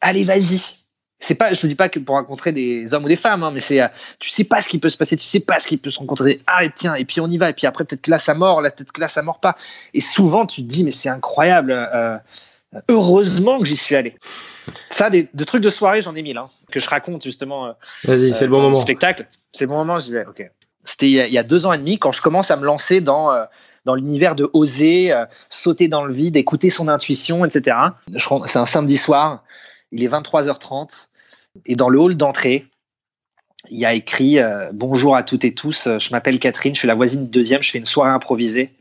Allez, 0.00 0.24
vas-y 0.24 0.79
c'est 1.20 1.34
pas, 1.34 1.52
je 1.52 1.66
ne 1.66 1.70
dis 1.70 1.76
pas 1.76 1.90
que 1.90 1.98
pour 1.98 2.14
rencontrer 2.16 2.50
des 2.50 2.92
hommes 2.94 3.04
ou 3.04 3.08
des 3.08 3.14
femmes, 3.16 3.42
hein, 3.42 3.50
mais 3.52 3.60
c'est, 3.60 3.80
euh, 3.80 3.88
tu 4.18 4.30
sais 4.30 4.44
pas 4.44 4.62
ce 4.62 4.68
qui 4.68 4.78
peut 4.78 4.88
se 4.88 4.96
passer, 4.96 5.16
tu 5.16 5.24
sais 5.24 5.40
pas 5.40 5.58
ce 5.58 5.68
qui 5.68 5.76
peut 5.76 5.90
se 5.90 5.98
rencontrer. 5.98 6.40
Ah, 6.46 6.66
tiens, 6.74 6.94
et 6.94 7.04
puis 7.04 7.20
on 7.20 7.28
y 7.28 7.36
va, 7.36 7.50
et 7.50 7.52
puis 7.52 7.66
après 7.66 7.84
peut-être 7.84 8.00
que 8.00 8.10
là 8.10 8.18
ça 8.18 8.32
mord, 8.32 8.62
là 8.62 8.70
peut-être 8.70 8.90
que 8.90 9.00
là 9.00 9.06
ça 9.06 9.20
mord 9.20 9.38
pas. 9.38 9.54
Et 9.92 10.00
souvent 10.00 10.46
tu 10.46 10.62
te 10.62 10.66
dis, 10.66 10.82
mais 10.82 10.90
c'est 10.90 11.10
incroyable. 11.10 11.72
Euh, 11.72 12.16
heureusement 12.88 13.58
que 13.58 13.66
j'y 13.66 13.76
suis 13.76 13.96
allé. 13.96 14.16
Ça, 14.88 15.10
des, 15.10 15.28
de 15.32 15.44
trucs 15.44 15.62
de 15.62 15.68
soirée, 15.68 16.00
j'en 16.00 16.14
ai 16.14 16.22
mille, 16.22 16.38
hein, 16.38 16.48
que 16.70 16.80
je 16.80 16.88
raconte 16.88 17.22
justement. 17.22 17.66
Euh, 17.66 17.72
Vas-y, 18.04 18.32
c'est 18.32 18.46
le 18.46 18.50
bon 18.50 18.62
moment. 18.62 18.76
Spectacle, 18.76 19.26
c'est 19.52 19.64
le 19.64 19.68
bon 19.68 19.76
moment. 19.76 19.98
Je 19.98 20.12
vais, 20.12 20.24
ok. 20.24 20.50
C'était 20.82 21.10
il, 21.10 21.32
y 21.32 21.38
a 21.38 21.42
deux 21.42 21.66
ans 21.66 21.74
et 21.74 21.78
demi 21.78 21.98
quand 21.98 22.12
je 22.12 22.22
commence 22.22 22.50
à 22.50 22.56
me 22.56 22.64
lancer 22.64 23.02
dans 23.02 23.30
dans 23.84 23.94
l'univers 23.94 24.34
de 24.34 24.48
oser 24.54 25.14
sauter 25.50 25.88
dans 25.88 26.04
le 26.06 26.12
vide, 26.12 26.36
écouter 26.36 26.70
son 26.70 26.88
intuition, 26.88 27.44
etc. 27.44 27.76
C'est 28.46 28.58
un 28.58 28.64
samedi 28.64 28.96
soir. 28.96 29.44
Il 29.92 30.02
est 30.02 30.08
23h30 30.08 31.09
et 31.66 31.76
dans 31.76 31.88
le 31.88 31.98
hall 31.98 32.16
d'entrée, 32.16 32.66
il 33.68 33.78
y 33.78 33.84
a 33.84 33.92
écrit 33.92 34.38
euh, 34.38 34.70
Bonjour 34.72 35.16
à 35.16 35.22
toutes 35.22 35.44
et 35.44 35.54
tous, 35.54 35.86
euh, 35.86 35.98
je 35.98 36.10
m'appelle 36.10 36.38
Catherine, 36.38 36.74
je 36.74 36.80
suis 36.80 36.88
la 36.88 36.94
voisine 36.94 37.24
du 37.24 37.30
deuxième, 37.30 37.62
je 37.62 37.70
fais 37.70 37.78
une 37.78 37.86
soirée 37.86 38.10
improvisée. 38.10 38.72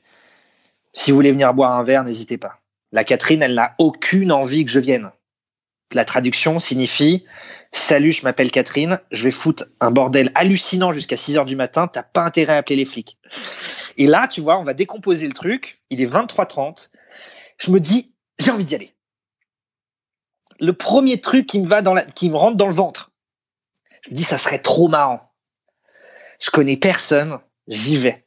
Si 0.94 1.12
vous 1.12 1.16
voulez 1.16 1.32
venir 1.32 1.54
boire 1.54 1.78
un 1.78 1.84
verre, 1.84 2.04
n'hésitez 2.04 2.38
pas. 2.38 2.60
La 2.92 3.04
Catherine, 3.04 3.44
elle 3.44 3.54
n'a 3.54 3.76
aucune 3.78 4.32
envie 4.32 4.66
que 4.66 4.72
je 4.72 4.80
vienne. 4.80 5.12
La 5.94 6.06
traduction 6.06 6.60
signifie 6.60 7.26
Salut, 7.72 8.14
je 8.14 8.24
m'appelle 8.24 8.50
Catherine, 8.50 9.00
je 9.12 9.24
vais 9.24 9.32
foutre 9.32 9.66
un 9.80 9.92
bordel 9.92 10.32
hallucinant 10.34 10.92
jusqu'à 10.92 11.18
6 11.18 11.38
heures 11.38 11.46
du 11.46 11.56
matin, 11.56 11.88
t'as 11.88 12.04
pas 12.04 12.24
intérêt 12.24 12.54
à 12.54 12.58
appeler 12.58 12.78
les 12.78 12.86
flics. 12.86 13.18
Et 13.98 14.08
là, 14.08 14.28
tu 14.28 14.42
vois, 14.42 14.58
on 14.58 14.64
va 14.64 14.74
décomposer 14.74 15.28
le 15.28 15.34
truc, 15.34 15.82
il 15.90 16.02
est 16.02 16.12
23h30, 16.12 16.90
je 17.58 17.70
me 17.70 17.80
dis, 17.80 18.16
j'ai 18.40 18.50
envie 18.50 18.64
d'y 18.64 18.76
aller 18.76 18.94
le 20.60 20.74
premier 20.74 21.20
truc 21.20 21.46
qui 21.46 21.60
me 21.60 21.66
va 21.66 21.82
dans 21.82 21.94
la, 21.94 22.04
qui 22.04 22.30
me 22.30 22.36
rentre 22.36 22.58
dans 22.58 22.68
le 22.68 22.74
ventre. 22.74 23.12
Je 24.02 24.12
me 24.12 24.16
dis, 24.16 24.24
ça 24.24 24.38
serait 24.38 24.60
trop 24.60 24.88
marrant. 24.88 25.32
Je 26.40 26.50
connais 26.52 26.78
personne, 26.78 27.40
j'y 27.68 27.98
vais. 27.98 28.26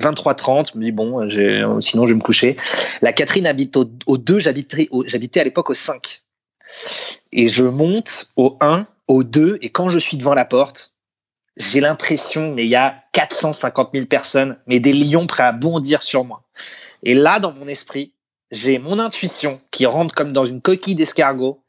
23-30, 0.00 0.72
je 0.72 0.78
me 0.78 0.84
dis, 0.84 0.92
bon, 0.92 1.28
sinon 1.80 2.06
je 2.06 2.12
vais 2.12 2.16
me 2.16 2.22
coucher. 2.22 2.56
La 3.00 3.12
Catherine 3.12 3.46
habite 3.46 3.76
au, 3.76 3.90
au 4.06 4.18
2, 4.18 4.38
j'habitais 4.38 5.40
à 5.40 5.44
l'époque 5.44 5.70
au 5.70 5.74
5. 5.74 6.22
Et 7.32 7.48
je 7.48 7.64
monte 7.64 8.26
au 8.36 8.56
1, 8.60 8.86
au 9.08 9.24
2, 9.24 9.58
et 9.62 9.70
quand 9.70 9.88
je 9.88 9.98
suis 9.98 10.16
devant 10.16 10.34
la 10.34 10.44
porte, 10.44 10.92
j'ai 11.56 11.80
l'impression, 11.80 12.52
mais 12.52 12.64
il 12.64 12.70
y 12.70 12.76
a 12.76 12.96
450 13.12 13.90
000 13.94 14.06
personnes, 14.06 14.58
mais 14.66 14.80
des 14.80 14.92
lions 14.92 15.26
prêts 15.26 15.44
à 15.44 15.52
bondir 15.52 16.02
sur 16.02 16.24
moi. 16.24 16.42
Et 17.02 17.14
là, 17.14 17.40
dans 17.40 17.52
mon 17.52 17.66
esprit, 17.66 18.12
j'ai 18.50 18.78
mon 18.78 18.98
intuition 18.98 19.60
qui 19.70 19.86
rentre 19.86 20.14
comme 20.14 20.32
dans 20.32 20.44
une 20.44 20.60
coquille 20.60 20.94
d'escargot 20.94 21.62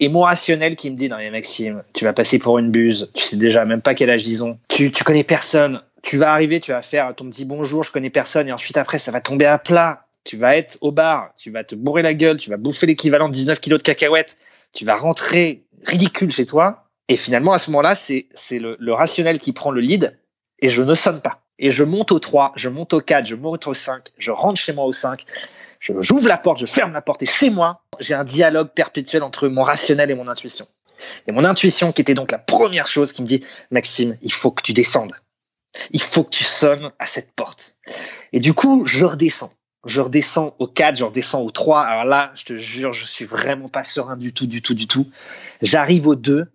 et 0.00 0.08
mon 0.08 0.20
rationnel 0.20 0.76
qui 0.76 0.90
me 0.90 0.96
dit 0.96 1.08
non 1.08 1.16
mais 1.16 1.30
Maxime, 1.30 1.82
tu 1.92 2.04
vas 2.04 2.12
passer 2.12 2.38
pour 2.38 2.58
une 2.58 2.70
buse, 2.70 3.10
tu 3.14 3.24
sais 3.24 3.36
déjà 3.36 3.64
même 3.64 3.80
pas 3.80 3.94
quel 3.94 4.10
âge 4.10 4.26
ils 4.26 4.42
ont, 4.42 4.58
tu, 4.68 4.90
tu 4.90 5.04
connais 5.04 5.24
personne, 5.24 5.82
tu 6.02 6.16
vas 6.16 6.32
arriver, 6.32 6.60
tu 6.60 6.72
vas 6.72 6.82
faire 6.82 7.14
ton 7.14 7.30
petit 7.30 7.44
bonjour, 7.44 7.84
je 7.84 7.92
connais 7.92 8.10
personne. 8.10 8.48
Et 8.48 8.52
ensuite 8.52 8.76
après 8.76 8.98
ça 8.98 9.12
va 9.12 9.20
tomber 9.20 9.46
à 9.46 9.58
plat, 9.58 10.06
tu 10.24 10.36
vas 10.36 10.56
être 10.56 10.78
au 10.80 10.90
bar, 10.90 11.30
tu 11.36 11.50
vas 11.50 11.64
te 11.64 11.74
bourrer 11.74 12.02
la 12.02 12.14
gueule, 12.14 12.38
tu 12.38 12.50
vas 12.50 12.56
bouffer 12.56 12.86
l'équivalent 12.86 13.28
de 13.28 13.34
19 13.34 13.60
kilos 13.60 13.78
de 13.78 13.84
cacahuètes, 13.84 14.36
tu 14.72 14.84
vas 14.84 14.96
rentrer 14.96 15.64
ridicule 15.86 16.32
chez 16.32 16.46
toi. 16.46 16.88
Et 17.08 17.16
finalement 17.16 17.52
à 17.52 17.58
ce 17.58 17.70
moment-là 17.70 17.94
c'est 17.94 18.26
le, 18.50 18.76
le 18.78 18.92
rationnel 18.92 19.38
qui 19.38 19.52
prend 19.52 19.70
le 19.70 19.80
lead 19.80 20.18
et 20.60 20.68
je 20.68 20.82
ne 20.82 20.94
sonne 20.94 21.20
pas. 21.20 21.40
Et 21.60 21.70
je 21.70 21.84
monte 21.84 22.10
au 22.10 22.18
3, 22.18 22.52
je 22.56 22.68
monte 22.68 22.94
au 22.94 23.00
4, 23.00 23.26
je 23.26 23.36
monte 23.36 23.68
au 23.68 23.74
5, 23.74 24.08
je 24.18 24.32
rentre 24.32 24.58
chez 24.60 24.72
moi 24.72 24.86
au 24.86 24.92
5 24.92 25.24
j'ouvre 26.00 26.28
la 26.28 26.38
porte, 26.38 26.58
je 26.58 26.66
ferme 26.66 26.92
la 26.92 27.02
porte 27.02 27.22
et 27.22 27.26
chez 27.26 27.50
moi, 27.50 27.82
j'ai 28.00 28.14
un 28.14 28.24
dialogue 28.24 28.70
perpétuel 28.74 29.22
entre 29.22 29.48
mon 29.48 29.62
rationnel 29.62 30.10
et 30.10 30.14
mon 30.14 30.28
intuition. 30.28 30.66
Et 31.26 31.32
mon 31.32 31.44
intuition, 31.44 31.92
qui 31.92 32.00
était 32.00 32.14
donc 32.14 32.30
la 32.30 32.38
première 32.38 32.86
chose 32.86 33.12
qui 33.12 33.22
me 33.22 33.26
dit, 33.26 33.44
Maxime, 33.70 34.16
il 34.22 34.32
faut 34.32 34.50
que 34.50 34.62
tu 34.62 34.72
descendes. 34.72 35.12
Il 35.90 36.00
faut 36.00 36.24
que 36.24 36.30
tu 36.30 36.44
sonnes 36.44 36.92
à 36.98 37.06
cette 37.06 37.32
porte. 37.32 37.78
Et 38.32 38.40
du 38.40 38.54
coup, 38.54 38.84
je 38.86 39.04
redescends. 39.04 39.52
Je 39.86 40.00
redescends 40.00 40.54
au 40.58 40.66
4, 40.66 40.96
je 40.96 41.04
redescends 41.04 41.42
au 41.42 41.50
3. 41.50 41.80
Alors 41.80 42.04
là, 42.04 42.32
je 42.34 42.44
te 42.44 42.54
jure, 42.54 42.92
je 42.92 43.04
suis 43.04 43.24
vraiment 43.24 43.68
pas 43.68 43.84
serein 43.84 44.16
du 44.16 44.32
tout, 44.32 44.46
du 44.46 44.62
tout, 44.62 44.74
du 44.74 44.86
tout. 44.86 45.10
J'arrive 45.60 46.06
au 46.06 46.14
2. 46.14 46.46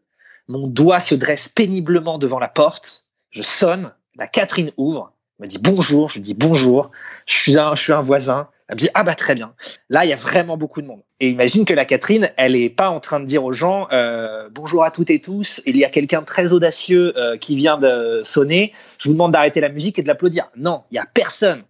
Mon 0.47 0.67
doigt 0.67 0.99
se 0.99 1.13
dresse 1.13 1.47
péniblement 1.47 2.17
devant 2.17 2.39
la 2.39 2.47
porte. 2.47 3.05
Je 3.29 3.43
sonne. 3.43 3.93
La 4.15 4.27
Catherine 4.27 4.71
ouvre. 4.77 5.13
Me 5.37 5.45
dit 5.45 5.59
bonjour. 5.59 6.09
Je 6.09 6.19
dis 6.19 6.33
bonjour. 6.33 6.91
Je 7.27 7.35
suis 7.35 7.57
un, 7.59 7.75
je 7.75 7.83
suis 7.83 7.93
un 7.93 8.01
voisin. 8.01 8.49
Elle 8.69 8.77
dit 8.77 8.89
ah 8.93 9.03
bah 9.03 9.15
très 9.15 9.36
bien. 9.36 9.53
Là 9.89 10.05
il 10.05 10.10
y 10.10 10.13
a 10.13 10.15
vraiment 10.15 10.55
beaucoup 10.55 10.82
de 10.82 10.88
monde. 10.88 11.01
Et 11.19 11.29
imagine 11.29 11.65
que 11.65 11.73
la 11.73 11.86
Catherine, 11.86 12.29
elle 12.38 12.55
est 12.55 12.69
pas 12.69 12.89
en 12.89 12.99
train 12.99 13.19
de 13.19 13.25
dire 13.25 13.43
aux 13.43 13.51
gens 13.51 13.88
euh, 13.91 14.47
bonjour 14.51 14.84
à 14.84 14.91
toutes 14.91 15.10
et 15.10 15.19
tous. 15.19 15.62
Il 15.65 15.75
y 15.75 15.84
a 15.84 15.89
quelqu'un 15.89 16.21
de 16.21 16.25
très 16.25 16.53
audacieux 16.53 17.17
euh, 17.17 17.36
qui 17.38 17.55
vient 17.55 17.77
de 17.77 18.21
sonner. 18.23 18.73
Je 18.99 19.10
vous 19.10 19.13
demande 19.13 19.34
d'arrêter 19.34 19.60
la 19.60 19.69
musique 19.69 19.97
et 19.99 20.03
de 20.03 20.08
l'applaudir. 20.08 20.49
Non, 20.55 20.84
il 20.91 20.95
y 20.95 20.99
a 20.99 21.05
personne. 21.12 21.63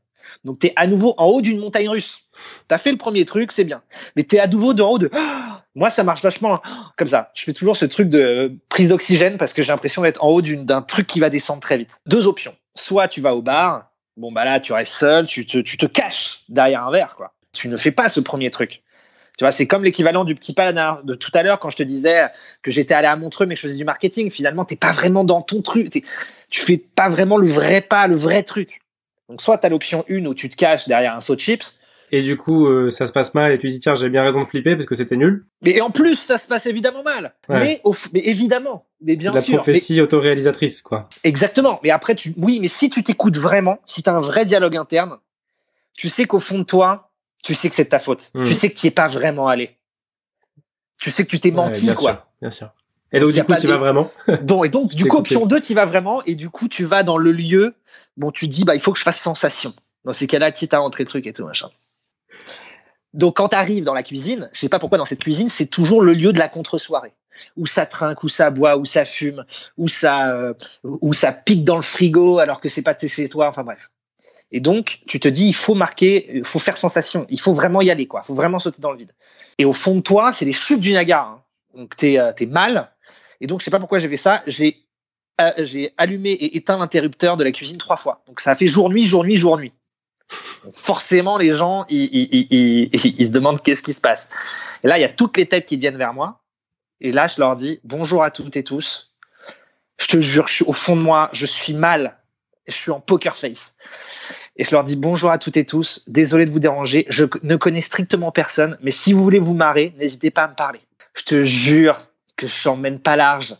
Donc 0.44 0.60
tu 0.60 0.68
es 0.68 0.74
à 0.76 0.88
nouveau 0.88 1.16
en 1.18 1.26
haut 1.26 1.42
d'une 1.42 1.60
montagne 1.60 1.90
russe. 1.90 2.20
Tu 2.68 2.76
as 2.76 2.78
fait 2.78 2.92
le 2.92 2.98
premier 2.98 3.26
truc, 3.26 3.52
c'est 3.52 3.64
bien. 3.64 3.82
Mais 4.16 4.24
tu 4.24 4.36
es 4.36 4.40
à 4.40 4.48
nouveau 4.48 4.72
en 4.74 4.92
haut 4.92 5.00
de 5.00 5.10
moi 5.76 5.90
ça 5.90 6.04
marche 6.04 6.22
vachement 6.22 6.56
comme 6.98 7.08
ça. 7.08 7.32
Je 7.34 7.44
fais 7.44 7.54
toujours 7.54 7.78
ce 7.78 7.86
truc 7.86 8.10
de 8.10 8.54
prise 8.68 8.90
d'oxygène 8.90 9.38
parce 9.38 9.54
que 9.54 9.64
j'ai 9.64 9.72
l'impression 9.72 10.02
d'être 10.02 10.24
en 10.24 10.30
haut 10.30 10.42
d'un 10.42 10.82
truc 10.82 11.08
qui 11.08 11.20
va 11.20 11.30
descendre 11.30 11.62
très 11.62 11.78
vite. 11.78 12.02
Deux 12.06 12.28
options. 12.28 12.56
Soit 12.76 13.08
tu 13.08 13.22
vas 13.22 13.36
au 13.36 13.42
bar, 13.42 13.89
Bon, 14.20 14.34
bah 14.34 14.44
là, 14.44 14.60
tu 14.60 14.74
restes 14.74 14.92
seul, 14.92 15.28
tu 15.28 15.46
te, 15.46 15.60
tu 15.60 15.78
te 15.78 15.86
caches 15.86 16.42
derrière 16.50 16.86
un 16.86 16.92
verre, 16.92 17.16
quoi. 17.16 17.32
Tu 17.54 17.70
ne 17.70 17.78
fais 17.78 17.92
pas 17.92 18.10
ce 18.10 18.20
premier 18.20 18.52
truc. 18.52 18.84
Tu 19.38 19.46
vois, 19.46 19.54
c'est 19.54 19.66
comme 19.66 19.86
l'équivalent 19.86 20.26
du 20.26 20.36
petit 20.36 20.54
panard 20.54 21.06
de 21.06 21.16
tout 21.16 21.32
à 21.34 21.42
l'heure 21.42 21.58
quand 21.58 21.70
je 21.70 21.78
te 21.78 21.84
disais 21.84 22.28
que 22.62 22.70
j'étais 22.70 22.94
allé 22.94 23.08
à 23.08 23.16
Montreux 23.16 23.46
mais 23.46 23.56
que 23.56 23.62
je 23.62 23.68
faisais 23.68 23.78
du 23.78 23.86
marketing. 23.86 24.30
Finalement, 24.30 24.66
t'es 24.66 24.76
pas 24.76 24.92
vraiment 24.92 25.24
dans 25.24 25.42
ton 25.42 25.62
truc. 25.62 25.90
Tu 26.50 26.60
fais 26.60 26.76
pas 26.76 27.08
vraiment 27.08 27.38
le 27.38 27.48
vrai 27.48 27.80
pas, 27.80 28.08
le 28.08 28.16
vrai 28.16 28.44
truc. 28.44 28.82
Donc, 29.30 29.42
soit 29.42 29.58
tu 29.58 29.68
as 29.68 29.70
l'option 29.70 30.04
1 30.10 30.26
où 30.26 30.34
tu 30.34 30.50
te 30.50 30.58
caches 30.58 30.90
derrière 30.90 31.16
un 31.16 31.22
saut 31.22 31.36
de 31.36 31.40
chips. 31.40 31.79
Et 32.12 32.22
du 32.22 32.38
coup, 32.38 32.68
euh, 32.68 32.90
ça 32.90 33.06
se 33.06 33.12
passe 33.12 33.34
mal 33.36 33.52
et 33.52 33.58
tu 33.58 33.70
dis 33.70 33.80
tiens, 33.80 33.94
j'ai 33.94 34.10
bien 34.10 34.24
raison 34.24 34.42
de 34.42 34.48
flipper 34.48 34.76
parce 34.76 34.88
que 34.88 34.96
c'était 34.96 35.18
nul. 35.18 35.46
Mais 35.64 35.80
en 35.82 35.92
plus, 35.92 36.16
ça 36.16 36.38
se 36.38 36.48
passe 36.48 36.66
évidemment 36.66 37.04
mal. 37.04 37.34
Mais, 37.48 37.82
mais, 38.14 38.22
évidemment, 38.26 38.86
mais 39.02 39.16
bien 39.16 39.32
la 39.32 39.42
sûr. 39.42 39.54
La 39.54 39.58
prophétie 39.58 40.02
autoréalisatrice, 40.02 40.82
quoi. 40.82 41.10
Exactement. 41.24 41.80
Mais 41.84 41.92
après, 41.92 42.16
tu, 42.16 42.34
oui, 42.38 42.60
mais 42.60 42.68
si 42.68 42.90
tu 42.90 43.04
t'écoutes 43.04 43.38
vraiment, 43.38 43.80
si 43.86 44.02
tu 44.02 44.10
as 44.10 44.16
un 44.16 44.20
vrai 44.20 44.46
dialogue 44.46 44.76
interne, 44.76 45.18
tu 45.94 46.10
sais 46.10 46.26
qu'au 46.26 46.40
fond 46.40 46.60
de 46.60 46.64
toi, 46.64 47.12
tu 47.44 47.54
sais 47.54 47.70
que 47.70 47.76
c'est 47.76 47.86
de 47.86 47.90
ta 47.90 48.00
faute. 48.00 48.32
Hmm. 48.34 48.44
Tu 48.44 48.54
sais 48.54 48.70
que 48.70 48.78
tu 48.78 48.88
es 48.88 48.92
pas 48.92 49.08
vraiment 49.08 49.48
allé. 49.48 49.78
Tu 51.00 51.12
sais 51.12 51.24
que 51.24 51.30
tu 51.30 51.40
t'es 51.40 51.52
menti, 51.52 51.86
bien 51.86 51.94
quoi. 51.94 52.12
Sûr, 52.12 52.28
bien 52.42 52.52
sûr. 52.52 52.70
Et 53.12 53.20
donc, 53.20 53.32
du 53.32 53.44
coup, 53.44 53.56
tu 53.56 53.68
vas 53.68 53.78
vraiment? 53.78 54.12
bon, 54.44 54.64
et 54.64 54.70
donc, 54.70 54.92
du 54.96 55.06
coup, 55.06 55.18
option 55.18 55.46
2, 55.46 55.62
tu 55.62 55.74
vas 55.74 55.86
vraiment. 55.86 56.24
Et 56.26 56.36
du 56.36 56.50
coup, 56.50 56.68
tu 56.68 56.84
vas 56.84 57.04
dans 57.04 57.18
le 57.18 57.32
lieu. 57.32 57.76
Bon, 58.18 58.32
tu 58.32 58.48
dis, 58.48 58.66
bah, 58.66 58.76
il 58.76 58.82
faut 58.82 58.92
que 58.92 59.00
je 59.00 59.04
fasse 59.04 59.20
sensation. 59.20 59.74
Dans 60.06 60.14
ces 60.14 60.28
cas-là, 60.28 60.52
quitte 60.52 60.74
à 60.74 60.80
rentrer 60.80 61.04
le 61.04 61.10
truc 61.10 61.28
et 61.28 61.34
tout, 61.34 61.46
machin. 61.46 61.70
Donc, 63.14 63.38
quand 63.38 63.50
tu 63.50 63.56
arrives 63.56 63.84
dans 63.84 63.94
la 63.94 64.04
cuisine, 64.04 64.50
je 64.54 64.60
sais 64.60 64.70
pas 64.70 64.80
pourquoi 64.80 64.98
dans 64.98 65.06
cette 65.06 65.20
cuisine, 65.22 65.50
c'est 65.50 65.66
toujours 65.66 66.02
le 66.02 66.14
lieu 66.14 66.32
de 66.32 66.40
la 66.40 66.48
contre-soirée. 66.48 67.14
Où 67.58 67.66
ça 67.66 67.86
trinque, 67.86 68.24
où 68.24 68.30
ça 68.30 68.50
boit, 68.50 68.78
où 68.78 68.86
ça 68.86 69.06
fume, 69.06 69.46
où 69.78 69.88
ça, 69.88 70.36
euh, 70.36 70.54
où 70.84 71.14
ça 71.14 71.32
pique 71.32 71.64
dans 71.64 71.78
le 71.78 71.82
frigo 71.82 72.40
alors 72.40 72.60
que 72.60 72.70
c'est 72.70 72.82
pas 72.82 72.96
chez 72.98 73.30
toi. 73.30 73.48
Enfin, 73.48 73.64
bref. 73.64 73.90
Et 74.52 74.60
donc, 74.60 75.00
tu 75.08 75.20
te 75.20 75.28
dis, 75.28 75.48
il 75.48 75.56
faut 75.56 75.76
marquer, 75.76 76.30
il 76.38 76.44
faut 76.44 76.60
faire 76.60 76.78
sensation. 76.78 77.26
Il 77.30 77.40
faut 77.40 77.54
vraiment 77.54 77.82
y 77.82 77.92
aller, 77.92 78.08
quoi. 78.08 78.22
Il 78.24 78.28
faut 78.28 78.34
vraiment 78.34 78.60
sauter 78.60 78.82
dans 78.82 78.92
le 78.92 78.98
vide. 78.98 79.12
Et 79.58 79.66
au 79.66 79.74
fond 79.74 79.96
de 79.96 80.02
toi, 80.02 80.34
c'est 80.34 80.46
les 80.46 80.54
chutes 80.54 80.82
du 80.82 80.92
Niagara. 80.92 81.30
Hein. 81.30 81.44
Donc, 81.76 81.96
t'es 81.96 82.20
euh, 82.20 82.32
es 82.38 82.46
mal. 82.46 82.92
Et 83.42 83.48
donc, 83.48 83.62
je 83.62 83.66
sais 83.66 83.72
pas 83.72 83.80
pourquoi 83.80 84.00
j'ai 84.00 84.10
fait 84.10 84.18
ça. 84.18 84.44
J'ai 84.48 84.86
euh, 85.40 85.52
j'ai 85.60 85.94
allumé 85.98 86.32
et 86.32 86.58
éteint 86.58 86.78
l'interrupteur 86.78 87.38
de 87.38 87.44
la 87.44 87.52
cuisine 87.52 87.78
trois 87.78 87.96
fois. 87.96 88.24
Donc, 88.28 88.42
ça 88.42 88.52
a 88.52 88.56
fait 88.56 88.68
jour 88.68 88.90
nuit, 88.90 89.06
jour 89.06 89.24
nuit, 89.24 89.38
jour 89.38 89.58
nuit. 89.58 89.74
Forcément, 90.74 91.38
les 91.38 91.52
gens, 91.52 91.86
ils, 91.90 92.10
ils, 92.12 92.48
ils, 92.52 92.90
ils 92.94 93.28
se 93.28 93.32
demandent 93.32 93.62
qu'est-ce 93.62 93.84
qui 93.84 93.94
se 93.94 94.02
passe. 94.02 94.30
Et 94.84 94.88
là, 94.88 94.98
il 94.98 95.02
y 95.02 95.06
a 95.06 95.10
toutes 95.10 95.38
les 95.38 95.46
têtes 95.46 95.66
qui 95.66 95.78
viennent 95.78 95.98
vers 95.98 96.14
moi. 96.14 96.42
Et 97.02 97.12
là, 97.12 97.28
je 97.28 97.40
leur 97.40 97.56
dis 97.56 97.80
bonjour 97.84 98.24
à 98.24 98.32
toutes 98.32 98.58
et 98.58 98.64
tous. 98.64 99.14
Je 99.98 100.08
te 100.08 100.20
jure, 100.20 100.48
je 100.48 100.54
suis 100.54 100.66
au 100.66 100.74
fond 100.74 100.96
de 100.96 101.02
moi, 101.02 101.30
je 101.34 101.46
suis 101.46 101.74
mal. 101.74 102.18
Je 102.68 102.74
suis 102.76 102.92
en 102.92 103.00
poker 103.00 103.36
face. 103.36 103.76
Et 104.56 104.64
je 104.64 104.72
leur 104.72 104.84
dis 104.84 104.96
bonjour 104.96 105.32
à 105.32 105.38
toutes 105.38 105.58
et 105.58 105.66
tous. 105.66 106.04
Désolé 106.08 106.46
de 106.46 106.52
vous 106.52 106.60
déranger. 106.60 107.06
Je 107.10 107.26
ne 107.42 107.56
connais 107.56 107.82
strictement 107.82 108.32
personne, 108.32 108.78
mais 108.82 108.92
si 108.92 109.12
vous 109.14 109.24
voulez 109.24 109.40
vous 109.40 109.56
marrer, 109.56 109.96
n'hésitez 109.98 110.30
pas 110.30 110.44
à 110.44 110.48
me 110.50 110.56
parler. 110.56 110.80
Je 111.16 111.24
te 111.24 111.44
jure 111.44 112.08
que 112.36 112.48
je 112.48 112.70
mène 112.70 113.00
pas 113.00 113.16
large. 113.16 113.56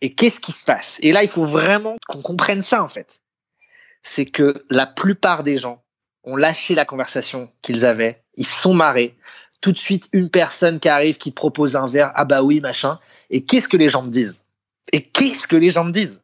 Et 0.00 0.14
qu'est-ce 0.14 0.40
qui 0.40 0.52
se 0.52 0.64
passe? 0.64 0.98
Et 1.02 1.12
là, 1.12 1.22
il 1.22 1.28
faut 1.28 1.44
vraiment 1.44 1.96
qu'on 2.08 2.22
comprenne 2.22 2.62
ça, 2.62 2.82
en 2.82 2.88
fait. 2.88 3.20
C'est 4.02 4.26
que 4.26 4.64
la 4.70 4.86
plupart 4.86 5.42
des 5.42 5.56
gens 5.56 5.81
ont 6.24 6.36
lâché 6.36 6.74
la 6.74 6.84
conversation 6.84 7.50
qu'ils 7.62 7.84
avaient. 7.84 8.22
Ils 8.36 8.46
sont 8.46 8.74
marrés. 8.74 9.16
Tout 9.60 9.72
de 9.72 9.78
suite, 9.78 10.08
une 10.12 10.30
personne 10.30 10.80
qui 10.80 10.88
arrive, 10.88 11.18
qui 11.18 11.30
propose 11.30 11.76
un 11.76 11.86
verre. 11.86 12.12
Ah 12.14 12.24
bah 12.24 12.42
oui, 12.42 12.60
machin. 12.60 12.98
Et 13.30 13.44
qu'est-ce 13.44 13.68
que 13.68 13.76
les 13.76 13.88
gens 13.88 14.02
me 14.02 14.10
disent? 14.10 14.42
Et 14.92 15.02
qu'est-ce 15.02 15.46
que 15.46 15.56
les 15.56 15.70
gens 15.70 15.84
me 15.84 15.92
disent? 15.92 16.20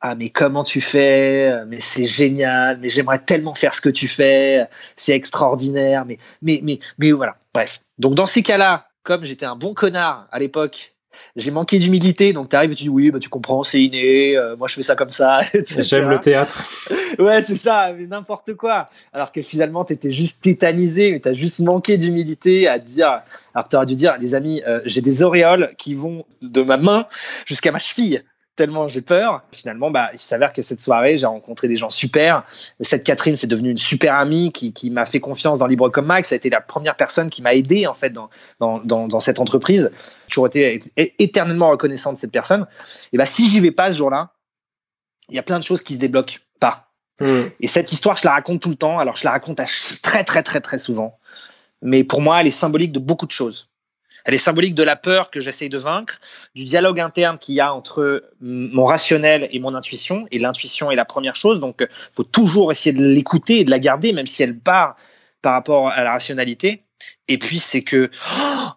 Ah 0.00 0.16
mais 0.16 0.30
comment 0.30 0.64
tu 0.64 0.80
fais? 0.80 1.64
Mais 1.66 1.80
c'est 1.80 2.06
génial 2.06 2.78
mais 2.80 2.88
j'aimerais 2.88 3.20
tellement 3.20 3.54
faire 3.54 3.72
ce 3.72 3.80
que 3.80 3.88
tu 3.88 4.08
fais 4.08 4.66
c'est 4.96 5.12
extraordinaire 5.12 6.04
mais 6.04 6.18
mais 6.42 6.60
mais 6.64 6.80
mais 6.98 7.12
voilà 7.12 7.36
bref 7.54 7.80
donc 7.98 8.16
dans 8.16 8.26
ces 8.26 8.42
cas-là 8.42 8.88
comme 9.04 9.24
j'étais 9.24 9.46
un 9.46 9.54
bon 9.54 9.74
connard 9.74 10.26
à 10.32 10.40
l'époque 10.40 10.91
j'ai 11.36 11.50
manqué 11.50 11.78
d'humilité, 11.78 12.32
donc 12.32 12.48
tu 12.48 12.56
arrives 12.56 12.72
et 12.72 12.74
tu 12.74 12.84
dis 12.84 12.88
oui, 12.88 13.10
bah, 13.10 13.18
tu 13.18 13.28
comprends, 13.28 13.62
c'est 13.62 13.82
inné, 13.82 14.36
euh, 14.36 14.56
moi 14.56 14.68
je 14.68 14.74
fais 14.74 14.82
ça 14.82 14.96
comme 14.96 15.10
ça. 15.10 15.40
J'aime 15.78 16.08
le 16.08 16.20
théâtre. 16.20 16.64
ouais, 17.18 17.42
c'est 17.42 17.56
ça, 17.56 17.92
mais 17.96 18.06
n'importe 18.06 18.54
quoi. 18.54 18.86
Alors 19.12 19.32
que 19.32 19.42
finalement, 19.42 19.84
tu 19.84 19.92
étais 19.92 20.10
juste 20.10 20.42
tétanisé, 20.42 21.12
mais 21.12 21.20
tu 21.20 21.28
as 21.28 21.32
juste 21.32 21.60
manqué 21.60 21.96
d'humilité 21.96 22.68
à 22.68 22.78
dire. 22.78 23.22
Alors 23.54 23.68
tu 23.68 23.76
aurais 23.76 23.86
dû 23.86 23.96
dire, 23.96 24.16
les 24.18 24.34
amis, 24.34 24.62
euh, 24.66 24.80
j'ai 24.84 25.00
des 25.00 25.22
auréoles 25.22 25.74
qui 25.78 25.94
vont 25.94 26.24
de 26.40 26.62
ma 26.62 26.76
main 26.76 27.06
jusqu'à 27.46 27.72
ma 27.72 27.78
cheville 27.78 28.22
tellement 28.56 28.88
j'ai 28.88 29.00
peur. 29.00 29.42
Finalement, 29.52 29.90
bah, 29.90 30.10
il 30.12 30.18
s'avère 30.18 30.52
que 30.52 30.62
cette 30.62 30.80
soirée, 30.80 31.16
j'ai 31.16 31.26
rencontré 31.26 31.68
des 31.68 31.76
gens 31.76 31.90
super. 31.90 32.44
Cette 32.80 33.04
Catherine, 33.04 33.36
c'est 33.36 33.46
devenue 33.46 33.70
une 33.70 33.78
super 33.78 34.14
amie 34.14 34.52
qui, 34.52 34.72
qui 34.72 34.90
m'a 34.90 35.06
fait 35.06 35.20
confiance 35.20 35.58
dans 35.58 35.66
Libre 35.66 35.88
comme 35.88 36.06
Max. 36.06 36.28
Ça 36.28 36.34
a 36.34 36.36
été 36.36 36.50
la 36.50 36.60
première 36.60 36.96
personne 36.96 37.30
qui 37.30 37.42
m'a 37.42 37.54
aidé 37.54 37.86
en 37.86 37.94
fait 37.94 38.10
dans, 38.10 38.28
dans, 38.60 38.78
dans, 38.78 39.08
dans 39.08 39.20
cette 39.20 39.38
entreprise. 39.40 39.90
J'ai 40.26 40.28
toujours 40.28 40.46
été 40.46 40.82
éternellement 40.96 41.70
reconnaissant 41.70 42.12
de 42.12 42.18
cette 42.18 42.32
personne. 42.32 42.66
Et 43.12 43.18
bah, 43.18 43.26
si 43.26 43.48
j'y 43.48 43.60
vais 43.60 43.70
pas 43.70 43.92
ce 43.92 43.98
jour-là, 43.98 44.32
il 45.28 45.36
y 45.36 45.38
a 45.38 45.42
plein 45.42 45.58
de 45.58 45.64
choses 45.64 45.82
qui 45.82 45.94
se 45.94 45.98
débloquent 45.98 46.38
pas. 46.60 46.92
Mmh. 47.20 47.40
Et 47.60 47.66
cette 47.66 47.92
histoire, 47.92 48.16
je 48.16 48.26
la 48.26 48.32
raconte 48.32 48.60
tout 48.60 48.70
le 48.70 48.76
temps. 48.76 48.98
Alors, 48.98 49.16
je 49.16 49.24
la 49.24 49.30
raconte 49.30 49.60
très, 50.02 50.24
très, 50.24 50.42
très, 50.42 50.60
très 50.60 50.78
souvent. 50.78 51.18
Mais 51.80 52.04
pour 52.04 52.20
moi, 52.20 52.40
elle 52.40 52.46
est 52.46 52.50
symbolique 52.50 52.92
de 52.92 52.98
beaucoup 52.98 53.26
de 53.26 53.32
choses. 53.32 53.70
Elle 54.24 54.34
est 54.34 54.38
symbolique 54.38 54.74
de 54.74 54.82
la 54.82 54.96
peur 54.96 55.30
que 55.30 55.40
j'essaye 55.40 55.68
de 55.68 55.78
vaincre, 55.78 56.18
du 56.54 56.64
dialogue 56.64 57.00
interne 57.00 57.38
qu'il 57.38 57.54
y 57.54 57.60
a 57.60 57.74
entre 57.74 58.24
mon 58.40 58.84
rationnel 58.84 59.48
et 59.50 59.58
mon 59.58 59.74
intuition. 59.74 60.26
Et 60.30 60.38
l'intuition 60.38 60.90
est 60.90 60.96
la 60.96 61.04
première 61.04 61.36
chose, 61.36 61.60
donc 61.60 61.76
il 61.80 61.88
faut 62.12 62.22
toujours 62.22 62.70
essayer 62.72 62.96
de 62.96 63.04
l'écouter 63.04 63.60
et 63.60 63.64
de 63.64 63.70
la 63.70 63.78
garder, 63.78 64.12
même 64.12 64.26
si 64.26 64.42
elle 64.42 64.56
part 64.56 64.96
par 65.40 65.54
rapport 65.54 65.88
à 65.88 66.04
la 66.04 66.12
rationalité. 66.12 66.82
Et 67.28 67.38
puis 67.38 67.58
c'est 67.58 67.82
que 67.82 68.10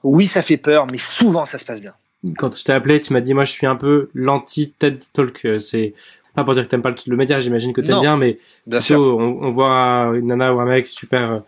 oui, 0.04 0.28
ça 0.28 0.42
fait 0.42 0.58
peur, 0.58 0.88
mais 0.92 0.98
souvent 0.98 1.46
ça 1.46 1.60
se 1.60 1.66
passe 1.66 1.82
bien. 1.82 1.94
Quand 2.38 2.58
je 2.58 2.64
t'ai 2.64 2.74
appelé, 2.74 3.00
tu 3.00 3.14
m'as 3.14 3.22
dit 3.22 3.34
moi 3.34 3.44
je 3.44 3.52
suis 3.52 3.68
un 3.68 3.76
peu 3.76 4.10
l'anti 4.14 4.72
TED 4.72 5.04
Talk. 5.14 5.48
C'est 5.60 5.94
pas 6.34 6.44
pour 6.44 6.54
dire 6.54 6.64
que 6.64 6.70
t'aimes 6.70 6.82
pas 6.82 6.94
le 7.06 7.16
média, 7.16 7.40
j'imagine 7.40 7.72
que 7.72 7.82
t'aimes 7.82 8.02
bien, 8.02 8.18
mais 8.18 8.40
bien 8.66 8.80
plutôt, 8.80 9.20
On, 9.20 9.44
on, 9.44 9.50
voit 9.50 10.12
une 10.16 10.28
nana 10.28 10.54
ou 10.54 10.60
un 10.60 10.66
mec 10.66 10.88
super 10.88 11.44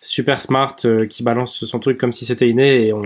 super 0.00 0.40
smart 0.40 0.76
euh, 0.84 1.06
qui 1.06 1.22
balance 1.22 1.64
son 1.64 1.78
truc 1.78 1.98
comme 1.98 2.12
si 2.12 2.24
c'était 2.24 2.48
inné 2.48 2.86
et 2.86 2.92
on 2.92 3.02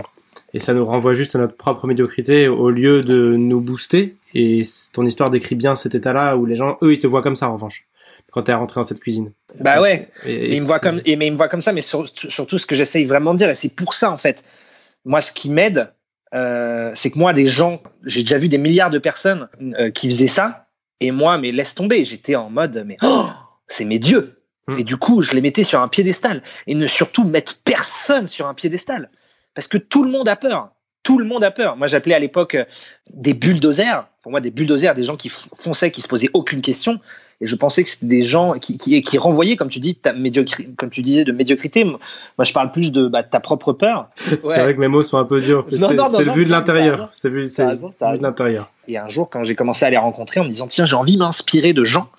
et 0.52 0.58
ça 0.58 0.74
nous 0.74 0.84
renvoie 0.84 1.12
juste 1.12 1.36
à 1.36 1.38
notre 1.38 1.56
propre 1.56 1.86
médiocrité 1.86 2.48
au 2.48 2.70
lieu 2.70 3.00
de 3.00 3.36
nous 3.36 3.60
booster. 3.60 4.16
Et 4.34 4.62
ton 4.92 5.04
histoire 5.04 5.30
décrit 5.30 5.54
bien 5.54 5.74
cet 5.76 5.94
état-là 5.94 6.36
où 6.36 6.46
les 6.46 6.56
gens, 6.56 6.78
eux, 6.82 6.92
ils 6.92 6.98
te 6.98 7.06
voient 7.06 7.22
comme 7.22 7.36
ça 7.36 7.48
en 7.48 7.54
revanche 7.54 7.86
quand 8.30 8.42
t'es 8.42 8.54
rentré 8.54 8.80
dans 8.80 8.84
cette 8.84 9.00
cuisine. 9.00 9.32
Bah 9.58 9.80
ouais. 9.80 10.08
mais 10.24 10.50
ils 10.50 10.60
me 10.60 10.66
voient 10.66 10.78
comme, 10.78 11.00
et, 11.04 11.16
mais 11.16 11.26
ils 11.26 11.32
me 11.32 11.36
voient 11.36 11.48
comme 11.48 11.60
ça, 11.60 11.72
mais 11.72 11.80
surtout 11.80 12.58
ce 12.58 12.66
que 12.66 12.74
j'essaye 12.74 13.04
vraiment 13.04 13.32
de 13.32 13.38
dire, 13.38 13.50
et 13.50 13.54
c'est 13.54 13.74
pour 13.74 13.94
ça 13.94 14.10
en 14.10 14.18
fait. 14.18 14.44
Moi, 15.04 15.20
ce 15.20 15.32
qui 15.32 15.48
m'aide, 15.48 15.92
euh, 16.34 16.90
c'est 16.94 17.10
que 17.10 17.18
moi, 17.18 17.32
des 17.32 17.46
gens, 17.46 17.82
j'ai 18.04 18.20
déjà 18.20 18.38
vu 18.38 18.48
des 18.48 18.58
milliards 18.58 18.90
de 18.90 18.98
personnes 18.98 19.48
euh, 19.60 19.90
qui 19.90 20.08
faisaient 20.08 20.28
ça, 20.28 20.68
et 21.00 21.10
moi, 21.10 21.38
mais 21.38 21.52
laisse 21.52 21.74
tomber, 21.74 22.04
j'étais 22.04 22.36
en 22.36 22.50
mode, 22.50 22.84
mais 22.86 22.96
oh, 23.02 23.26
c'est 23.66 23.84
mes 23.84 23.98
dieux. 23.98 24.42
Mm. 24.68 24.78
Et 24.78 24.84
du 24.84 24.96
coup, 24.96 25.22
je 25.22 25.32
les 25.32 25.40
mettais 25.40 25.64
sur 25.64 25.80
un 25.80 25.88
piédestal, 25.88 26.42
et 26.66 26.74
ne 26.74 26.86
surtout 26.86 27.24
mettre 27.24 27.58
personne 27.64 28.28
sur 28.28 28.46
un 28.46 28.54
piédestal. 28.54 29.10
Parce 29.54 29.68
que 29.68 29.78
tout 29.78 30.04
le 30.04 30.10
monde 30.10 30.28
a 30.28 30.36
peur. 30.36 30.70
Tout 31.02 31.18
le 31.18 31.24
monde 31.24 31.42
a 31.44 31.50
peur. 31.50 31.76
Moi, 31.76 31.86
j'appelais 31.86 32.14
à 32.14 32.18
l'époque 32.18 32.54
euh, 32.54 32.64
des 33.12 33.34
bulldozers. 33.34 34.06
Pour 34.22 34.30
moi, 34.30 34.40
des 34.40 34.50
bulldozers, 34.50 34.94
des 34.94 35.02
gens 35.02 35.16
qui 35.16 35.30
fonçaient, 35.30 35.90
qui 35.90 36.02
se 36.02 36.08
posaient 36.08 36.28
aucune 36.34 36.60
question. 36.60 37.00
Et 37.42 37.46
je 37.46 37.56
pensais 37.56 37.82
que 37.82 37.88
c'était 37.88 38.06
des 38.06 38.22
gens 38.22 38.58
qui, 38.58 38.76
qui, 38.76 39.00
qui, 39.00 39.16
renvoyaient, 39.16 39.56
comme 39.56 39.70
tu 39.70 39.80
dis, 39.80 39.94
ta 39.94 40.12
comme 40.76 40.90
tu 40.90 41.00
disais, 41.00 41.24
de 41.24 41.32
médiocrité. 41.32 41.84
Moi, 41.84 41.98
je 42.42 42.52
parle 42.52 42.70
plus 42.70 42.92
de 42.92 43.08
bah, 43.08 43.22
ta 43.22 43.40
propre 43.40 43.72
peur. 43.72 44.10
c'est 44.26 44.36
vrai 44.40 44.74
que 44.74 44.80
mes 44.80 44.88
mots 44.88 45.02
sont 45.02 45.16
un 45.16 45.24
peu 45.24 45.40
durs. 45.40 45.66
C'est 45.70 45.78
le 45.78 46.32
vu 46.32 46.44
de 46.44 46.50
l'intérieur. 46.50 47.08
C'est 47.12 47.30
vu, 47.30 47.44
de 47.44 48.22
l'intérieur. 48.22 48.70
Et 48.86 48.98
un 48.98 49.08
jour, 49.08 49.30
quand 49.30 49.42
j'ai 49.42 49.54
commencé 49.54 49.86
à 49.86 49.90
les 49.90 49.96
rencontrer, 49.96 50.40
en 50.40 50.44
me 50.44 50.50
disant, 50.50 50.66
tiens, 50.66 50.84
j'ai 50.84 50.96
envie 50.96 51.14
de 51.14 51.20
m'inspirer 51.20 51.72
de 51.72 51.82
gens, 51.82 52.10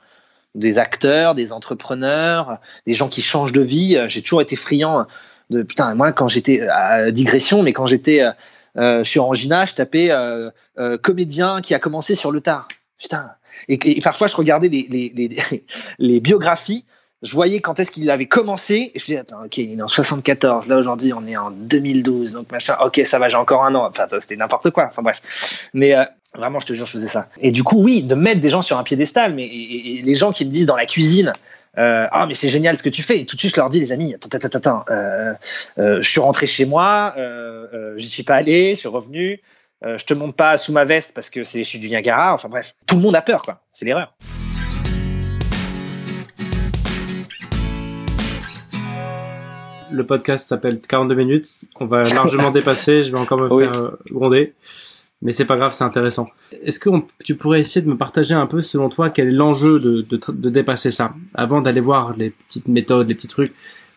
des 0.56 0.80
acteurs, 0.80 1.36
des 1.36 1.54
entrepreneurs, 1.54 2.58
des 2.88 2.94
gens 2.94 3.08
qui 3.08 3.22
changent 3.22 3.54
de 3.54 3.62
vie. 3.62 4.00
J'ai 4.08 4.24
toujours 4.24 4.42
été 4.42 4.56
friand 4.56 5.06
de 5.52 5.62
putain 5.62 5.94
moi 5.94 6.12
quand 6.12 6.28
j'étais 6.28 6.62
à 6.68 7.12
digression 7.12 7.62
mais 7.62 7.74
quand 7.74 7.86
j'étais 7.86 8.22
euh, 8.22 8.32
euh 8.78 9.04
chez 9.04 9.20
Orangina 9.20 9.66
je 9.66 9.76
tapais 9.76 10.10
euh, 10.10 10.50
euh, 10.80 10.98
comédien 10.98 11.62
qui 11.62 11.76
a 11.76 11.80
commencé 11.80 12.16
sur 12.16 12.32
le 12.32 12.42
tard. 12.42 12.68
Putain. 12.98 13.32
Et, 13.68 14.00
parfois 14.02 14.28
je 14.28 14.36
regardais 14.36 14.70
les, 14.70 14.88
les, 14.90 15.30
les, 16.00 16.20
biographies. 16.20 16.86
Je 17.22 17.34
voyais 17.34 17.60
quand 17.60 17.80
est-ce 17.80 17.92
qu'il 17.92 18.10
avait 18.10 18.26
commencé 18.26 18.92
et 18.96 19.00
je 19.00 19.04
me 19.04 19.06
disais 19.08 19.18
attends 19.20 19.46
ok 19.46 19.58
il 19.58 19.78
est 19.78 19.82
en 19.84 19.88
74 19.88 20.68
là 20.68 20.78
aujourd'hui 20.78 21.14
on 21.14 21.28
est 21.28 21.38
en 21.38 21.52
2012 21.52 22.34
donc 22.34 22.52
machin. 22.52 22.78
Ok 22.84 23.02
ça 23.06 23.20
va 23.20 23.30
j'ai 23.30 23.38
encore 23.38 23.64
un 23.64 23.76
an. 23.76 23.88
Enfin 23.88 24.06
c'était 24.20 24.38
n'importe 24.38 24.72
quoi. 24.72 24.88
Enfin 24.90 25.04
bref. 25.04 25.70
Mais 25.74 25.94
vraiment 26.36 26.60
je 26.60 26.66
te 26.66 26.74
jure 26.74 26.88
je 26.88 26.94
faisais 26.94 27.08
ça. 27.08 27.28
Et 27.40 27.52
du 27.52 27.64
coup 27.64 27.84
oui 27.84 28.02
de 28.02 28.16
mettre 28.16 28.42
des 28.42 28.50
gens 28.50 28.64
sur 28.64 28.78
un 28.78 28.84
piédestal 28.84 29.36
mais 29.36 29.48
les 29.48 30.16
gens 30.16 30.32
qui 30.32 30.46
me 30.46 30.52
disent 30.52 30.66
dans 30.66 30.78
la 30.78 30.88
cuisine 30.88 31.34
euh, 31.78 32.08
ah 32.12 32.26
mais 32.28 32.34
c'est 32.34 32.50
génial 32.50 32.78
ce 32.78 32.84
que 32.84 32.90
tu 32.90 33.02
fais. 33.02 33.20
Et 33.20 33.26
tout 33.26 33.36
de 33.36 33.40
suite 33.42 33.56
je 33.56 33.60
leur 33.60 33.70
dis 33.70 33.80
les 33.80 33.92
amis 33.92 34.14
attends 34.14 34.30
attends 34.30 34.58
attends 34.58 34.86
euh, 34.90 35.34
euh, 35.78 36.02
je 36.02 36.10
suis 36.10 36.20
rentré 36.20 36.46
chez 36.48 36.66
moi 36.66 37.14
euh, 37.18 37.94
j'y 37.98 38.10
suis 38.10 38.24
pas 38.24 38.36
allé 38.36 38.76
je 38.76 38.80
suis 38.80 38.90
revenu. 38.90 39.42
Je 39.84 40.06
te 40.06 40.14
monte 40.14 40.36
pas 40.36 40.60
sous 40.60 40.72
ma 40.72 40.86
veste 40.86 41.14
parce 41.16 41.32
que 41.32 41.44
c'est 41.44 41.64
je 41.64 41.70
suis 41.70 41.80
du 41.80 41.88
Niagara. 41.88 42.34
Enfin 42.34 42.50
bref 42.50 42.76
tout 42.86 42.96
le 42.96 43.02
monde 43.02 43.16
a 43.16 43.22
peur 43.22 43.42
quoi. 43.42 43.62
C'est 43.72 43.86
l'erreur. 43.86 44.14
Le 49.92 50.06
podcast 50.06 50.48
s'appelle 50.48 50.80
42 50.80 51.16
minutes. 51.16 51.66
On 51.80 51.86
va 51.86 52.04
largement 52.04 52.52
dépasser. 52.52 53.02
Je 53.02 53.12
vais 53.12 53.18
encore 53.18 53.40
me 53.40 53.64
faire 53.64 53.92
gronder. 54.12 54.54
Mais 55.22 55.32
c'est 55.32 55.46
pas 55.46 55.56
grave, 55.56 55.74
c'est 55.74 55.84
intéressant. 55.84 56.28
Est-ce 56.64 56.80
que 56.80 56.90
tu 57.24 57.36
pourrais 57.36 57.60
essayer 57.60 57.82
de 57.82 57.90
me 57.90 57.98
partager 57.98 58.34
un 58.34 58.48
peu, 58.48 58.62
selon 58.62 58.90
toi, 58.90 59.10
quel 59.10 59.28
est 59.28 59.32
l'enjeu 59.32 59.80
de, 59.80 60.02
de, 60.02 60.20
de, 60.30 60.50
dépasser 60.50 60.90
ça 60.90 61.14
Avant 61.36 61.62
d'aller 61.62 61.82
voir 61.82 62.16
les 62.18 62.32
petites 62.32 62.68
méthodes, 62.68 63.08
les 63.08 63.16
petits 63.16 63.28
trucs, 63.28 63.54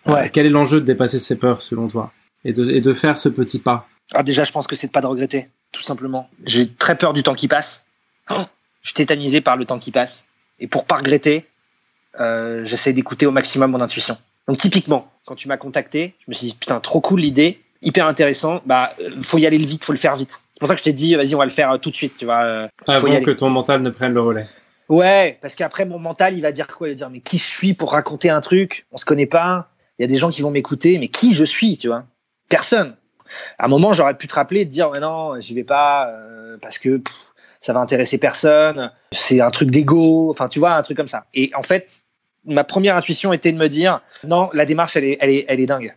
euh, 0.07 0.13
ouais. 0.13 0.31
quel 0.31 0.45
est 0.45 0.51
l'enjeu 0.51 0.81
de 0.81 0.85
dépasser 0.87 1.19
ces 1.19 1.37
peurs, 1.37 1.63
selon 1.63 1.89
toi? 1.89 2.13
Et 2.45 2.53
de, 2.53 2.69
et 2.71 2.83
de 2.83 2.93
faire 2.93 3.19
ce 3.19 3.31
petit 3.31 3.59
pas? 3.59 3.89
Ah, 4.13 4.23
Déjà, 4.23 4.45
je 4.45 4.53
pense 4.53 4.67
que 4.67 4.77
c'est 4.77 4.89
de 4.89 4.93
pas 4.93 5.01
de 5.01 5.07
regretter, 5.07 5.49
tout 5.73 5.83
simplement. 5.83 6.29
J'ai 6.45 6.71
très 6.71 6.97
peur 6.97 7.15
du 7.15 7.23
temps 7.23 7.35
qui 7.35 7.49
passe. 7.49 7.85
Oh 8.29 8.45
je 8.85 8.91
suis 8.91 8.95
tétanisé 8.95 9.41
par 9.41 9.57
le 9.57 9.65
temps 9.65 9.79
qui 9.79 9.91
passe. 9.91 10.25
Et 10.61 10.69
pour 10.69 10.85
pas 10.85 10.97
regretter, 10.97 11.47
euh, 12.21 12.65
j'essaie 12.65 12.93
d'écouter 12.93 13.27
au 13.27 13.33
maximum 13.33 13.73
mon 13.73 13.81
intuition. 13.81 14.17
Donc 14.47 14.59
typiquement, 14.59 15.11
quand 15.25 15.35
tu 15.35 15.49
m'as 15.49 15.57
contacté, 15.57 16.15
je 16.21 16.25
me 16.29 16.35
suis 16.35 16.49
dit 16.49 16.55
putain 16.55 16.79
trop 16.81 17.01
cool 17.01 17.21
l'idée, 17.21 17.61
hyper 17.83 18.07
intéressant. 18.07 18.61
Bah 18.67 18.93
euh, 19.01 19.11
faut 19.23 19.39
y 19.39 19.47
aller 19.47 19.57
vite, 19.57 19.85
faut 19.85 19.93
le 19.93 19.99
faire 19.99 20.15
vite. 20.15 20.44
C'est 20.55 20.61
pour 20.61 20.69
ça 20.69 20.75
que 20.75 20.79
je 20.79 20.85
t'ai 20.85 20.93
dit 20.93 21.17
vas-y 21.17 21.35
on 21.35 21.39
va 21.39 21.45
le 21.45 21.51
faire 21.51 21.73
euh, 21.73 21.79
tout 21.79 21.91
de 21.91 21.97
suite, 21.97 22.17
tu 22.17 22.25
vois. 22.25 22.43
Euh, 22.43 22.69
Avant 22.87 23.21
que 23.21 23.33
ton 23.33 23.51
mental 23.51 23.83
ne 23.83 23.91
prenne 23.91 24.15
le 24.15 24.21
relais. 24.21 24.47
Ouais, 24.89 25.39
parce 25.43 25.57
qu'après 25.57 25.85
mon 25.85 25.99
mental 25.99 26.35
il 26.35 26.43
va 26.43 26.53
dire 26.53 26.69
quoi? 26.69 26.89
Il 26.89 26.93
va 26.93 26.97
dire 26.97 27.11
mais 27.11 27.21
qui 27.21 27.39
je 27.39 27.45
suis 27.45 27.75
pour 27.75 27.93
raconter 27.93 28.31
un 28.31 28.41
truc? 28.41 28.87
On 28.93 28.97
se 28.97 29.05
connaît 29.05 29.27
pas. 29.27 29.69
Il 29.99 30.03
y 30.03 30.05
a 30.05 30.09
des 30.09 30.17
gens 30.17 30.31
qui 30.31 30.43
vont 30.43 30.51
m'écouter, 30.51 30.99
mais 30.99 31.09
qui 31.09 31.35
je 31.35 31.45
suis, 31.45 31.77
tu 31.77 31.89
vois? 31.89 32.05
Personne. 32.49 32.95
À 33.59 33.65
un 33.65 33.69
moment 33.69 33.93
j'aurais 33.93 34.17
pu 34.17 34.29
te 34.29 34.35
rappeler 34.35 34.61
et 34.61 34.65
te 34.65 34.71
dire 34.71 34.91
mais 34.93 35.01
non 35.01 35.41
j'y 35.41 35.55
vais 35.55 35.65
pas 35.65 36.09
euh, 36.09 36.57
parce 36.63 36.79
que 36.79 37.03
ça 37.61 37.73
va 37.73 37.81
intéresser 37.81 38.19
personne. 38.19 38.93
C'est 39.11 39.41
un 39.41 39.51
truc 39.51 39.73
d'ego. 39.73 40.31
Enfin 40.31 40.49
tu 40.49 40.61
vois 40.61 40.75
un 40.75 40.83
truc 40.83 40.97
comme 40.97 41.09
ça. 41.09 41.25
Et 41.35 41.51
en 41.57 41.63
fait 41.65 42.03
ma 42.45 42.63
première 42.63 42.97
intuition 42.97 43.33
était 43.33 43.51
de 43.51 43.59
me 43.59 43.69
dire 43.69 44.03
non, 44.23 44.51
la 44.53 44.67
démarche 44.67 44.97
elle 44.97 45.05
est, 45.05 45.19
elle 45.21 45.31
est, 45.31 45.47
elle 45.49 45.59
est 45.59 45.67
dingue 45.67 45.97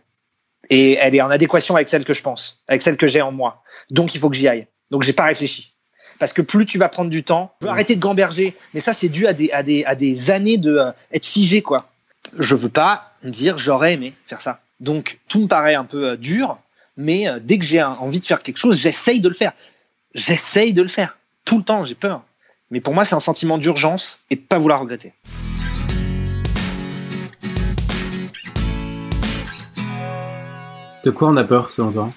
et 0.70 0.94
elle 0.94 1.14
est 1.14 1.20
en 1.20 1.30
adéquation 1.30 1.76
avec 1.76 1.88
celle 1.88 2.04
que 2.04 2.12
je 2.12 2.22
pense, 2.22 2.60
avec 2.68 2.82
celle 2.82 2.96
que 2.96 3.06
j'ai 3.06 3.22
en 3.22 3.32
moi. 3.32 3.62
Donc 3.90 4.14
il 4.14 4.20
faut 4.20 4.30
que 4.30 4.36
j'y 4.36 4.48
aille. 4.48 4.66
Donc 4.90 5.02
j'ai 5.02 5.12
pas 5.12 5.24
réfléchi. 5.24 5.72
Parce 6.18 6.32
que 6.32 6.42
plus 6.42 6.66
tu 6.66 6.78
vas 6.78 6.88
prendre 6.88 7.10
du 7.10 7.22
temps, 7.22 7.54
je 7.60 7.66
veux 7.66 7.72
arrêter 7.72 7.94
de 7.94 8.00
gamberger. 8.00 8.54
Mais 8.74 8.80
ça, 8.80 8.92
c'est 8.92 9.08
dû 9.08 9.26
à 9.26 9.32
des, 9.32 10.30
années 10.30 10.58
de 10.58 10.76
euh, 10.76 10.90
être 11.12 11.26
figé, 11.26 11.62
quoi. 11.62 11.88
Je 12.36 12.54
veux 12.54 12.68
pas 12.68 13.12
dire 13.22 13.58
j'aurais 13.58 13.94
aimé 13.94 14.12
faire 14.26 14.40
ça. 14.40 14.60
Donc 14.80 15.18
tout 15.28 15.40
me 15.40 15.46
paraît 15.46 15.74
un 15.74 15.84
peu 15.84 16.10
euh, 16.10 16.16
dur, 16.16 16.58
mais 16.96 17.28
euh, 17.28 17.38
dès 17.40 17.58
que 17.58 17.64
j'ai 17.64 17.82
envie 17.82 18.20
de 18.20 18.26
faire 18.26 18.42
quelque 18.42 18.58
chose, 18.58 18.78
j'essaye 18.78 19.20
de 19.20 19.28
le 19.28 19.34
faire. 19.34 19.52
J'essaye 20.14 20.72
de 20.72 20.82
le 20.82 20.88
faire. 20.88 21.16
Tout 21.44 21.58
le 21.58 21.64
temps, 21.64 21.84
j'ai 21.84 21.94
peur. 21.94 22.22
Mais 22.70 22.80
pour 22.80 22.94
moi, 22.94 23.04
c'est 23.04 23.14
un 23.14 23.20
sentiment 23.20 23.56
d'urgence 23.56 24.20
et 24.30 24.36
de 24.36 24.40
pas 24.40 24.58
vouloir 24.58 24.80
regretter. 24.80 25.12
De 31.08 31.12
quoi 31.12 31.28
on 31.28 31.38
a 31.38 31.44
peur 31.44 31.70
selon 31.70 31.90
toi 31.90 32.12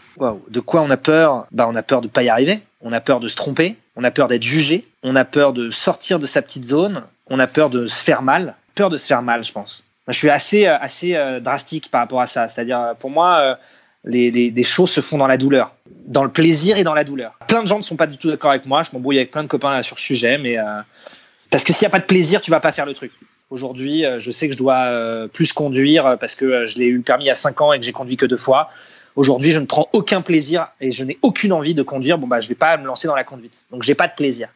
De 0.49 0.59
quoi 0.59 0.81
on 0.81 0.89
a 0.89 0.97
peur? 0.97 1.47
Bah 1.53 1.65
on 1.69 1.75
a 1.75 1.81
peur 1.81 2.01
de 2.01 2.09
pas 2.09 2.23
y 2.23 2.29
arriver, 2.29 2.59
on 2.81 2.91
a 2.91 2.99
peur 2.99 3.21
de 3.21 3.29
se 3.29 3.37
tromper, 3.37 3.77
on 3.95 4.03
a 4.03 4.11
peur 4.11 4.27
d'être 4.27 4.43
jugé, 4.43 4.85
on 5.01 5.15
a 5.15 5.23
peur 5.23 5.53
de 5.53 5.69
sortir 5.69 6.19
de 6.19 6.27
sa 6.27 6.41
petite 6.41 6.67
zone, 6.67 7.01
on 7.29 7.39
a 7.39 7.47
peur 7.47 7.69
de 7.69 7.87
se 7.87 8.03
faire 8.03 8.21
mal, 8.21 8.53
peur 8.75 8.89
de 8.89 8.97
se 8.97 9.07
faire 9.07 9.21
mal, 9.21 9.45
je 9.45 9.53
pense. 9.53 9.81
Je 10.09 10.17
suis 10.17 10.29
assez 10.29 10.67
euh, 10.67 10.77
assez 10.77 11.15
euh, 11.15 11.39
drastique 11.39 11.89
par 11.89 12.01
rapport 12.01 12.19
à 12.19 12.25
ça, 12.25 12.49
c'est-à-dire 12.49 12.81
euh, 12.81 12.93
pour 12.93 13.11
moi 13.11 13.57
les, 14.03 14.29
les, 14.29 14.63
choses 14.63 14.91
se 14.91 14.99
font 14.99 15.17
dans 15.17 15.27
la 15.27 15.37
douleur, 15.37 15.71
dans 16.07 16.25
le 16.25 16.29
plaisir 16.29 16.77
et 16.77 16.83
dans 16.83 16.93
la 16.93 17.05
douleur. 17.05 17.31
Plein 17.47 17.63
de 17.63 17.69
gens 17.69 17.77
ne 17.77 17.83
sont 17.83 17.95
pas 17.95 18.07
du 18.07 18.17
tout 18.17 18.29
d'accord 18.29 18.51
avec 18.51 18.65
moi, 18.65 18.83
je 18.83 18.89
m'embrouille 18.91 19.19
avec 19.19 19.31
plein 19.31 19.43
de 19.43 19.47
copains 19.47 19.81
sur 19.83 19.97
ce 19.99 20.03
sujet, 20.03 20.37
mais 20.37 20.57
parce 21.49 21.63
que 21.63 21.71
s'il 21.71 21.85
n'y 21.85 21.91
a 21.91 21.91
pas 21.91 21.99
de 21.99 22.07
plaisir, 22.07 22.41
tu 22.41 22.51
vas 22.51 22.59
pas 22.59 22.73
faire 22.73 22.85
le 22.85 22.93
truc. 22.93 23.13
Aujourd'hui, 23.51 24.05
euh, 24.05 24.17
je 24.17 24.31
sais 24.31 24.47
que 24.47 24.53
je 24.53 24.57
dois 24.57 24.85
euh, 24.85 25.27
plus 25.27 25.51
conduire 25.51 26.07
euh, 26.07 26.15
parce 26.15 26.35
que 26.35 26.65
je 26.65 26.79
l'ai 26.79 26.85
eu 26.85 26.95
le 26.95 27.01
permis 27.01 27.29
à 27.29 27.35
5 27.35 27.59
ans 27.59 27.73
et 27.73 27.79
que 27.79 27.85
j'ai 27.85 27.91
conduit 27.91 28.15
que 28.15 28.25
deux 28.25 28.37
fois. 28.37 28.69
Aujourd'hui, 29.17 29.51
je 29.51 29.59
ne 29.59 29.65
prends 29.65 29.89
aucun 29.91 30.21
plaisir 30.21 30.69
et 30.79 30.93
je 30.93 31.03
n'ai 31.03 31.19
aucune 31.21 31.51
envie 31.51 31.73
de 31.73 31.83
conduire. 31.83 32.17
Bon, 32.17 32.27
bah, 32.27 32.39
je 32.39 32.47
vais 32.47 32.55
pas 32.55 32.77
me 32.77 32.85
lancer 32.85 33.09
dans 33.09 33.15
la 33.15 33.25
conduite. 33.25 33.65
Donc, 33.69 33.83
j'ai 33.83 33.93
pas 33.93 34.07
de 34.07 34.13
plaisir. 34.15 34.47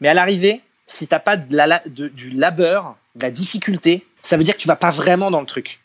Mais 0.00 0.06
à 0.06 0.14
l'arrivée, 0.14 0.60
si 0.86 1.08
t'as 1.08 1.18
pas 1.18 1.36
de 1.36 1.56
la, 1.56 1.82
du 1.88 2.30
labeur, 2.30 2.94
de 3.16 3.22
la 3.22 3.32
difficulté, 3.32 4.06
ça 4.22 4.36
veut 4.36 4.44
dire 4.44 4.54
que 4.54 4.60
tu 4.60 4.68
vas 4.68 4.76
pas 4.76 4.90
vraiment 4.90 5.32
dans 5.32 5.40
le 5.40 5.46
truc. 5.46 5.80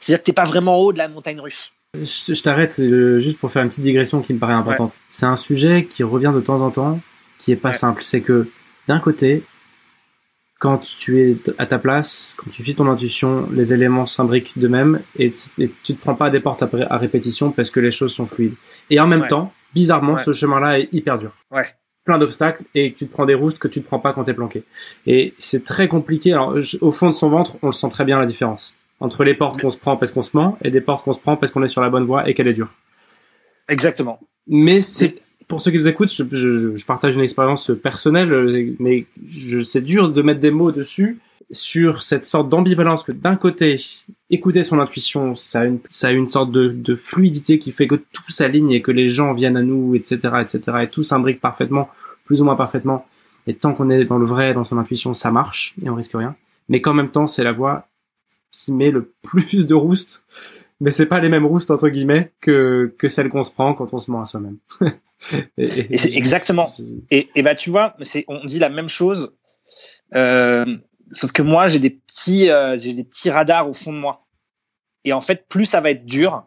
C'est-à-dire 0.00 0.20
que 0.22 0.24
t'es 0.24 0.32
pas 0.32 0.44
vraiment 0.44 0.78
haut 0.78 0.94
de 0.94 0.98
la 0.98 1.08
montagne 1.08 1.38
russe. 1.38 1.70
Je, 1.92 2.40
t'arrête 2.40 2.80
juste 3.20 3.38
pour 3.38 3.52
faire 3.52 3.62
une 3.62 3.68
petite 3.68 3.84
digression 3.84 4.22
qui 4.22 4.32
me 4.32 4.38
paraît 4.38 4.54
importante. 4.54 4.94
C'est 5.10 5.26
un 5.26 5.36
sujet 5.36 5.84
qui 5.84 6.02
revient 6.02 6.32
de 6.34 6.40
temps 6.40 6.62
en 6.62 6.70
temps, 6.70 6.98
qui 7.40 7.52
est 7.52 7.56
pas 7.56 7.74
simple. 7.74 8.02
C'est 8.02 8.22
que 8.22 8.48
d'un 8.88 9.00
côté, 9.00 9.44
quand 10.58 10.78
tu 10.78 11.20
es 11.20 11.36
à 11.58 11.66
ta 11.66 11.78
place, 11.78 12.34
quand 12.36 12.50
tu 12.50 12.62
suis 12.62 12.74
ton 12.74 12.88
intuition, 12.88 13.48
les 13.52 13.74
éléments 13.74 14.06
s'imbriquent 14.06 14.58
d'eux-mêmes 14.58 15.00
et, 15.18 15.30
et, 15.58 15.70
tu 15.82 15.94
te 15.94 16.00
prends 16.00 16.14
pas 16.14 16.30
des 16.30 16.40
portes 16.40 16.62
à, 16.62 16.96
répétition 16.96 17.50
parce 17.50 17.70
que 17.70 17.80
les 17.80 17.90
choses 17.90 18.14
sont 18.14 18.26
fluides. 18.26 18.54
Et 18.88 18.98
en 18.98 19.06
même 19.06 19.26
temps, 19.28 19.52
bizarrement, 19.74 20.18
ce 20.18 20.32
chemin-là 20.32 20.80
est 20.80 20.88
hyper 20.92 21.18
dur. 21.18 21.32
Ouais. 21.50 21.66
Plein 22.04 22.18
d'obstacles 22.18 22.64
et 22.74 22.94
tu 22.96 23.06
te 23.06 23.12
prends 23.12 23.26
des 23.26 23.34
roustes 23.34 23.58
que 23.58 23.68
tu 23.68 23.82
te 23.82 23.86
prends 23.86 23.98
pas 23.98 24.12
quand 24.12 24.24
t'es 24.24 24.32
planqué. 24.32 24.62
Et 25.06 25.34
c'est 25.38 25.64
très 25.64 25.88
compliqué. 25.88 26.32
Alors, 26.32 26.56
au 26.80 26.92
fond 26.92 27.10
de 27.10 27.14
son 27.14 27.28
ventre, 27.28 27.56
on 27.62 27.66
le 27.66 27.72
sent 27.72 27.88
très 27.90 28.04
bien 28.04 28.18
la 28.18 28.26
différence 28.26 28.72
entre 29.00 29.24
les 29.24 29.34
portes 29.34 29.60
qu'on 29.60 29.70
se 29.70 29.76
prend 29.76 29.96
parce 29.96 30.10
qu'on 30.10 30.22
se 30.22 30.34
ment 30.36 30.56
et 30.62 30.70
des 30.70 30.80
portes 30.80 31.04
qu'on 31.04 31.12
se 31.12 31.18
prend 31.18 31.36
parce 31.36 31.52
qu'on 31.52 31.62
est 31.62 31.68
sur 31.68 31.82
la 31.82 31.90
bonne 31.90 32.04
voie 32.04 32.28
et 32.28 32.34
qu'elle 32.34 32.48
est 32.48 32.54
dure. 32.54 32.72
Exactement. 33.68 34.20
Mais 34.46 34.80
c'est 34.80 35.16
pour 35.48 35.62
ceux 35.62 35.70
qui 35.70 35.78
vous 35.78 35.88
écoutent, 35.88 36.10
je, 36.10 36.84
partage 36.84 37.14
une 37.14 37.22
expérience 37.22 37.70
personnelle, 37.82 38.76
mais 38.78 39.06
c'est 39.28 39.84
dur 39.84 40.10
de 40.10 40.22
mettre 40.22 40.40
des 40.40 40.50
mots 40.50 40.72
dessus 40.72 41.18
sur 41.52 42.02
cette 42.02 42.26
sorte 42.26 42.48
d'ambivalence 42.48 43.04
que 43.04 43.12
d'un 43.12 43.36
côté, 43.36 43.80
écouter 44.30 44.64
son 44.64 44.80
intuition, 44.80 45.36
ça 45.36 45.60
a 45.60 45.64
une, 45.66 45.78
ça 45.88 46.08
a 46.08 46.10
une 46.10 46.26
sorte 46.26 46.50
de, 46.50 46.68
de, 46.68 46.96
fluidité 46.96 47.60
qui 47.60 47.70
fait 47.70 47.86
que 47.86 47.94
tout 47.94 48.30
s'aligne 48.30 48.72
et 48.72 48.82
que 48.82 48.90
les 48.90 49.08
gens 49.08 49.32
viennent 49.32 49.56
à 49.56 49.62
nous, 49.62 49.94
etc., 49.94 50.18
etc., 50.40 50.60
et 50.82 50.88
tout 50.88 51.04
s'imbrique 51.04 51.40
parfaitement, 51.40 51.88
plus 52.24 52.42
ou 52.42 52.44
moins 52.44 52.56
parfaitement. 52.56 53.06
Et 53.46 53.54
tant 53.54 53.74
qu'on 53.74 53.90
est 53.90 54.04
dans 54.04 54.18
le 54.18 54.26
vrai, 54.26 54.54
dans 54.54 54.64
son 54.64 54.78
intuition, 54.78 55.14
ça 55.14 55.30
marche 55.30 55.74
et 55.84 55.88
on 55.88 55.94
risque 55.94 56.14
rien. 56.14 56.34
Mais 56.68 56.80
qu'en 56.80 56.94
même 56.94 57.10
temps, 57.10 57.28
c'est 57.28 57.44
la 57.44 57.52
voix 57.52 57.86
qui 58.50 58.72
met 58.72 58.90
le 58.90 59.12
plus 59.22 59.66
de 59.66 59.74
rouste 59.74 60.24
mais 60.80 60.90
c'est 60.90 61.06
pas 61.06 61.20
les 61.20 61.28
mêmes 61.28 61.46
roustes 61.46 61.70
entre 61.70 61.88
guillemets 61.88 62.32
que 62.40 62.94
que 62.98 63.08
celles 63.08 63.28
qu'on 63.28 63.42
se 63.42 63.52
prend 63.52 63.74
quand 63.74 63.92
on 63.92 63.98
se 63.98 64.10
ment 64.10 64.20
à 64.20 64.26
soi-même. 64.26 64.58
et, 65.56 65.96
c'est 65.96 66.14
exactement. 66.14 66.68
Et, 67.10 67.28
et 67.34 67.42
bah 67.42 67.54
tu 67.54 67.70
vois, 67.70 67.96
c'est 68.02 68.24
on 68.28 68.44
dit 68.44 68.58
la 68.58 68.68
même 68.68 68.88
chose, 68.88 69.32
euh, 70.14 70.76
sauf 71.12 71.32
que 71.32 71.42
moi 71.42 71.68
j'ai 71.68 71.78
des 71.78 71.90
petits 71.90 72.50
euh, 72.50 72.78
j'ai 72.78 72.92
des 72.92 73.04
petits 73.04 73.30
radars 73.30 73.68
au 73.68 73.74
fond 73.74 73.92
de 73.92 73.98
moi. 73.98 74.26
Et 75.04 75.12
en 75.12 75.20
fait, 75.20 75.46
plus 75.48 75.66
ça 75.66 75.80
va 75.80 75.90
être 75.90 76.04
dur, 76.04 76.44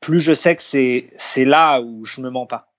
plus 0.00 0.20
je 0.20 0.34
sais 0.34 0.56
que 0.56 0.62
c'est 0.62 1.08
c'est 1.16 1.44
là 1.44 1.80
où 1.80 2.04
je 2.04 2.20
me 2.20 2.30
mens 2.30 2.46
pas. 2.46 2.72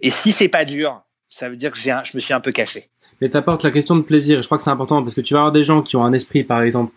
Et 0.00 0.10
si 0.10 0.32
c'est 0.32 0.48
pas 0.48 0.64
dur, 0.64 1.02
ça 1.28 1.48
veut 1.48 1.56
dire 1.56 1.70
que 1.70 1.78
j'ai 1.78 1.94
je 2.04 2.16
me 2.16 2.20
suis 2.20 2.32
un 2.32 2.40
peu 2.40 2.52
caché. 2.52 2.90
Mais 3.20 3.28
t'apportes 3.28 3.64
la 3.64 3.70
question 3.70 3.96
de 3.96 4.02
plaisir. 4.02 4.38
Et 4.38 4.42
je 4.42 4.46
crois 4.46 4.58
que 4.58 4.64
c'est 4.64 4.70
important 4.70 5.02
parce 5.02 5.14
que 5.14 5.20
tu 5.20 5.34
vas 5.34 5.40
avoir 5.40 5.52
des 5.52 5.64
gens 5.64 5.82
qui 5.82 5.96
ont 5.96 6.04
un 6.04 6.12
esprit, 6.12 6.44
par 6.44 6.62
exemple, 6.62 6.92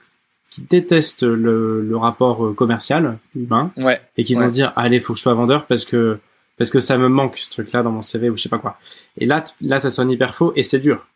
qui 0.52 0.62
détestent 0.62 1.24
le, 1.24 1.82
le 1.82 1.98
rapport 1.98 2.46
euh, 2.46 2.54
commercial 2.54 3.18
humain 3.36 3.72
ouais, 3.78 4.00
et 4.18 4.24
qui 4.24 4.36
vont 4.36 4.48
se 4.48 4.54
dire 4.54 4.74
allez 4.76 5.00
faut 5.00 5.14
que 5.14 5.18
je 5.18 5.24
sois 5.24 5.34
vendeur 5.34 5.66
parce 5.66 5.86
que 5.86 6.20
parce 6.58 6.70
que 6.70 6.82
ça 6.82 6.98
me 6.98 7.08
manque 7.08 7.38
ce 7.38 7.50
truc 7.50 7.72
là 7.72 7.82
dans 7.82 7.92
mon 7.92 8.04
CV 8.04 8.30
ou 8.30 8.38
je 8.38 8.44
sais 8.44 8.50
pas 8.50 8.60
quoi. 8.60 8.78
Et 9.18 9.26
là 9.26 9.44
là 9.62 9.80
ça 9.80 9.90
sonne 9.90 10.12
hyper 10.12 10.36
faux 10.36 10.54
et 10.56 10.64
c'est 10.64 10.80
dur. 10.80 11.08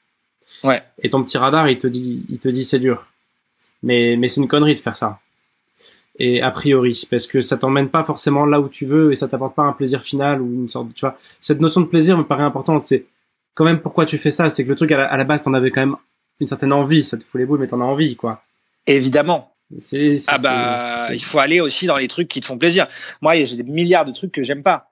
Ouais. 0.63 0.81
Et 1.03 1.09
ton 1.09 1.21
petit 1.21 1.37
radar 1.37 1.69
il 1.69 1.77
te 1.77 1.85
dit 1.85 2.25
il 2.29 2.39
te 2.39 2.47
dit 2.47 2.63
c'est 2.63 2.79
dur. 2.79 3.05
Mais 3.83 4.15
mais 4.17 4.29
c'est 4.29 4.41
une 4.41 4.47
connerie 4.47 4.73
de 4.73 4.79
faire 4.79 4.97
ça. 4.97 5.19
Et 6.17 6.41
a 6.41 6.49
priori 6.49 7.05
parce 7.11 7.27
que 7.27 7.41
ça 7.41 7.57
t'emmène 7.57 7.89
pas 7.89 8.05
forcément 8.05 8.45
là 8.45 8.61
où 8.61 8.69
tu 8.69 8.85
veux 8.85 9.11
et 9.11 9.15
ça 9.15 9.27
t'apporte 9.27 9.53
pas 9.53 9.63
un 9.63 9.73
plaisir 9.73 10.01
final 10.01 10.41
ou 10.41 10.45
une 10.45 10.69
sorte 10.69 10.87
de, 10.87 10.93
tu 10.93 11.01
vois. 11.01 11.19
Cette 11.41 11.59
notion 11.59 11.81
de 11.81 11.87
plaisir 11.87 12.17
me 12.17 12.23
paraît 12.23 12.43
importante. 12.43 12.85
C'est 12.85 13.05
quand 13.53 13.65
même 13.65 13.81
pourquoi 13.81 14.05
tu 14.05 14.17
fais 14.17 14.31
ça. 14.31 14.49
C'est 14.49 14.63
que 14.63 14.69
le 14.69 14.77
truc 14.77 14.93
à 14.93 14.97
la, 14.97 15.05
à 15.05 15.17
la 15.17 15.25
base 15.25 15.43
t'en 15.43 15.53
avais 15.53 15.71
quand 15.71 15.81
même 15.81 15.97
une 16.39 16.47
certaine 16.47 16.71
envie. 16.71 17.03
Ça 17.03 17.17
te 17.17 17.23
fout 17.25 17.37
les 17.37 17.45
boules 17.45 17.59
mais 17.59 17.67
t'en 17.67 17.81
as 17.81 17.85
envie 17.85 18.15
quoi 18.15 18.44
Évidemment. 18.87 19.55
ah 20.27 20.37
bah, 20.37 21.07
il 21.13 21.23
faut 21.23 21.39
aller 21.39 21.59
aussi 21.59 21.87
dans 21.87 21.97
les 21.97 22.07
trucs 22.07 22.27
qui 22.27 22.41
te 22.41 22.45
font 22.45 22.57
plaisir. 22.57 22.87
Moi, 23.21 23.43
j'ai 23.43 23.55
des 23.55 23.63
milliards 23.63 24.05
de 24.05 24.11
trucs 24.11 24.31
que 24.31 24.43
j'aime 24.43 24.63
pas. 24.63 24.91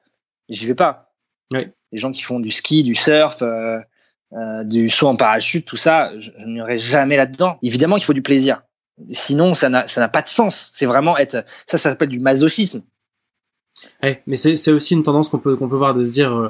J'y 0.49 0.65
vais 0.65 0.75
pas. 0.75 1.13
Oui. 1.51 1.67
Les 1.91 1.99
gens 1.99 2.11
qui 2.11 2.23
font 2.23 2.39
du 2.39 2.51
ski, 2.51 2.83
du 2.83 2.95
surf, 2.95 3.41
euh, 3.41 3.79
euh, 4.33 4.63
du 4.63 4.89
saut 4.89 5.07
en 5.07 5.15
parachute, 5.15 5.65
tout 5.65 5.77
ça, 5.77 6.11
je, 6.19 6.31
je 6.37 6.45
n'irai 6.45 6.77
jamais 6.77 7.17
là-dedans. 7.17 7.59
Évidemment 7.61 7.97
qu'il 7.97 8.05
faut 8.05 8.13
du 8.13 8.23
plaisir. 8.23 8.63
Sinon, 9.11 9.53
ça 9.53 9.69
n'a, 9.69 10.09
pas 10.09 10.21
de 10.21 10.27
sens. 10.27 10.69
C'est 10.73 10.85
vraiment 10.85 11.17
être, 11.17 11.45
ça, 11.67 11.77
ça 11.77 11.77
s'appelle 11.77 12.09
du 12.09 12.19
masochisme. 12.19 12.83
Ouais, 14.01 14.21
mais 14.27 14.35
c'est, 14.35 14.55
c'est 14.55 14.71
aussi 14.71 14.93
une 14.93 15.03
tendance 15.03 15.29
qu'on 15.29 15.39
peut, 15.39 15.55
qu'on 15.55 15.67
peut 15.67 15.75
voir 15.75 15.93
de 15.93 16.05
se 16.05 16.11
dire, 16.11 16.33
euh, 16.33 16.49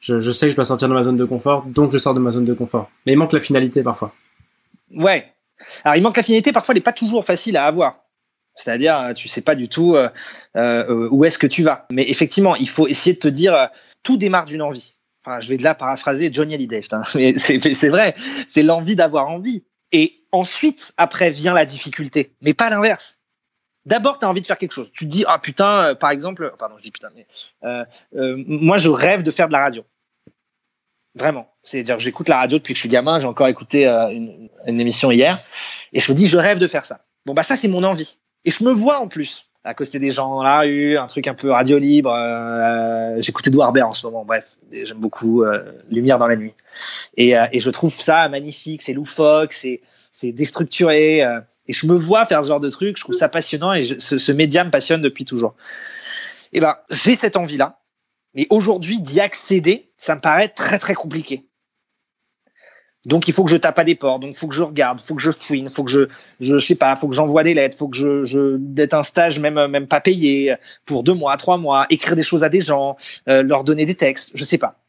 je, 0.00 0.20
je 0.20 0.32
sais 0.32 0.46
que 0.46 0.52
je 0.52 0.56
dois 0.56 0.64
sortir 0.64 0.88
de 0.88 0.94
ma 0.94 1.02
zone 1.02 1.16
de 1.16 1.24
confort, 1.24 1.64
donc 1.66 1.92
je 1.92 1.98
sors 1.98 2.14
de 2.14 2.20
ma 2.20 2.30
zone 2.30 2.44
de 2.44 2.54
confort. 2.54 2.90
Mais 3.06 3.12
il 3.12 3.16
manque 3.16 3.32
la 3.32 3.40
finalité 3.40 3.82
parfois. 3.82 4.12
Ouais, 4.94 5.33
alors, 5.84 5.96
il 5.96 6.02
manque 6.02 6.16
la 6.16 6.22
finalité, 6.22 6.52
parfois, 6.52 6.72
elle 6.72 6.78
n'est 6.78 6.84
pas 6.84 6.92
toujours 6.92 7.24
facile 7.24 7.56
à 7.56 7.66
avoir. 7.66 8.00
C'est-à-dire, 8.56 9.12
tu 9.16 9.28
sais 9.28 9.42
pas 9.42 9.54
du 9.54 9.68
tout 9.68 9.96
euh, 9.96 10.08
euh, 10.56 11.08
où 11.10 11.24
est-ce 11.24 11.38
que 11.38 11.46
tu 11.46 11.62
vas. 11.62 11.86
Mais 11.90 12.08
effectivement, 12.08 12.54
il 12.54 12.68
faut 12.68 12.86
essayer 12.86 13.14
de 13.14 13.20
te 13.20 13.28
dire, 13.28 13.54
euh, 13.54 13.66
tout 14.02 14.16
démarre 14.16 14.46
d'une 14.46 14.62
envie. 14.62 14.94
Enfin, 15.24 15.40
je 15.40 15.48
vais 15.48 15.56
de 15.56 15.64
là 15.64 15.74
paraphraser 15.74 16.32
Johnny 16.32 16.54
Hallyday. 16.54 16.82
Mais 17.14 17.36
c'est 17.38 17.88
vrai, 17.88 18.14
c'est 18.46 18.62
l'envie 18.62 18.94
d'avoir 18.94 19.28
envie. 19.28 19.64
Et 19.90 20.26
ensuite, 20.32 20.92
après, 20.96 21.30
vient 21.30 21.54
la 21.54 21.64
difficulté. 21.64 22.34
Mais 22.42 22.54
pas 22.54 22.70
l'inverse. 22.70 23.20
D'abord, 23.86 24.18
tu 24.18 24.24
as 24.24 24.30
envie 24.30 24.40
de 24.40 24.46
faire 24.46 24.58
quelque 24.58 24.72
chose. 24.72 24.90
Tu 24.92 25.04
te 25.04 25.10
dis, 25.10 25.24
ah 25.26 25.38
putain, 25.38 25.90
euh, 25.90 25.94
par 25.94 26.10
exemple, 26.10 26.54
pardon, 26.58 26.76
je 26.78 26.82
dis 26.82 26.90
putain, 26.90 27.10
mais 27.14 27.26
euh, 27.64 27.84
euh, 28.16 28.42
moi, 28.46 28.78
je 28.78 28.88
rêve 28.88 29.22
de 29.22 29.30
faire 29.30 29.48
de 29.48 29.52
la 29.52 29.60
radio. 29.60 29.84
Vraiment. 31.14 31.48
C'est-à-dire 31.62 31.96
que 31.96 32.02
j'écoute 32.02 32.28
la 32.28 32.38
radio 32.38 32.58
depuis 32.58 32.74
que 32.74 32.76
je 32.76 32.80
suis 32.80 32.88
gamin. 32.88 33.20
J'ai 33.20 33.26
encore 33.26 33.46
écouté 33.48 33.86
une, 33.86 34.48
une, 34.66 34.80
émission 34.80 35.10
hier. 35.10 35.42
Et 35.92 36.00
je 36.00 36.10
me 36.10 36.16
dis, 36.16 36.26
je 36.26 36.38
rêve 36.38 36.58
de 36.58 36.66
faire 36.66 36.84
ça. 36.84 37.00
Bon, 37.24 37.34
bah 37.34 37.42
ça, 37.42 37.56
c'est 37.56 37.68
mon 37.68 37.84
envie. 37.84 38.18
Et 38.44 38.50
je 38.50 38.64
me 38.64 38.72
vois 38.72 38.98
en 38.98 39.08
plus 39.08 39.46
à 39.66 39.72
côté 39.72 39.98
des 39.98 40.10
gens 40.10 40.28
dans 40.28 40.42
la 40.42 40.60
un 40.60 41.06
truc 41.06 41.26
un 41.26 41.34
peu 41.34 41.50
radio 41.50 41.78
libre. 41.78 42.12
Euh, 42.14 43.18
J'écoute 43.20 43.46
Edouard 43.46 43.72
Baird 43.72 43.88
en 43.88 43.92
ce 43.92 44.04
moment. 44.06 44.24
Bref, 44.24 44.56
j'aime 44.70 44.98
beaucoup 44.98 45.42
Lumière 45.88 46.18
dans 46.18 46.26
la 46.26 46.36
nuit. 46.36 46.52
Et, 47.16 47.30
et, 47.30 47.60
je 47.60 47.70
trouve 47.70 47.94
ça 47.94 48.28
magnifique. 48.28 48.82
C'est 48.82 48.92
loufoque, 48.92 49.54
c'est 49.54 49.80
déstructuré. 50.32 51.24
Et 51.66 51.72
je 51.72 51.86
me 51.86 51.94
vois 51.94 52.24
faire 52.26 52.42
ce 52.42 52.48
genre 52.48 52.60
de 52.60 52.68
truc, 52.68 52.96
je 52.98 53.02
trouve 53.02 53.14
ça 53.14 53.28
passionnant 53.28 53.72
et 53.72 53.82
ce, 53.82 54.18
ce, 54.18 54.32
média 54.32 54.64
me 54.64 54.70
passionne 54.70 55.00
depuis 55.00 55.24
toujours. 55.24 55.54
Et 56.52 56.58
eh 56.58 56.60
ben, 56.60 56.76
j'ai 56.90 57.14
cette 57.14 57.36
envie-là, 57.36 57.80
mais 58.34 58.46
aujourd'hui, 58.50 59.00
d'y 59.00 59.20
accéder, 59.20 59.90
ça 59.96 60.14
me 60.14 60.20
paraît 60.20 60.48
très 60.48 60.78
très 60.78 60.94
compliqué. 60.94 61.44
Donc 63.06 63.28
il 63.28 63.34
faut 63.34 63.44
que 63.44 63.50
je 63.50 63.56
tape 63.56 63.78
à 63.78 63.84
des 63.84 63.94
portes, 63.94 64.22
donc 64.22 64.30
il 64.30 64.36
faut 64.36 64.48
que 64.48 64.54
je 64.54 64.62
regarde, 64.62 64.98
il 65.00 65.06
faut 65.06 65.14
que 65.14 65.22
je 65.22 65.30
fouine, 65.30 65.66
il 65.66 65.70
faut 65.70 65.84
que 65.84 65.90
je, 65.90 66.08
je, 66.40 66.56
sais 66.56 66.74
pas, 66.74 66.94
faut 66.96 67.08
que 67.08 67.14
j'envoie 67.14 67.42
des 67.42 67.52
lettres, 67.52 67.76
il 67.76 67.78
faut 67.78 67.88
que 67.88 67.96
je, 67.96 68.24
je 68.24 68.56
d'être 68.58 68.94
un 68.94 69.02
stage 69.02 69.38
même 69.38 69.66
même 69.66 69.86
pas 69.86 70.00
payé 70.00 70.54
pour 70.86 71.02
deux 71.02 71.12
mois, 71.12 71.36
trois 71.36 71.58
mois, 71.58 71.86
écrire 71.90 72.16
des 72.16 72.22
choses 72.22 72.44
à 72.44 72.48
des 72.48 72.62
gens, 72.62 72.96
euh, 73.28 73.42
leur 73.42 73.62
donner 73.62 73.84
des 73.84 73.94
textes, 73.94 74.30
je 74.34 74.42
sais 74.44 74.58
pas. 74.58 74.80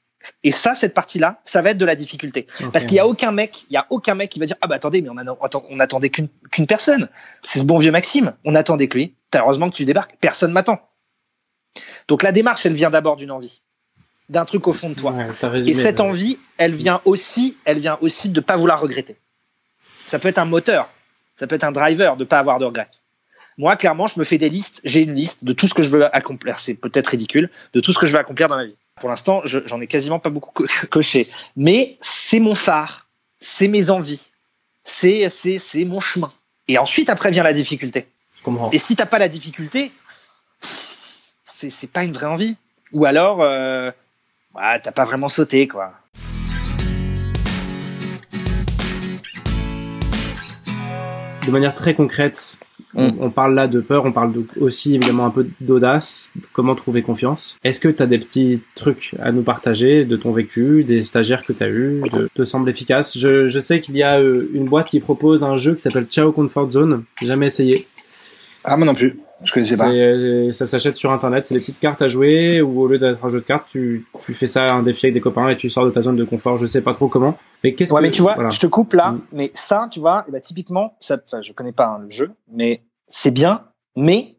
Et 0.43 0.52
ça, 0.52 0.74
cette 0.74 0.93
partie-là, 0.93 1.41
ça 1.43 1.62
va 1.62 1.72
être 1.72 1.78
de 1.78 1.86
la 1.86 1.96
difficulté. 1.96 2.48
Parce 2.74 2.86
qu'il 2.86 2.96
y 2.96 3.00
a 3.00 3.06
aucun 3.06 3.32
mec, 3.32 3.66
il 3.70 3.74
y 3.74 3.78
a 3.78 3.86
aucun 3.91 4.16
mec 4.16 4.32
qui 4.32 4.39
va 4.39 4.48
dire 4.48 4.56
ah 4.62 4.68
bah 4.68 4.76
attendez, 4.76 5.02
mais 5.02 5.10
on, 5.10 5.38
on 5.70 5.80
attendait 5.80 6.10
qu'une 6.10 6.30
personne. 6.68 7.10
C'est 7.43 7.60
ce 7.60 7.66
bon 7.66 7.78
vieux 7.78 7.91
Maxime. 7.91 8.34
On 8.43 8.56
attendait 8.56 8.88
que 8.88 8.98
lui. 8.98 9.16
Heureusement 9.36 9.70
que 9.70 9.76
tu 9.76 9.86
débarques. 9.86 10.16
Personne 10.20 10.52
m'attend. 10.52 10.80
Donc 12.08 12.24
la 12.24 12.32
démarche, 12.32 12.66
elle 12.66 12.74
vient 12.74 12.89
d'abord 12.89 13.16
d'une 13.16 13.32
envie, 13.32 13.62
d'un 14.30 14.45
truc 14.45 14.68
au 14.68 14.74
fond 14.74 14.89
de 14.89 14.95
toi. 14.95 15.14
et 15.66 15.74
cette 15.74 15.99
envie, 15.99 16.38
elle 16.58 16.74
vient 16.74 17.01
aussi, 17.06 17.58
elle 17.66 17.80
vient 17.80 17.97
aussi 18.01 18.30
de 18.30 18.39
pas 18.39 18.56
vouloir 18.56 18.80
regretter. 18.80 19.16
Ça 20.06 20.20
peut 20.20 20.28
être 20.28 20.38
un 20.38 20.45
moteur, 20.45 20.89
ça 21.36 21.47
peut 21.47 21.56
être 21.56 21.64
un 21.64 21.72
driver 21.72 22.16
de 22.18 22.24
pas 22.24 22.39
avoir 22.39 22.60
de 22.60 22.66
regrets. 22.66 22.89
Moi, 23.58 23.76
clairement, 23.76 24.08
je 24.08 24.20
me 24.20 24.26
fais 24.26 24.38
des 24.38 24.49
listes. 24.49 24.82
J'ai 24.84 25.01
une 25.01 25.16
liste 25.16 25.45
de 25.45 25.53
tout 25.53 25.68
ce 25.68 25.74
que 25.74 25.82
je 25.82 25.89
veux 25.89 26.14
accomplir. 26.16 26.60
C'est 26.60 26.74
peut-être 26.74 27.08
ridicule, 27.08 27.49
de 27.74 27.80
tout 27.80 27.93
ce 27.93 27.99
que 27.99 28.06
je 28.06 28.12
veux 28.12 28.20
accomplir 28.20 28.47
dans 28.47 28.58
ma 28.58 28.66
vie. 28.66 28.76
Pour 28.99 29.10
l'instant, 29.10 29.41
j'en 29.45 29.82
ai 29.82 29.88
quasiment 29.88 30.20
pas 30.20 30.30
beaucoup 30.30 30.66
coché. 30.89 31.30
Mais 31.56 31.97
c'est 32.01 32.39
mon 32.39 32.56
phare, 32.56 33.08
c'est 33.39 33.68
mes 33.68 33.89
envies, 33.89 34.28
c'est 34.84 35.30
c'est 35.30 35.86
mon 35.86 35.99
chemin. 35.99 36.32
Et 36.68 36.78
ensuite, 36.78 37.10
après 37.10 37.32
vient 37.32 37.43
la 37.43 37.53
difficulté. 37.53 38.08
Et 38.72 38.78
si 38.78 38.95
t'as 38.95 39.06
pas 39.06 39.18
la 39.18 39.28
difficulté, 39.28 39.91
c'est 41.70 41.91
pas 41.91 42.03
une 42.03 42.11
vraie 42.11 42.28
envie. 42.28 42.57
Ou 42.93 43.05
alors, 43.05 43.41
euh, 43.41 43.91
bah, 44.53 44.80
t'as 44.80 44.91
pas 44.91 45.03
vraiment 45.03 45.30
sauté, 45.30 45.68
quoi. 45.68 45.93
De 51.45 51.51
manière 51.51 51.76
très 51.76 51.93
concrète, 51.93 52.57
Mm. 52.95 53.09
On, 53.20 53.30
parle 53.30 53.53
là 53.55 53.68
de 53.68 53.82
peur, 53.82 54.05
on 54.05 54.11
parle 54.11 54.34
aussi 54.59 54.95
évidemment 54.95 55.26
un 55.26 55.30
peu 55.30 55.47
d'audace, 55.59 56.30
comment 56.53 56.76
trouver 56.76 57.01
confiance? 57.01 57.57
Est-ce 57.63 57.82
que 57.82 57.89
tu 57.89 58.01
as 58.01 58.05
des 58.05 58.18
petits 58.18 58.61
trucs 58.74 59.16
à 59.22 59.32
nous 59.32 59.43
partager 59.43 60.05
de 60.05 60.16
ton 60.16 60.32
vécu, 60.32 60.84
des 60.84 61.03
stagiaires 61.03 61.45
que 61.45 61.51
tu 61.51 61.63
as 61.63 61.70
eu, 61.70 62.01
de, 62.13 62.30
te 62.34 62.45
semble 62.45 62.70
efficace 62.70 63.18
je, 63.18 63.47
je, 63.47 63.59
sais 63.59 63.82
qu'il 63.82 63.97
y 63.97 64.03
a 64.03 64.20
euh, 64.20 64.49
une 64.53 64.66
boîte 64.66 64.89
qui 64.89 65.01
propose 65.01 65.43
un 65.43 65.57
jeu 65.57 65.76
qui 65.76 65.82
s'appelle 65.82 66.05
Ciao 66.05 66.32
Comfort 66.32 66.72
Zone, 66.72 67.03
jamais 67.22 67.47
essayé. 67.47 67.86
Ah 68.63 68.78
moi 68.78 68.86
non 68.86 68.95
plus. 68.95 69.20
Je 69.46 69.54
connaissais 69.54 69.78
pas. 69.78 69.89
Euh, 69.89 70.52
ça 70.52 70.68
s'achète 70.68 70.96
sur 70.98 71.12
internet, 71.12 71.46
c'est 71.46 71.54
des 71.54 71.62
petites 71.62 71.80
cartes 71.80 72.02
à 72.02 72.08
jouer 72.08 72.62
où 72.62 72.82
au 72.82 72.88
lieu 72.88 72.98
d'être 72.98 73.24
un 73.24 73.30
jeu 73.30 73.39
de 73.39 73.46
cartes, 73.46 73.68
tu, 73.70 74.06
tu 74.26 74.34
fais 74.34 74.48
ça 74.48 74.74
un 74.74 74.84
défi 74.84 75.06
avec 75.06 75.14
des 75.14 75.22
copains 75.22 75.50
et 75.50 75.56
tu 75.56 75.70
sors 75.70 75.86
de 75.86 75.91
ta 75.91 76.02
zone 76.02 76.16
de 76.16 76.24
confort. 76.24 76.58
Je 76.58 76.66
sais 76.66 76.82
pas 76.82 76.93
trop 76.93 77.08
comment. 77.08 77.38
Mais 77.64 77.74
qu'est-ce 77.74 77.93
ouais, 77.93 78.02
que 78.02 78.06
mais 78.06 78.12
tu 78.12 78.22
vois, 78.22 78.50
je 78.50 78.60
te 78.60 78.68
coupe 78.68 78.93
là, 78.93 79.12
mm. 79.12 79.22
mais 79.34 79.52
ça, 79.54 79.88
tu 79.91 80.00
vois, 80.00 80.26
bah, 80.30 80.39
typiquement, 80.39 80.96
ça, 81.00 81.18
je 81.41 81.54
connais 81.54 81.72
pas 81.72 81.88
hein, 81.88 82.00
le 82.04 82.12
jeu, 82.12 82.32
mais 82.52 82.84
c'est 83.08 83.32
bien, 83.32 83.64
mais 83.96 84.36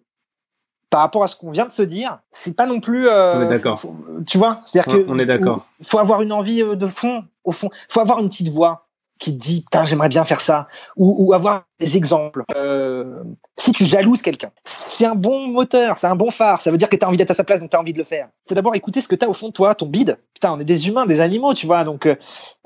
par 0.90 1.00
rapport 1.00 1.24
à 1.24 1.28
ce 1.28 1.36
qu'on 1.36 1.50
vient 1.50 1.66
de 1.66 1.72
se 1.72 1.82
dire, 1.82 2.20
c'est 2.30 2.56
pas 2.56 2.66
non 2.66 2.80
plus. 2.80 3.08
Euh, 3.08 3.38
on 3.38 3.42
est 3.42 3.48
d'accord. 3.48 3.82
Tu 4.26 4.38
vois, 4.38 4.60
c'est-à-dire 4.64 4.94
que 4.94 5.04
on 5.08 5.18
est 5.18 5.26
d'accord. 5.26 5.66
Faut 5.82 5.98
avoir 5.98 6.22
une 6.22 6.32
envie 6.32 6.62
euh, 6.62 6.76
de 6.76 6.86
fond, 6.86 7.24
au 7.44 7.52
fond. 7.52 7.70
Faut 7.88 8.00
avoir 8.00 8.20
une 8.20 8.28
petite 8.28 8.48
voix 8.48 8.85
qui 9.18 9.36
te 9.36 9.42
dit 9.42 9.62
putain 9.62 9.84
j'aimerais 9.84 10.08
bien 10.08 10.24
faire 10.24 10.40
ça 10.40 10.68
ou, 10.96 11.14
ou 11.18 11.32
avoir 11.32 11.64
des 11.80 11.96
exemples 11.96 12.44
euh, 12.54 13.22
si 13.56 13.72
tu 13.72 13.86
jalouses 13.86 14.22
quelqu'un 14.22 14.50
c'est 14.64 15.06
un 15.06 15.14
bon 15.14 15.48
moteur 15.48 15.98
c'est 15.98 16.06
un 16.06 16.16
bon 16.16 16.30
phare 16.30 16.60
ça 16.60 16.70
veut 16.70 16.76
dire 16.76 16.88
que 16.88 16.96
tu 16.96 17.04
as 17.04 17.08
envie 17.08 17.16
d'être 17.16 17.30
à 17.30 17.34
sa 17.34 17.44
place 17.44 17.60
donc 17.60 17.70
tu 17.70 17.76
as 17.76 17.80
envie 17.80 17.92
de 17.92 17.98
le 17.98 18.04
faire 18.04 18.28
faut 18.48 18.54
d'abord 18.54 18.74
écouter 18.74 19.00
ce 19.00 19.08
que 19.08 19.14
tu 19.14 19.24
as 19.24 19.28
au 19.28 19.32
fond 19.32 19.48
de 19.48 19.52
toi 19.52 19.74
ton 19.74 19.86
bide 19.86 20.18
putain 20.34 20.52
on 20.52 20.60
est 20.60 20.64
des 20.64 20.88
humains 20.88 21.06
des 21.06 21.20
animaux 21.20 21.54
tu 21.54 21.66
vois 21.66 21.84
donc 21.84 22.06
euh, 22.06 22.16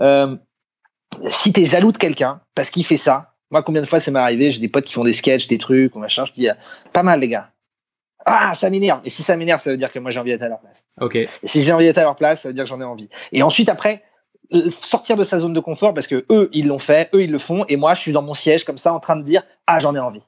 euh 0.00 0.36
si 1.28 1.52
tu 1.52 1.62
es 1.62 1.66
jaloux 1.66 1.92
de 1.92 1.98
quelqu'un 1.98 2.40
parce 2.54 2.70
qu'il 2.70 2.84
fait 2.84 2.96
ça 2.96 3.34
moi 3.50 3.62
combien 3.62 3.82
de 3.82 3.86
fois 3.86 4.00
ça 4.00 4.10
m'est 4.10 4.18
arrivé 4.18 4.50
j'ai 4.50 4.60
des 4.60 4.68
potes 4.68 4.84
qui 4.84 4.92
font 4.92 5.04
des 5.04 5.12
sketchs 5.12 5.48
des 5.48 5.58
trucs 5.58 5.94
on 5.96 5.98
machin 5.98 6.24
je 6.24 6.32
dis 6.32 6.48
pas 6.92 7.02
mal 7.02 7.20
les 7.20 7.28
gars 7.28 7.50
ah, 8.26 8.52
ça 8.54 8.70
m'énerve. 8.70 9.00
Et 9.04 9.10
si 9.10 9.22
ça 9.22 9.36
m'énerve, 9.36 9.60
ça 9.60 9.70
veut 9.70 9.76
dire 9.76 9.92
que 9.92 9.98
moi 9.98 10.10
j'ai 10.10 10.20
envie 10.20 10.30
d'être 10.30 10.42
à 10.42 10.48
leur 10.48 10.60
place. 10.60 10.84
Ok. 11.00 11.16
Et 11.16 11.28
si 11.44 11.62
j'ai 11.62 11.72
envie 11.72 11.86
d'être 11.86 11.98
à 11.98 12.02
leur 12.02 12.16
place, 12.16 12.42
ça 12.42 12.48
veut 12.48 12.54
dire 12.54 12.64
que 12.64 12.68
j'en 12.68 12.80
ai 12.80 12.84
envie. 12.84 13.08
Et 13.32 13.42
ensuite, 13.42 13.68
après, 13.68 14.02
sortir 14.70 15.16
de 15.16 15.22
sa 15.22 15.38
zone 15.38 15.52
de 15.52 15.60
confort 15.60 15.94
parce 15.94 16.06
que 16.06 16.24
eux 16.30 16.48
ils 16.52 16.66
l'ont 16.66 16.78
fait, 16.78 17.08
eux 17.14 17.22
ils 17.22 17.30
le 17.30 17.38
font 17.38 17.64
et 17.68 17.76
moi 17.76 17.94
je 17.94 18.00
suis 18.00 18.12
dans 18.12 18.22
mon 18.22 18.34
siège 18.34 18.64
comme 18.64 18.78
ça 18.78 18.92
en 18.92 19.00
train 19.00 19.16
de 19.16 19.22
dire 19.22 19.42
ah 19.66 19.78
j'en 19.78 19.94
ai 19.94 20.00
envie. 20.00 20.22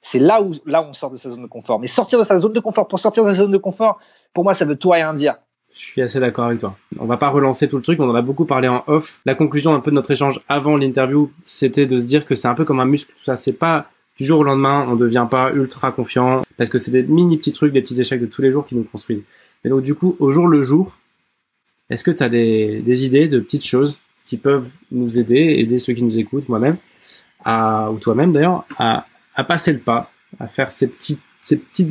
C'est 0.00 0.20
là 0.20 0.40
où 0.42 0.52
là 0.66 0.82
où 0.82 0.86
on 0.86 0.92
sort 0.92 1.10
de 1.10 1.16
sa 1.16 1.30
zone 1.30 1.42
de 1.42 1.46
confort. 1.46 1.80
Mais 1.80 1.86
sortir 1.86 2.18
de 2.18 2.24
sa 2.24 2.38
zone 2.38 2.52
de 2.52 2.60
confort 2.60 2.86
pour 2.86 2.98
sortir 2.98 3.24
de 3.24 3.32
sa 3.32 3.38
zone 3.38 3.50
de 3.50 3.58
confort, 3.58 3.98
pour 4.32 4.44
moi 4.44 4.54
ça 4.54 4.64
veut 4.64 4.76
tout 4.76 4.90
rien 4.90 5.12
dire. 5.12 5.34
Je 5.74 5.80
suis 5.80 6.02
assez 6.02 6.20
d'accord 6.20 6.44
avec 6.44 6.60
toi. 6.60 6.76
On 7.00 7.04
va 7.04 7.16
pas 7.16 7.28
relancer 7.28 7.68
tout 7.68 7.76
le 7.76 7.82
truc, 7.82 7.98
on 7.98 8.08
en 8.08 8.14
a 8.14 8.22
beaucoup 8.22 8.44
parlé 8.44 8.68
en 8.68 8.84
off. 8.86 9.18
La 9.26 9.34
conclusion 9.34 9.74
un 9.74 9.80
peu 9.80 9.90
de 9.90 9.96
notre 9.96 10.12
échange 10.12 10.40
avant 10.48 10.76
l'interview, 10.76 11.32
c'était 11.44 11.86
de 11.86 11.98
se 11.98 12.06
dire 12.06 12.26
que 12.26 12.36
c'est 12.36 12.46
un 12.46 12.54
peu 12.54 12.64
comme 12.64 12.78
un 12.78 12.84
muscle, 12.84 13.12
tout 13.12 13.24
ça, 13.24 13.34
c'est 13.34 13.54
pas 13.54 13.86
du 14.16 14.24
jour 14.24 14.38
au 14.38 14.44
lendemain, 14.44 14.86
on 14.88 14.94
devient 14.94 15.26
pas 15.28 15.50
ultra 15.52 15.90
confiant 15.90 16.42
parce 16.56 16.70
que 16.70 16.78
c'est 16.78 16.92
des 16.92 17.02
mini 17.02 17.36
petits 17.36 17.50
trucs, 17.50 17.72
des 17.72 17.82
petits 17.82 18.00
échecs 18.00 18.20
de 18.20 18.26
tous 18.26 18.40
les 18.40 18.52
jours 18.52 18.64
qui 18.64 18.76
nous 18.76 18.84
construisent. 18.84 19.24
Et 19.64 19.68
donc 19.68 19.82
du 19.82 19.96
coup, 19.96 20.14
au 20.20 20.30
jour 20.30 20.46
le 20.46 20.62
jour, 20.62 20.92
est-ce 21.94 22.04
que 22.04 22.10
tu 22.10 22.22
as 22.22 22.28
des, 22.28 23.06
idées 23.06 23.28
de 23.28 23.38
petites 23.38 23.64
choses 23.64 24.00
qui 24.26 24.36
peuvent 24.36 24.68
nous 24.90 25.18
aider, 25.18 25.56
aider 25.58 25.78
ceux 25.78 25.92
qui 25.92 26.02
nous 26.02 26.18
écoutent, 26.18 26.48
moi-même, 26.48 26.76
ou 27.46 27.98
toi-même 28.00 28.32
d'ailleurs, 28.32 28.64
à, 28.78 29.06
passer 29.46 29.72
le 29.72 29.78
pas, 29.78 30.10
à 30.40 30.46
faire 30.46 30.72
ces 30.72 30.88
petites, 30.88 31.20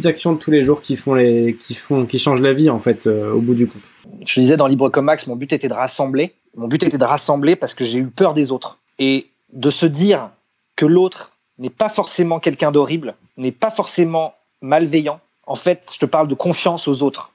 actions 0.06 0.34
de 0.34 0.40
tous 0.40 0.52
les 0.52 0.64
jours 0.64 0.82
qui 0.82 0.98
changent 0.98 2.42
la 2.42 2.54
vie 2.54 2.70
en 2.70 2.80
fait 2.80 3.08
euh, 3.08 3.32
au 3.32 3.40
bout 3.40 3.54
du 3.54 3.68
compte? 3.68 3.84
Je 4.26 4.42
disais 4.42 4.58
dans 4.58 4.68
Libre 4.68 4.90
comme 4.90 5.06
Max, 5.06 5.28
mon 5.28 5.36
but 5.36 5.54
était 5.54 5.68
de 5.68 5.74
rassembler. 5.74 6.34
Mon 6.56 6.68
but 6.68 6.84
était 6.84 6.98
de 6.98 7.04
rassembler 7.04 7.56
parce 7.56 7.74
que 7.74 7.86
j'ai 7.86 8.00
eu 8.00 8.08
peur 8.08 8.34
des 8.34 8.52
autres 8.52 8.80
et 9.00 9.28
de 9.54 9.70
se 9.70 9.86
dire 9.86 10.32
que 10.76 10.86
l'autre 10.86 11.32
n'est 11.60 11.70
pas 11.70 11.90
forcément 11.90 12.40
quelqu'un 12.40 12.72
d'horrible, 12.72 13.16
n'est 13.38 13.52
pas 13.52 13.72
forcément 13.72 14.34
malveillant. 14.62 15.20
En 15.46 15.56
fait, 15.56 15.90
je 15.94 16.00
te 16.00 16.06
parle 16.06 16.28
de 16.28 16.36
confiance 16.36 16.88
aux 16.88 17.04
autres 17.04 17.33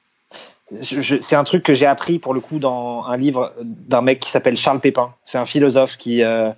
c'est 0.82 1.36
un 1.36 1.44
truc 1.44 1.62
que 1.62 1.72
j'ai 1.72 1.86
appris 1.86 2.18
pour 2.18 2.34
le 2.34 2.40
coup 2.40 2.58
dans 2.58 3.04
un 3.04 3.16
livre 3.16 3.54
d'un 3.62 4.02
mec 4.02 4.20
qui 4.20 4.30
s'appelle 4.30 4.56
Charles 4.56 4.80
Pépin. 4.80 5.14
C'est 5.24 5.38
un 5.38 5.46
philosophe 5.46 5.96
qui 5.96 6.22
euh, 6.22 6.50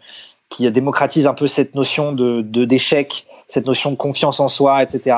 qui 0.48 0.70
démocratise 0.70 1.26
un 1.26 1.34
peu 1.34 1.46
cette 1.46 1.74
notion 1.74 2.12
de 2.12 2.42
d'échec, 2.64 3.26
cette 3.46 3.66
notion 3.66 3.90
de 3.90 3.96
confiance 3.96 4.40
en 4.40 4.48
soi, 4.48 4.82
etc. 4.82 5.16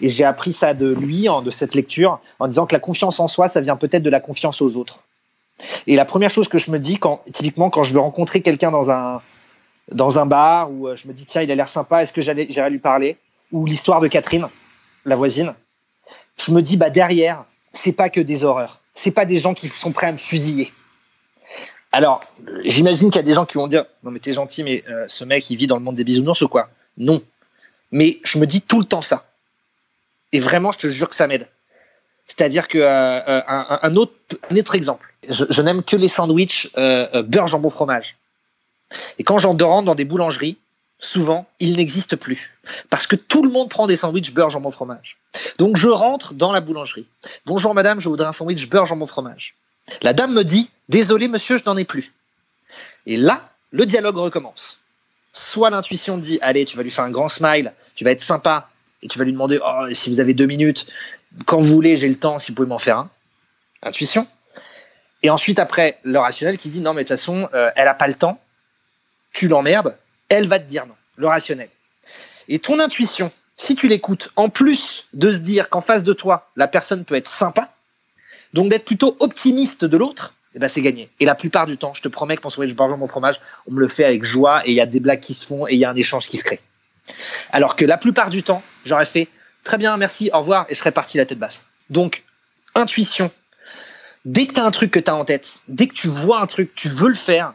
Et 0.00 0.08
j'ai 0.08 0.24
appris 0.24 0.52
ça 0.52 0.74
de 0.74 0.92
lui, 0.92 1.26
de 1.44 1.50
cette 1.50 1.74
lecture, 1.74 2.20
en 2.38 2.48
disant 2.48 2.66
que 2.66 2.74
la 2.74 2.80
confiance 2.80 3.18
en 3.18 3.28
soi, 3.28 3.48
ça 3.48 3.60
vient 3.60 3.76
peut-être 3.76 4.02
de 4.02 4.10
la 4.10 4.20
confiance 4.20 4.60
aux 4.60 4.76
autres. 4.76 5.04
Et 5.86 5.96
la 5.96 6.04
première 6.04 6.30
chose 6.30 6.48
que 6.48 6.58
je 6.58 6.70
me 6.70 6.78
dis, 6.78 6.98
quand 6.98 7.22
typiquement 7.32 7.70
quand 7.70 7.82
je 7.82 7.94
veux 7.94 8.00
rencontrer 8.00 8.42
quelqu'un 8.42 8.70
dans 8.70 8.90
un 8.90 9.20
dans 9.92 10.18
un 10.18 10.26
bar 10.26 10.70
où 10.70 10.88
euh, 10.88 10.96
je 10.96 11.06
me 11.08 11.12
dis 11.12 11.26
tiens 11.26 11.42
il 11.42 11.50
a 11.50 11.54
l'air 11.54 11.68
sympa, 11.68 12.02
est-ce 12.02 12.12
que 12.12 12.22
j'allais 12.22 12.46
j'irai 12.50 12.70
lui 12.70 12.78
parler? 12.78 13.16
Ou 13.52 13.66
l'histoire 13.66 14.00
de 14.00 14.08
Catherine, 14.08 14.48
la 15.04 15.14
voisine, 15.14 15.54
je 16.38 16.50
me 16.50 16.60
dis 16.60 16.76
bah 16.76 16.90
derrière 16.90 17.44
c'est 17.74 17.92
pas 17.92 18.08
que 18.08 18.20
des 18.20 18.44
horreurs. 18.44 18.80
C'est 18.94 19.10
pas 19.10 19.24
des 19.26 19.36
gens 19.36 19.54
qui 19.54 19.68
sont 19.68 19.92
prêts 19.92 20.06
à 20.06 20.12
me 20.12 20.16
fusiller. 20.16 20.72
Alors, 21.92 22.22
j'imagine 22.64 23.10
qu'il 23.10 23.20
y 23.20 23.24
a 23.24 23.26
des 23.26 23.34
gens 23.34 23.46
qui 23.46 23.54
vont 23.54 23.68
dire 23.68 23.84
non 24.02 24.10
mais 24.10 24.18
t'es 24.18 24.32
gentil, 24.32 24.64
mais 24.64 24.82
euh, 24.88 25.04
ce 25.06 25.24
mec 25.24 25.48
il 25.50 25.56
vit 25.56 25.66
dans 25.66 25.76
le 25.76 25.82
monde 25.82 25.94
des 25.94 26.04
bisounours 26.04 26.40
ou 26.42 26.48
quoi? 26.48 26.68
Non. 26.98 27.22
Mais 27.92 28.18
je 28.24 28.38
me 28.38 28.46
dis 28.46 28.62
tout 28.62 28.80
le 28.80 28.84
temps 28.84 29.02
ça. 29.02 29.26
Et 30.32 30.40
vraiment, 30.40 30.72
je 30.72 30.78
te 30.78 30.88
jure 30.88 31.08
que 31.08 31.14
ça 31.14 31.26
m'aide. 31.26 31.48
C'est-à-dire 32.26 32.66
que 32.66 32.78
euh, 32.78 33.20
euh, 33.28 33.42
un, 33.46 33.94
autre, 33.96 34.14
autre 34.50 34.74
exemple. 34.74 35.14
Je, 35.28 35.62
n'aime 35.62 35.82
que 35.82 35.96
les 35.96 36.08
sandwichs 36.08 36.72
beurre 36.74 37.46
jambon 37.46 37.70
fromage. 37.70 38.16
Et 39.18 39.24
quand 39.24 39.38
j'en 39.38 39.56
rentre 39.56 39.84
dans 39.84 39.94
des 39.94 40.04
boulangeries, 40.04 40.56
souvent, 41.04 41.46
il 41.60 41.76
n'existe 41.76 42.16
plus. 42.16 42.50
Parce 42.90 43.06
que 43.06 43.16
tout 43.16 43.42
le 43.42 43.50
monde 43.50 43.68
prend 43.68 43.86
des 43.86 43.96
sandwichs 43.96 44.32
beurre 44.32 44.50
jambon 44.50 44.70
fromage. 44.70 45.16
Donc 45.58 45.76
je 45.76 45.88
rentre 45.88 46.34
dans 46.34 46.52
la 46.52 46.60
boulangerie. 46.60 47.06
Bonjour 47.46 47.74
madame, 47.74 48.00
je 48.00 48.08
voudrais 48.08 48.26
un 48.26 48.32
sandwich 48.32 48.68
beurre 48.68 48.86
jambon 48.86 49.06
fromage. 49.06 49.54
La 50.02 50.12
dame 50.12 50.32
me 50.32 50.44
dit 50.44 50.70
Désolé 50.88 51.28
monsieur, 51.28 51.58
je 51.58 51.64
n'en 51.64 51.76
ai 51.76 51.84
plus. 51.84 52.12
Et 53.06 53.16
là, 53.16 53.48
le 53.70 53.86
dialogue 53.86 54.16
recommence. 54.16 54.78
Soit 55.32 55.70
l'intuition 55.70 56.18
dit 56.18 56.38
Allez, 56.42 56.64
tu 56.64 56.76
vas 56.76 56.82
lui 56.82 56.90
faire 56.90 57.04
un 57.04 57.10
grand 57.10 57.28
smile, 57.28 57.72
tu 57.94 58.04
vas 58.04 58.10
être 58.10 58.20
sympa, 58.20 58.70
et 59.02 59.08
tu 59.08 59.18
vas 59.18 59.24
lui 59.24 59.32
demander 59.32 59.60
oh, 59.64 59.86
si 59.92 60.10
vous 60.10 60.20
avez 60.20 60.34
deux 60.34 60.46
minutes, 60.46 60.86
quand 61.46 61.60
vous 61.60 61.72
voulez, 61.72 61.96
j'ai 61.96 62.08
le 62.08 62.18
temps, 62.18 62.38
si 62.38 62.50
vous 62.50 62.56
pouvez 62.56 62.68
m'en 62.68 62.78
faire 62.78 62.98
un. 62.98 63.10
Intuition. 63.82 64.26
Et 65.22 65.30
ensuite, 65.30 65.58
après, 65.58 65.98
le 66.02 66.18
rationnel 66.18 66.56
qui 66.56 66.70
dit 66.70 66.80
non, 66.80 66.94
mais 66.94 67.02
de 67.02 67.08
toute 67.08 67.18
façon, 67.18 67.48
euh, 67.52 67.70
elle 67.76 67.88
a 67.88 67.94
pas 67.94 68.06
le 68.06 68.14
temps, 68.14 68.40
tu 69.32 69.48
l'emmerdes, 69.48 69.96
elle 70.28 70.48
va 70.48 70.58
te 70.58 70.68
dire 70.68 70.86
non. 70.86 70.94
Le 71.16 71.26
rationnel. 71.26 71.68
Et 72.48 72.58
ton 72.58 72.80
intuition, 72.80 73.30
si 73.56 73.74
tu 73.74 73.88
l'écoutes, 73.88 74.30
en 74.36 74.48
plus 74.48 75.06
de 75.12 75.30
se 75.30 75.38
dire 75.38 75.68
qu'en 75.68 75.80
face 75.80 76.02
de 76.02 76.12
toi, 76.12 76.50
la 76.56 76.68
personne 76.68 77.04
peut 77.04 77.14
être 77.14 77.28
sympa, 77.28 77.72
donc 78.52 78.68
d'être 78.68 78.84
plutôt 78.84 79.16
optimiste 79.20 79.84
de 79.84 79.96
l'autre, 79.96 80.34
eh 80.54 80.58
ben 80.58 80.68
c'est 80.68 80.82
gagné. 80.82 81.08
Et 81.20 81.24
la 81.24 81.34
plupart 81.34 81.66
du 81.66 81.76
temps, 81.76 81.94
je 81.94 82.02
te 82.02 82.08
promets 82.08 82.36
que 82.36 82.42
pour 82.42 82.52
sauver 82.52 82.68
je 82.68 82.74
mon 82.74 83.06
fromage, 83.08 83.40
on 83.66 83.72
me 83.72 83.80
le 83.80 83.88
fait 83.88 84.04
avec 84.04 84.24
joie 84.24 84.66
et 84.66 84.70
il 84.70 84.74
y 84.74 84.80
a 84.80 84.86
des 84.86 85.00
blagues 85.00 85.20
qui 85.20 85.34
se 85.34 85.44
font 85.44 85.66
et 85.66 85.72
il 85.74 85.78
y 85.78 85.84
a 85.84 85.90
un 85.90 85.96
échange 85.96 86.28
qui 86.28 86.36
se 86.36 86.44
crée. 86.44 86.60
Alors 87.52 87.76
que 87.76 87.84
la 87.84 87.96
plupart 87.96 88.30
du 88.30 88.42
temps, 88.42 88.62
j'aurais 88.84 89.06
fait 89.06 89.28
très 89.64 89.78
bien, 89.78 89.96
merci, 89.96 90.30
au 90.32 90.38
revoir 90.38 90.66
et 90.68 90.74
je 90.74 90.78
serais 90.78 90.92
parti 90.92 91.18
la 91.18 91.26
tête 91.26 91.38
basse. 91.38 91.64
Donc, 91.90 92.22
intuition. 92.74 93.30
Dès 94.24 94.46
que 94.46 94.54
tu 94.54 94.60
as 94.60 94.64
un 94.64 94.70
truc 94.70 94.90
que 94.90 95.00
tu 95.00 95.10
as 95.10 95.14
en 95.14 95.24
tête, 95.24 95.58
dès 95.68 95.86
que 95.86 95.94
tu 95.94 96.08
vois 96.08 96.40
un 96.40 96.46
truc, 96.46 96.74
tu 96.74 96.88
veux 96.88 97.08
le 97.08 97.14
faire, 97.14 97.52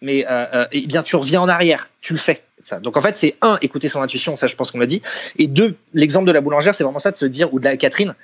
mais 0.00 0.26
euh, 0.26 0.46
euh, 0.54 0.66
eh 0.72 0.86
bien 0.86 1.02
tu 1.02 1.16
reviens 1.16 1.40
en 1.40 1.48
arrière, 1.48 1.88
tu 2.00 2.12
le 2.12 2.18
fais. 2.18 2.42
Ça. 2.62 2.80
Donc 2.80 2.96
en 2.96 3.00
fait, 3.00 3.16
c'est 3.16 3.36
un, 3.40 3.58
écouter 3.62 3.88
son 3.88 4.02
intuition, 4.02 4.36
ça 4.36 4.46
je 4.46 4.56
pense 4.56 4.70
qu'on 4.70 4.78
l'a 4.78 4.86
dit, 4.86 5.02
et 5.38 5.46
deux, 5.46 5.76
l'exemple 5.94 6.26
de 6.26 6.32
la 6.32 6.40
boulangère, 6.40 6.74
c'est 6.74 6.84
vraiment 6.84 6.98
ça 6.98 7.10
de 7.10 7.16
se 7.16 7.26
dire, 7.26 7.52
ou 7.54 7.60
de 7.60 7.64
la 7.64 7.76
Catherine, 7.76 8.14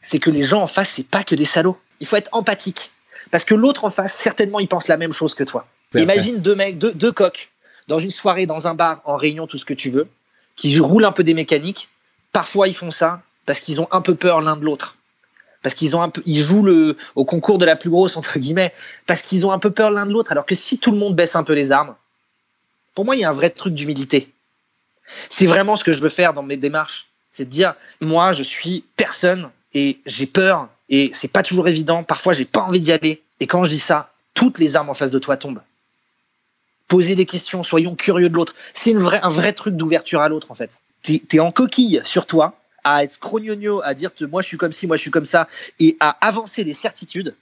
c'est 0.00 0.18
que 0.18 0.30
les 0.30 0.42
gens 0.42 0.62
en 0.62 0.66
face, 0.66 0.90
c'est 0.90 1.06
pas 1.06 1.24
que 1.24 1.34
des 1.34 1.44
salauds. 1.44 1.78
Il 2.00 2.06
faut 2.06 2.16
être 2.16 2.28
empathique. 2.32 2.90
Parce 3.30 3.44
que 3.44 3.54
l'autre 3.54 3.84
en 3.84 3.90
face, 3.90 4.14
certainement, 4.14 4.60
il 4.60 4.68
pense 4.68 4.86
la 4.86 4.96
même 4.96 5.12
chose 5.12 5.34
que 5.34 5.44
toi. 5.44 5.66
Imagine 5.94 6.40
deux 6.40 6.54
mecs, 6.54 6.78
deux, 6.78 6.92
deux 6.92 7.12
coqs, 7.12 7.48
dans 7.88 7.98
une 7.98 8.10
soirée, 8.10 8.46
dans 8.46 8.66
un 8.66 8.74
bar, 8.74 9.00
en 9.04 9.16
réunion, 9.16 9.46
tout 9.46 9.58
ce 9.58 9.64
que 9.64 9.74
tu 9.74 9.90
veux, 9.90 10.06
qui 10.56 10.78
roulent 10.78 11.04
un 11.04 11.12
peu 11.12 11.24
des 11.24 11.34
mécaniques. 11.34 11.88
Parfois, 12.32 12.68
ils 12.68 12.74
font 12.74 12.90
ça 12.90 13.22
parce 13.46 13.60
qu'ils 13.60 13.80
ont 13.80 13.88
un 13.92 14.00
peu 14.00 14.14
peur 14.14 14.40
l'un 14.40 14.56
de 14.56 14.64
l'autre. 14.64 14.96
Parce 15.64 15.74
qu'ils 15.74 15.96
ont 15.96 16.02
un 16.02 16.10
peu, 16.10 16.22
ils 16.26 16.42
jouent 16.42 16.62
le, 16.62 16.94
au 17.16 17.24
concours 17.24 17.56
de 17.56 17.64
la 17.64 17.74
plus 17.74 17.88
grosse, 17.88 18.18
entre 18.18 18.38
guillemets, 18.38 18.74
parce 19.06 19.22
qu'ils 19.22 19.46
ont 19.46 19.50
un 19.50 19.58
peu 19.58 19.70
peur 19.70 19.90
l'un 19.90 20.04
de 20.04 20.12
l'autre. 20.12 20.30
Alors 20.30 20.44
que 20.44 20.54
si 20.54 20.78
tout 20.78 20.92
le 20.92 20.98
monde 20.98 21.16
baisse 21.16 21.36
un 21.36 21.42
peu 21.42 21.54
les 21.54 21.72
armes, 21.72 21.94
pour 22.94 23.06
moi, 23.06 23.16
il 23.16 23.22
y 23.22 23.24
a 23.24 23.30
un 23.30 23.32
vrai 23.32 23.48
truc 23.48 23.72
d'humilité. 23.72 24.28
C'est 25.30 25.46
vraiment 25.46 25.76
ce 25.76 25.82
que 25.82 25.92
je 25.92 26.02
veux 26.02 26.10
faire 26.10 26.34
dans 26.34 26.42
mes 26.42 26.58
démarches. 26.58 27.06
C'est 27.32 27.46
de 27.46 27.50
dire, 27.50 27.74
moi, 28.02 28.32
je 28.32 28.42
suis 28.42 28.84
personne 28.96 29.48
et 29.72 29.98
j'ai 30.04 30.26
peur 30.26 30.68
et 30.90 31.10
c'est 31.14 31.28
pas 31.28 31.42
toujours 31.42 31.66
évident. 31.66 32.04
Parfois, 32.04 32.34
j'ai 32.34 32.44
pas 32.44 32.60
envie 32.60 32.80
d'y 32.80 32.92
aller. 32.92 33.22
Et 33.40 33.46
quand 33.46 33.64
je 33.64 33.70
dis 33.70 33.80
ça, 33.80 34.12
toutes 34.34 34.58
les 34.58 34.76
armes 34.76 34.90
en 34.90 34.94
face 34.94 35.10
de 35.10 35.18
toi 35.18 35.38
tombent. 35.38 35.62
Poser 36.88 37.14
des 37.14 37.24
questions, 37.24 37.62
soyons 37.62 37.94
curieux 37.94 38.28
de 38.28 38.34
l'autre. 38.34 38.54
C'est 38.74 38.94
un 38.94 39.28
vrai 39.30 39.54
truc 39.54 39.76
d'ouverture 39.76 40.20
à 40.20 40.28
l'autre, 40.28 40.50
en 40.50 40.54
fait. 40.54 40.70
T'es 41.02 41.22
es 41.32 41.40
en 41.40 41.52
coquille 41.52 42.02
sur 42.04 42.26
toi, 42.26 42.54
à 42.84 43.02
être 43.02 43.12
scrognogno, 43.12 43.80
à 43.82 43.94
dire 43.94 44.10
moi 44.30 44.42
je 44.42 44.48
suis 44.48 44.58
comme 44.58 44.72
ci, 44.72 44.86
moi 44.86 44.96
je 44.96 45.02
suis 45.02 45.10
comme 45.10 45.24
ça, 45.24 45.48
et 45.80 45.96
à 46.00 46.16
avancer 46.20 46.64
des 46.64 46.74
certitudes, 46.74 47.34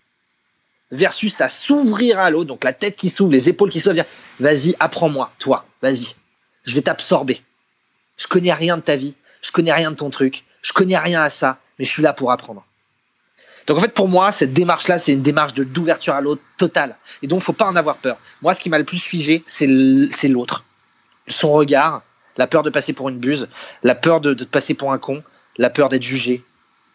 versus 0.91 1.41
à 1.41 1.49
s'ouvrir 1.49 2.19
à 2.19 2.31
l'autre, 2.31 2.49
donc 2.49 2.65
la 2.65 2.73
tête 2.73 2.97
qui 2.97 3.09
s'ouvre, 3.09 3.33
les 3.33 3.49
épaules 3.49 3.71
qui 3.71 3.81
s'ouvrent, 3.81 4.05
vas-y, 4.41 4.77
apprends-moi, 4.79 5.33
toi, 5.39 5.67
vas-y, 5.81 6.15
je 6.65 6.75
vais 6.75 6.83
t'absorber. 6.83 7.43
Je 8.19 8.29
connais 8.29 8.53
rien 8.53 8.77
de 8.77 8.83
ta 8.83 8.95
vie, 8.95 9.15
je 9.41 9.51
connais 9.51 9.73
rien 9.73 9.91
de 9.91 9.97
ton 9.97 10.11
truc, 10.11 10.45
je 10.63 10.73
connais 10.73 10.99
rien 10.99 11.23
à 11.23 11.31
ça, 11.31 11.59
mais 11.79 11.85
je 11.85 11.91
suis 11.91 12.03
là 12.03 12.13
pour 12.13 12.31
apprendre. 12.31 12.65
Donc 13.67 13.79
en 13.79 13.81
fait, 13.81 13.95
pour 13.95 14.09
moi, 14.09 14.33
cette 14.33 14.53
démarche-là, 14.53 14.99
c'est 14.99 15.13
une 15.13 15.23
démarche 15.23 15.55
de 15.55 15.65
d'ouverture 15.65 16.15
à 16.15 16.21
l'autre 16.21 16.43
totale. 16.59 16.97
Et 17.23 17.27
donc, 17.27 17.43
faut 17.43 17.53
pas 17.53 17.67
en 17.67 17.77
avoir 17.77 17.97
peur. 17.97 18.19
Moi, 18.43 18.55
ce 18.55 18.61
qui 18.61 18.71
m'a 18.71 18.79
le 18.79 18.85
plus 18.85 19.03
figé, 19.03 19.43
c'est 19.47 19.67
l'autre. 19.67 20.65
Son 21.29 21.53
regard, 21.53 22.03
la 22.37 22.47
peur 22.47 22.63
de 22.63 22.71
passer 22.71 22.93
pour 22.93 23.09
une 23.09 23.19
buse, 23.19 23.49
la 23.83 23.95
peur 23.95 24.21
de 24.21 24.45
passer 24.45 24.75
pour 24.75 24.93
un 24.93 24.99
con, 24.99 25.23
la 25.59 25.71
peur 25.71 25.89
d'être 25.89 26.03
jugé, 26.03 26.43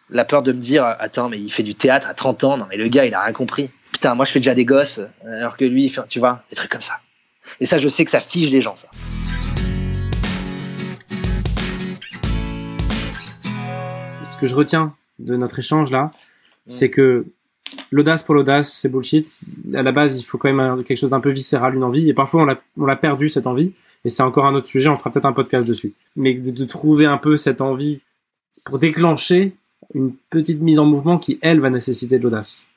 la 0.10 0.26
peur 0.26 0.42
de 0.42 0.52
me 0.52 0.60
dire, 0.60 0.84
attends, 0.84 1.30
mais 1.30 1.40
il 1.40 1.52
fait 1.52 1.64
du 1.64 1.76
théâtre 1.76 2.08
à 2.08 2.14
30 2.14 2.44
ans, 2.44 2.58
non 2.58 2.66
mais 2.70 2.78
le 2.78 2.88
gars, 2.88 3.06
il 3.06 3.14
a 3.14 3.22
rien 3.22 3.34
compris. 3.34 3.70
Putain, 3.92 4.16
moi 4.16 4.26
je 4.26 4.32
fais 4.32 4.40
déjà 4.40 4.56
des 4.56 4.66
gosses, 4.66 5.00
alors 5.26 5.58
que 5.58 5.66
lui, 5.66 5.94
tu 6.10 6.20
vois, 6.20 6.44
des 6.50 6.56
trucs 6.56 6.72
comme 6.72 6.82
ça. 6.82 7.00
Et 7.60 7.66
ça, 7.66 7.78
je 7.78 7.88
sais 7.88 8.06
que 8.06 8.12
ça 8.12 8.20
fige 8.20 8.52
les 8.52 8.62
gens, 8.62 8.76
ça. 8.76 8.90
Ce 14.24 14.38
que 14.38 14.46
je 14.46 14.56
retiens 14.56 14.94
de 15.20 15.36
notre 15.36 15.60
échange 15.60 15.92
là, 15.92 16.12
c'est 16.68 16.90
que 16.90 17.26
l'audace 17.92 18.24
pour 18.24 18.36
l'audace, 18.36 18.72
c'est 18.72 18.90
bullshit. 18.90 19.28
À 19.74 19.84
la 19.84 19.92
base, 19.92 20.20
il 20.20 20.24
faut 20.24 20.38
quand 20.38 20.52
même 20.52 20.84
quelque 20.84 20.98
chose 20.98 21.12
d'un 21.12 21.20
peu 21.20 21.30
viscéral, 21.30 21.76
une 21.76 21.84
envie. 21.84 22.10
Et 22.10 22.14
parfois, 22.14 22.46
on 22.78 22.86
l'a 22.86 22.96
perdu, 22.96 23.30
cette 23.30 23.48
envie. 23.48 23.74
Et 24.06 24.10
c'est 24.10 24.24
encore 24.24 24.46
un 24.46 24.54
autre 24.54 24.68
sujet, 24.68 24.90
on 24.90 24.98
fera 24.98 25.12
peut-être 25.12 25.26
un 25.26 25.34
podcast 25.34 25.68
dessus. 25.68 25.94
Mais 26.16 26.34
de, 26.34 26.66
trouver 26.66 27.06
un 27.06 27.18
peu 27.18 27.36
cette 27.36 27.62
envie 27.62 28.02
pour 28.68 28.80
déclencher 28.80 29.54
une 29.94 30.14
petite 30.30 30.62
mise 30.62 30.78
en 30.78 30.86
mouvement 30.86 31.18
qui, 31.18 31.40
elle, 31.42 31.62
va 31.62 31.70
nécessiter 31.70 32.18
de 32.18 32.24
l'audace. 32.24 32.68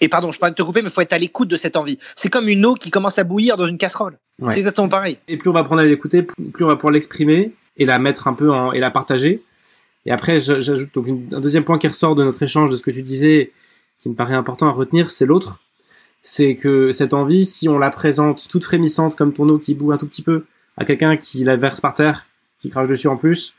Et 0.00 0.08
pardon, 0.08 0.30
je 0.30 0.38
peux 0.38 0.50
te 0.50 0.62
couper, 0.62 0.80
mais 0.80 0.88
il 0.88 0.92
faut 0.92 1.02
être 1.02 1.12
à 1.12 1.18
l'écoute 1.18 1.48
de 1.48 1.56
cette 1.56 1.76
envie. 1.76 1.98
C'est 2.16 2.30
comme 2.30 2.48
une 2.48 2.64
eau 2.64 2.74
qui 2.74 2.90
commence 2.90 3.18
à 3.18 3.24
bouillir 3.24 3.58
dans 3.58 3.66
une 3.66 3.76
casserole. 3.76 4.16
C'est 4.50 4.60
exactement 4.60 4.88
pareil. 4.88 5.18
Et 5.28 5.36
plus 5.36 5.50
on 5.50 5.52
va 5.52 5.64
prendre 5.64 5.82
à 5.82 5.84
l'écouter, 5.84 6.22
plus 6.22 6.64
on 6.64 6.68
va 6.68 6.76
pouvoir 6.76 6.92
l'exprimer 6.92 7.52
et 7.76 7.84
la 7.84 7.98
mettre 7.98 8.26
un 8.26 8.32
peu 8.32 8.50
en, 8.50 8.72
et 8.72 8.78
la 8.78 8.90
partager. 8.90 9.42
Et 10.06 10.12
après, 10.12 10.38
j'ajoute 10.38 10.94
donc 10.94 11.08
un 11.08 11.40
deuxième 11.40 11.64
point 11.64 11.78
qui 11.78 11.88
ressort 11.88 12.14
de 12.14 12.24
notre 12.24 12.42
échange, 12.42 12.70
de 12.70 12.76
ce 12.76 12.82
que 12.82 12.90
tu 12.90 13.02
disais, 13.02 13.52
qui 14.00 14.08
me 14.08 14.14
paraît 14.14 14.34
important 14.34 14.66
à 14.68 14.72
retenir, 14.72 15.10
c'est 15.10 15.26
l'autre. 15.26 15.60
C'est 16.22 16.54
que 16.54 16.92
cette 16.92 17.12
envie, 17.12 17.44
si 17.44 17.68
on 17.68 17.78
la 17.78 17.90
présente 17.90 18.48
toute 18.48 18.64
frémissante 18.64 19.14
comme 19.14 19.34
ton 19.34 19.46
eau 19.50 19.58
qui 19.58 19.74
boue 19.74 19.92
un 19.92 19.98
tout 19.98 20.06
petit 20.06 20.22
peu 20.22 20.46
à 20.78 20.86
quelqu'un 20.86 21.18
qui 21.18 21.44
la 21.44 21.56
verse 21.56 21.82
par 21.82 21.94
terre, 21.94 22.24
qui 22.62 22.70
crache 22.70 22.88
dessus 22.88 23.08
en 23.08 23.16
plus, 23.16 23.54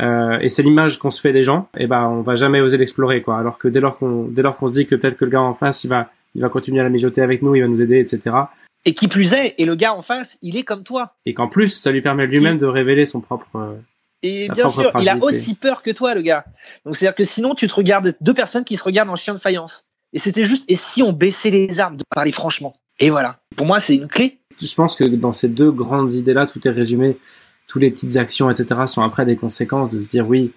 euh, 0.00 0.38
et 0.40 0.48
c'est 0.48 0.62
l'image 0.62 0.98
qu'on 0.98 1.10
se 1.10 1.20
fait 1.20 1.32
des 1.32 1.44
gens, 1.44 1.68
et 1.76 1.86
ben 1.86 2.06
on 2.06 2.22
va 2.22 2.36
jamais 2.36 2.60
oser 2.60 2.76
l'explorer 2.76 3.22
quoi. 3.22 3.38
Alors 3.38 3.58
que 3.58 3.68
dès 3.68 3.80
lors 3.80 3.98
qu'on 3.98 4.24
dès 4.24 4.42
lors 4.42 4.56
qu'on 4.56 4.68
se 4.68 4.72
dit 4.72 4.86
que 4.86 4.94
peut-être 4.94 5.16
que 5.16 5.24
le 5.24 5.30
gars 5.30 5.42
en 5.42 5.54
face 5.54 5.84
il 5.84 5.88
va 5.88 6.10
il 6.34 6.42
va 6.42 6.48
continuer 6.48 6.80
à 6.80 6.84
la 6.84 6.90
mijoter 6.90 7.22
avec 7.22 7.42
nous, 7.42 7.56
il 7.56 7.62
va 7.62 7.68
nous 7.68 7.82
aider, 7.82 7.98
etc. 7.98 8.36
Et 8.84 8.94
qui 8.94 9.08
plus 9.08 9.32
est, 9.34 9.54
et 9.58 9.64
le 9.64 9.74
gars 9.74 9.94
en 9.94 10.00
face, 10.00 10.38
il 10.42 10.56
est 10.56 10.62
comme 10.62 10.84
toi. 10.84 11.14
Et 11.26 11.34
qu'en 11.34 11.48
plus, 11.48 11.68
ça 11.68 11.90
lui 11.90 12.00
permet 12.00 12.26
lui-même 12.26 12.56
de 12.56 12.66
révéler 12.66 13.04
son 13.04 13.20
propre 13.20 13.48
euh, 13.56 13.74
et 14.22 14.48
bien 14.48 14.68
sûr, 14.68 14.92
il 15.00 15.08
a 15.08 15.16
aussi 15.22 15.54
peur 15.54 15.82
que 15.82 15.90
toi, 15.90 16.14
le 16.14 16.22
gars. 16.22 16.44
Donc 16.84 16.96
c'est-à-dire 16.96 17.14
que 17.14 17.24
sinon, 17.24 17.54
tu 17.54 17.66
te 17.66 17.74
regardes 17.74 18.14
deux 18.20 18.34
personnes 18.34 18.64
qui 18.64 18.76
se 18.76 18.82
regardent 18.82 19.10
en 19.10 19.16
chien 19.16 19.34
de 19.34 19.38
faïence. 19.38 19.84
Et 20.12 20.18
c'était 20.18 20.44
juste, 20.44 20.64
et 20.68 20.74
si 20.74 21.02
on 21.02 21.12
baissait 21.12 21.50
les 21.50 21.80
armes, 21.80 21.96
de 21.96 22.04
parler 22.14 22.32
franchement? 22.32 22.74
Et 22.98 23.10
voilà. 23.10 23.38
Pour 23.56 23.66
moi, 23.66 23.80
c'est 23.80 23.94
une 23.94 24.08
clé. 24.08 24.38
Je 24.60 24.74
pense 24.74 24.94
que 24.94 25.04
dans 25.04 25.32
ces 25.32 25.48
deux 25.48 25.70
grandes 25.70 26.12
idées-là, 26.12 26.46
tout 26.46 26.66
est 26.66 26.70
résumé. 26.70 27.16
Toutes 27.70 27.82
les 27.82 27.90
petites 27.92 28.16
actions, 28.16 28.50
etc., 28.50 28.80
sont 28.86 29.02
après 29.02 29.24
des 29.24 29.36
conséquences 29.36 29.90
de 29.90 30.00
se 30.00 30.08
dire 30.08 30.26
oui, 30.26 30.50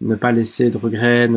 ne 0.00 0.16
pas 0.16 0.32
laisser 0.32 0.68
de 0.68 0.76
regrets, 0.76 1.30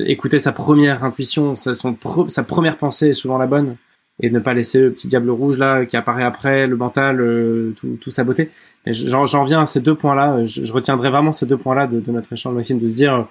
écouter 0.00 0.40
sa 0.40 0.50
première 0.50 1.04
intuition, 1.04 1.54
sa, 1.54 2.42
première 2.42 2.76
pensée 2.76 3.10
est 3.10 3.14
souvent 3.14 3.38
la 3.38 3.46
bonne, 3.46 3.76
et 4.20 4.30
ne 4.30 4.40
pas 4.40 4.52
laisser 4.52 4.80
le 4.80 4.90
petit 4.90 5.06
diable 5.06 5.30
rouge 5.30 5.58
là 5.58 5.86
qui 5.86 5.96
apparaît 5.96 6.24
après, 6.24 6.66
le 6.66 6.76
mental, 6.76 7.20
euh, 7.20 7.72
tout, 7.78 7.98
tout 8.00 8.10
saboter. 8.10 8.50
J'en 8.86 9.44
viens 9.44 9.62
à 9.62 9.66
ces 9.66 9.78
deux 9.78 9.94
points-là. 9.94 10.44
Je, 10.46 10.72
retiendrai 10.72 11.08
vraiment 11.08 11.32
ces 11.32 11.46
deux 11.46 11.56
points-là 11.56 11.86
de, 11.86 12.02
notre 12.10 12.32
échange, 12.32 12.54
Maxime, 12.54 12.80
de 12.80 12.88
se 12.88 12.96
dire 12.96 13.28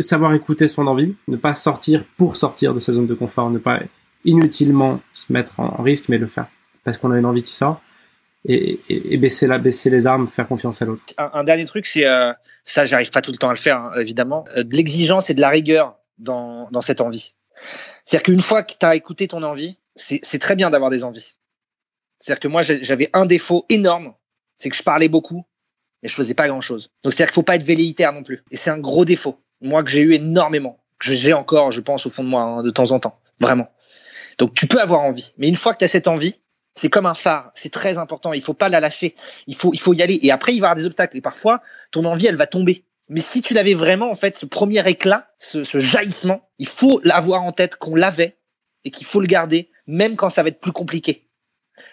savoir 0.00 0.34
écouter 0.34 0.66
son 0.66 0.88
envie, 0.88 1.14
ne 1.28 1.36
pas 1.36 1.54
sortir 1.54 2.02
pour 2.16 2.34
sortir 2.36 2.74
de 2.74 2.80
sa 2.80 2.92
zone 2.92 3.06
de 3.06 3.14
confort, 3.14 3.50
ne 3.50 3.58
pas 3.58 3.80
inutilement 4.24 5.00
se 5.14 5.32
mettre 5.32 5.60
en, 5.60 5.82
risque, 5.82 6.08
mais 6.08 6.18
le 6.18 6.26
faire 6.26 6.46
parce 6.86 6.98
qu'on 6.98 7.10
a 7.10 7.18
une 7.18 7.26
envie 7.26 7.42
qui 7.42 7.52
sort. 7.52 7.82
Et, 8.48 9.16
baisser, 9.16 9.46
la, 9.46 9.58
baisser 9.58 9.90
les 9.90 10.06
armes, 10.06 10.28
faire 10.28 10.46
confiance 10.46 10.80
à 10.80 10.84
l'autre. 10.84 11.02
Un, 11.18 11.42
dernier 11.42 11.64
truc, 11.64 11.84
c'est 11.84 12.06
euh, 12.06 12.32
ça, 12.64 12.84
j'arrive 12.84 13.10
pas 13.10 13.20
tout 13.20 13.32
le 13.32 13.38
temps 13.38 13.48
à 13.48 13.52
le 13.52 13.58
faire, 13.58 13.78
hein, 13.78 13.92
évidemment, 13.98 14.44
euh, 14.56 14.62
de 14.62 14.76
l'exigence 14.76 15.30
et 15.30 15.34
de 15.34 15.40
la 15.40 15.48
rigueur 15.48 15.98
dans, 16.18 16.68
dans 16.70 16.80
cette 16.80 17.00
envie. 17.00 17.34
C'est-à-dire 18.04 18.22
qu'une 18.22 18.40
fois 18.40 18.62
que 18.62 18.74
tu 18.78 18.86
as 18.86 18.94
écouté 18.94 19.26
ton 19.26 19.42
envie, 19.42 19.78
c'est 19.96 20.38
très 20.38 20.54
bien 20.54 20.70
d'avoir 20.70 20.90
des 20.90 21.02
envies. 21.04 21.36
C'est-à-dire 22.18 22.40
que 22.40 22.48
moi, 22.48 22.62
j'avais 22.62 23.08
un 23.12 23.26
défaut 23.26 23.64
énorme, 23.68 24.14
c'est 24.58 24.70
que 24.70 24.76
je 24.76 24.82
parlais 24.82 25.08
beaucoup, 25.08 25.44
mais 26.02 26.08
je 26.08 26.14
faisais 26.14 26.34
pas 26.34 26.48
grand-chose. 26.48 26.90
Donc 27.02 27.12
c'est-à-dire 27.12 27.30
qu'il 27.30 27.34
faut 27.34 27.42
pas 27.42 27.56
être 27.56 27.62
velléitaire 27.62 28.12
non 28.12 28.22
plus. 28.22 28.44
Et 28.50 28.56
c'est 28.56 28.70
un 28.70 28.78
gros 28.78 29.04
défaut, 29.04 29.40
moi 29.60 29.82
que 29.82 29.90
j'ai 29.90 30.00
eu 30.00 30.14
énormément, 30.14 30.78
que 30.98 31.14
j'ai 31.14 31.32
encore, 31.32 31.72
je 31.72 31.80
pense, 31.80 32.06
au 32.06 32.10
fond 32.10 32.24
de 32.24 32.28
moi, 32.28 32.42
hein, 32.42 32.62
de 32.62 32.70
temps 32.70 32.92
en 32.92 33.00
temps, 33.00 33.20
vraiment. 33.40 33.68
Donc 34.38 34.54
tu 34.54 34.66
peux 34.66 34.80
avoir 34.80 35.00
envie, 35.00 35.34
mais 35.38 35.48
une 35.48 35.56
fois 35.56 35.74
que 35.74 35.78
tu 35.78 35.84
as 35.84 35.88
cette 35.88 36.08
envie, 36.08 36.40
c'est 36.76 36.90
comme 36.90 37.06
un 37.06 37.14
phare, 37.14 37.50
c'est 37.54 37.72
très 37.72 37.96
important. 37.96 38.34
Il 38.34 38.42
faut 38.42 38.54
pas 38.54 38.68
la 38.68 38.80
lâcher. 38.80 39.16
Il 39.46 39.56
faut, 39.56 39.72
il 39.72 39.80
faut 39.80 39.94
y 39.94 40.02
aller. 40.02 40.20
Et 40.22 40.30
après, 40.30 40.54
il 40.54 40.60
va 40.60 40.66
y 40.66 40.68
avoir 40.68 40.76
des 40.76 40.86
obstacles. 40.86 41.16
Et 41.16 41.22
parfois, 41.22 41.62
ton 41.90 42.04
envie, 42.04 42.26
elle 42.26 42.36
va 42.36 42.46
tomber. 42.46 42.84
Mais 43.08 43.20
si 43.20 43.40
tu 43.40 43.54
l'avais 43.54 43.72
vraiment, 43.72 44.10
en 44.10 44.14
fait, 44.14 44.36
ce 44.36 44.44
premier 44.44 44.86
éclat, 44.86 45.30
ce, 45.38 45.64
jaillissement, 45.78 46.48
il 46.58 46.68
faut 46.68 47.00
l'avoir 47.02 47.42
en 47.42 47.52
tête 47.52 47.76
qu'on 47.76 47.94
l'avait 47.94 48.36
et 48.84 48.90
qu'il 48.90 49.06
faut 49.06 49.20
le 49.20 49.26
garder, 49.26 49.70
même 49.86 50.16
quand 50.16 50.28
ça 50.28 50.42
va 50.42 50.50
être 50.50 50.60
plus 50.60 50.72
compliqué. 50.72 51.26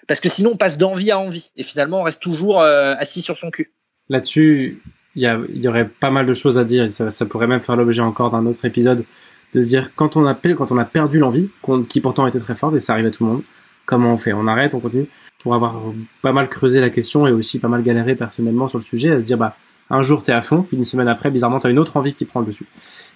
Parce 0.07 0.19
que 0.19 0.27
sinon, 0.27 0.51
on 0.53 0.57
passe 0.57 0.77
d'envie 0.77 1.11
à 1.11 1.19
envie. 1.19 1.51
Et 1.55 1.63
finalement, 1.63 2.01
on 2.01 2.03
reste 2.03 2.21
toujours 2.21 2.61
euh, 2.61 2.93
assis 2.97 3.21
sur 3.21 3.37
son 3.37 3.51
cul. 3.51 3.73
Là-dessus, 4.09 4.81
il 5.15 5.21
y, 5.21 5.59
y, 5.59 5.67
aurait 5.69 5.87
pas 5.87 6.09
mal 6.09 6.25
de 6.25 6.33
choses 6.33 6.57
à 6.57 6.65
dire. 6.65 6.91
Ça, 6.91 7.09
ça 7.09 7.25
pourrait 7.25 7.47
même 7.47 7.61
faire 7.61 7.77
l'objet 7.77 8.01
encore 8.01 8.31
d'un 8.31 8.45
autre 8.45 8.65
épisode. 8.65 9.05
De 9.53 9.61
se 9.61 9.67
dire, 9.69 9.91
quand 9.95 10.17
on 10.17 10.25
a, 10.25 10.33
quand 10.33 10.71
on 10.71 10.77
a 10.77 10.85
perdu 10.85 11.19
l'envie, 11.19 11.49
qui 11.87 12.01
pourtant 12.01 12.27
était 12.27 12.39
très 12.39 12.55
forte, 12.55 12.75
et 12.75 12.79
ça 12.81 12.93
arrive 12.93 13.05
à 13.05 13.11
tout 13.11 13.23
le 13.23 13.31
monde, 13.31 13.43
comment 13.85 14.13
on 14.13 14.17
fait 14.17 14.33
On 14.33 14.47
arrête, 14.47 14.73
on 14.73 14.79
continue 14.79 15.07
Pour 15.39 15.55
avoir 15.55 15.75
pas 16.21 16.33
mal 16.33 16.49
creusé 16.49 16.79
la 16.79 16.89
question 16.89 17.27
et 17.27 17.31
aussi 17.31 17.59
pas 17.59 17.67
mal 17.67 17.83
galéré 17.83 18.15
personnellement 18.15 18.67
sur 18.67 18.77
le 18.77 18.83
sujet, 18.83 19.11
à 19.11 19.19
se 19.19 19.25
dire, 19.25 19.37
bah, 19.37 19.55
un 19.89 20.01
jour, 20.03 20.23
tu 20.23 20.31
es 20.31 20.33
à 20.33 20.41
fond, 20.41 20.63
puis 20.63 20.77
une 20.77 20.85
semaine 20.85 21.07
après, 21.07 21.29
bizarrement, 21.29 21.59
tu 21.59 21.67
as 21.67 21.69
une 21.69 21.79
autre 21.79 21.97
envie 21.97 22.13
qui 22.13 22.25
prend 22.25 22.39
le 22.39 22.47
dessus. 22.47 22.65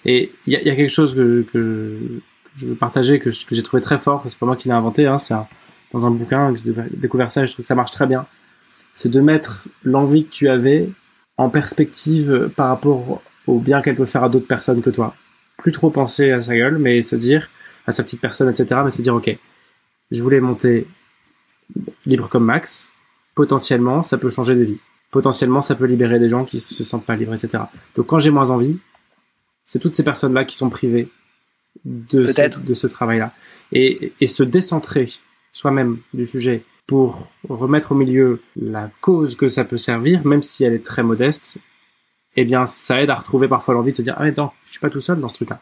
Et 0.04 0.30
il 0.46 0.52
y 0.52 0.56
a, 0.56 0.76
quelque 0.76 0.92
chose 0.92 1.14
que, 1.14 1.44
que, 1.52 1.98
je 2.56 2.66
veux 2.66 2.74
partager, 2.74 3.18
que, 3.18 3.30
j'ai 3.30 3.62
trouvé 3.62 3.82
très 3.82 3.98
fort, 3.98 4.24
c'est 4.26 4.38
pas 4.38 4.46
moi 4.46 4.56
qui 4.56 4.68
l'ai 4.68 4.74
inventé, 4.74 5.06
hein, 5.06 5.18
c'est 5.18 5.34
dans 5.92 6.06
un 6.06 6.10
bouquin 6.10 6.52
que 6.52 6.60
j'ai 6.64 6.72
découvert 6.96 7.30
ça 7.30 7.42
et 7.42 7.46
je 7.46 7.52
trouve 7.52 7.62
que 7.62 7.66
ça 7.66 7.74
marche 7.74 7.90
très 7.90 8.06
bien. 8.06 8.26
C'est 8.94 9.08
de 9.08 9.20
mettre 9.20 9.64
l'envie 9.84 10.24
que 10.24 10.30
tu 10.30 10.48
avais 10.48 10.88
en 11.36 11.50
perspective 11.50 12.50
par 12.56 12.68
rapport 12.68 13.22
au 13.46 13.58
bien 13.58 13.80
qu'elle 13.80 13.96
peut 13.96 14.04
faire 14.04 14.24
à 14.24 14.28
d'autres 14.28 14.46
personnes 14.46 14.82
que 14.82 14.90
toi. 14.90 15.14
Plus 15.56 15.72
trop 15.72 15.90
penser 15.90 16.30
à 16.30 16.42
sa 16.42 16.54
gueule, 16.54 16.78
mais 16.78 17.02
se 17.02 17.16
dire, 17.16 17.48
à 17.86 17.92
sa 17.92 18.02
petite 18.02 18.20
personne, 18.20 18.50
etc., 18.50 18.80
mais 18.84 18.90
se 18.90 19.02
dire, 19.02 19.14
ok, 19.14 19.36
je 20.10 20.22
voulais 20.22 20.40
monter 20.40 20.86
libre 22.06 22.28
comme 22.28 22.44
Max, 22.44 22.92
potentiellement, 23.34 24.02
ça 24.02 24.18
peut 24.18 24.30
changer 24.30 24.54
de 24.54 24.64
vie. 24.64 24.78
Potentiellement, 25.10 25.62
ça 25.62 25.74
peut 25.74 25.86
libérer 25.86 26.18
des 26.18 26.28
gens 26.28 26.44
qui 26.44 26.60
se 26.60 26.84
sentent 26.84 27.04
pas 27.04 27.16
libres, 27.16 27.34
etc. 27.34 27.64
Donc, 27.96 28.06
quand 28.06 28.18
j'ai 28.18 28.30
moins 28.30 28.50
envie, 28.50 28.78
c'est 29.64 29.78
toutes 29.78 29.94
ces 29.94 30.04
personnes-là 30.04 30.44
qui 30.44 30.56
sont 30.56 30.70
privées 30.70 31.08
de 31.84 32.24
ce, 32.24 32.60
de 32.60 32.74
ce 32.74 32.86
travail-là. 32.86 33.32
Et, 33.72 34.12
et 34.20 34.26
se 34.26 34.42
décentrer 34.42 35.12
soi-même 35.52 35.98
du 36.14 36.26
sujet 36.26 36.62
pour 36.86 37.30
remettre 37.48 37.92
au 37.92 37.94
milieu 37.94 38.40
la 38.56 38.90
cause 39.00 39.36
que 39.36 39.48
ça 39.48 39.64
peut 39.64 39.76
servir, 39.76 40.26
même 40.26 40.42
si 40.42 40.64
elle 40.64 40.72
est 40.72 40.84
très 40.84 41.02
modeste, 41.02 41.58
eh 42.36 42.44
bien, 42.44 42.66
ça 42.66 43.02
aide 43.02 43.10
à 43.10 43.14
retrouver 43.14 43.48
parfois 43.48 43.74
l'envie 43.74 43.92
de 43.92 43.96
se 43.96 44.02
dire, 44.02 44.14
ah, 44.16 44.24
mais 44.24 44.34
non, 44.36 44.50
je 44.66 44.72
suis 44.72 44.80
pas 44.80 44.90
tout 44.90 45.00
seul 45.00 45.20
dans 45.20 45.28
ce 45.28 45.34
truc-là. 45.34 45.60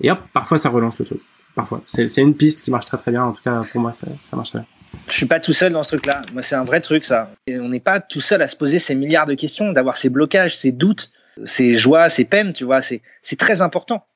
Et 0.00 0.10
hop, 0.10 0.18
parfois, 0.32 0.58
ça 0.58 0.68
relance 0.70 0.98
le 0.98 1.04
truc. 1.04 1.20
Parfois. 1.56 1.82
C'est 1.88 2.20
une 2.20 2.36
piste 2.36 2.62
qui 2.62 2.70
marche 2.70 2.84
très 2.84 2.98
très 2.98 3.10
bien. 3.10 3.24
En 3.24 3.32
tout 3.32 3.42
cas, 3.42 3.62
pour 3.72 3.80
moi, 3.80 3.92
ça, 3.92 4.06
ça 4.24 4.36
marche 4.36 4.50
très 4.50 4.60
bien. 4.60 4.68
Je 5.08 5.14
suis 5.14 5.26
pas 5.26 5.40
tout 5.40 5.54
seul 5.54 5.72
dans 5.72 5.82
ce 5.82 5.88
truc-là. 5.88 6.20
Moi, 6.32 6.42
c'est 6.42 6.54
un 6.54 6.64
vrai 6.64 6.80
truc, 6.80 7.04
ça. 7.04 7.32
Et 7.46 7.58
on 7.58 7.70
n'est 7.70 7.80
pas 7.80 7.98
tout 7.98 8.20
seul 8.20 8.42
à 8.42 8.48
se 8.48 8.56
poser 8.56 8.78
ces 8.78 8.94
milliards 8.94 9.26
de 9.26 9.34
questions, 9.34 9.72
d'avoir 9.72 9.96
ces 9.96 10.10
blocages, 10.10 10.56
ces 10.56 10.70
doutes, 10.70 11.12
ces 11.44 11.76
joies, 11.76 12.10
ces 12.10 12.26
peines, 12.26 12.52
tu 12.52 12.64
vois. 12.64 12.80
C'est 12.82 13.00
très 13.38 13.62
important. 13.62 14.06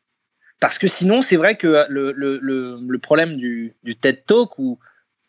Parce 0.61 0.78
que 0.78 0.86
sinon, 0.86 1.22
c'est 1.22 1.36
vrai 1.36 1.57
que 1.57 1.86
le, 1.88 2.12
le, 2.14 2.38
le, 2.43 2.78
le 2.86 2.99
problème 2.99 3.36
du, 3.36 3.74
du, 3.82 3.95
TED 3.95 4.26
Talk, 4.26 4.59
ou 4.59 4.78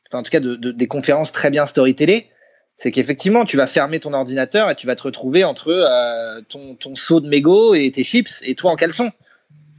enfin, 0.09 0.19
en 0.19 0.23
tout 0.23 0.31
cas 0.31 0.41
de, 0.41 0.55
de, 0.55 0.71
des 0.71 0.87
conférences 0.87 1.31
très 1.31 1.49
bien 1.49 1.65
storytellées, 1.65 2.27
c'est 2.75 2.91
qu'effectivement, 2.91 3.45
tu 3.45 3.55
vas 3.55 3.67
fermer 3.67 4.01
ton 4.01 4.13
ordinateur 4.13 4.69
et 4.69 4.75
tu 4.75 4.87
vas 4.87 4.95
te 4.97 5.03
retrouver 5.03 5.45
entre 5.45 5.69
euh, 5.69 6.41
ton, 6.49 6.75
ton 6.75 6.95
seau 6.95 7.21
de 7.21 7.29
mégot 7.29 7.75
et 7.75 7.89
tes 7.91 8.03
chips 8.03 8.41
et 8.43 8.55
toi 8.55 8.71
en 8.71 8.75
caleçon. 8.75 9.11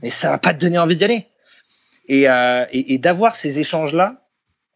Et 0.02 0.08
ça 0.08 0.30
va 0.30 0.38
pas 0.38 0.54
te 0.54 0.60
donner 0.60 0.78
envie 0.78 0.96
d'y 0.96 1.04
aller. 1.04 1.26
Et, 2.06 2.28
euh, 2.28 2.64
et, 2.70 2.98
d'avoir 2.98 3.36
ces 3.36 3.60
échanges-là, 3.60 4.22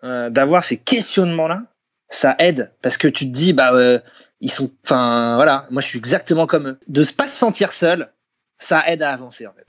euh, 0.05 0.31
d'avoir 0.31 0.63
ces 0.63 0.77
questionnements-là, 0.77 1.63
ça 2.09 2.37
aide 2.39 2.73
parce 2.83 2.97
que 2.97 3.09
tu 3.09 3.27
te 3.27 3.33
dis 3.33 3.53
bah 3.53 3.73
euh, 3.75 3.99
ils 4.41 4.51
sont, 4.51 4.71
enfin 4.85 5.35
voilà, 5.35 5.67
moi 5.71 5.83
je 5.83 5.89
suis 5.89 5.99
exactement 5.99 6.47
comme 6.47 6.69
eux. 6.69 6.79
De 6.87 7.05
pas 7.17 7.27
se 7.27 7.37
sentir 7.37 7.73
seul, 7.73 8.13
ça 8.59 8.85
aide 8.87 9.03
à 9.03 9.13
avancer 9.13 9.47
en 9.47 9.53
fait. 9.53 9.67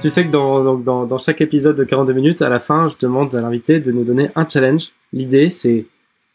Tu 0.00 0.08
sais 0.08 0.24
que 0.24 0.30
dans, 0.30 1.18
chaque 1.18 1.42
épisode 1.42 1.76
de 1.76 1.84
42 1.84 2.14
minutes, 2.14 2.40
à 2.40 2.48
la 2.48 2.58
fin, 2.58 2.88
je 2.88 2.94
demande 2.98 3.34
à 3.34 3.42
l'invité 3.42 3.80
de 3.80 3.92
nous 3.92 4.02
donner 4.02 4.30
un 4.34 4.48
challenge. 4.48 4.92
L'idée, 5.12 5.50
c'est 5.50 5.84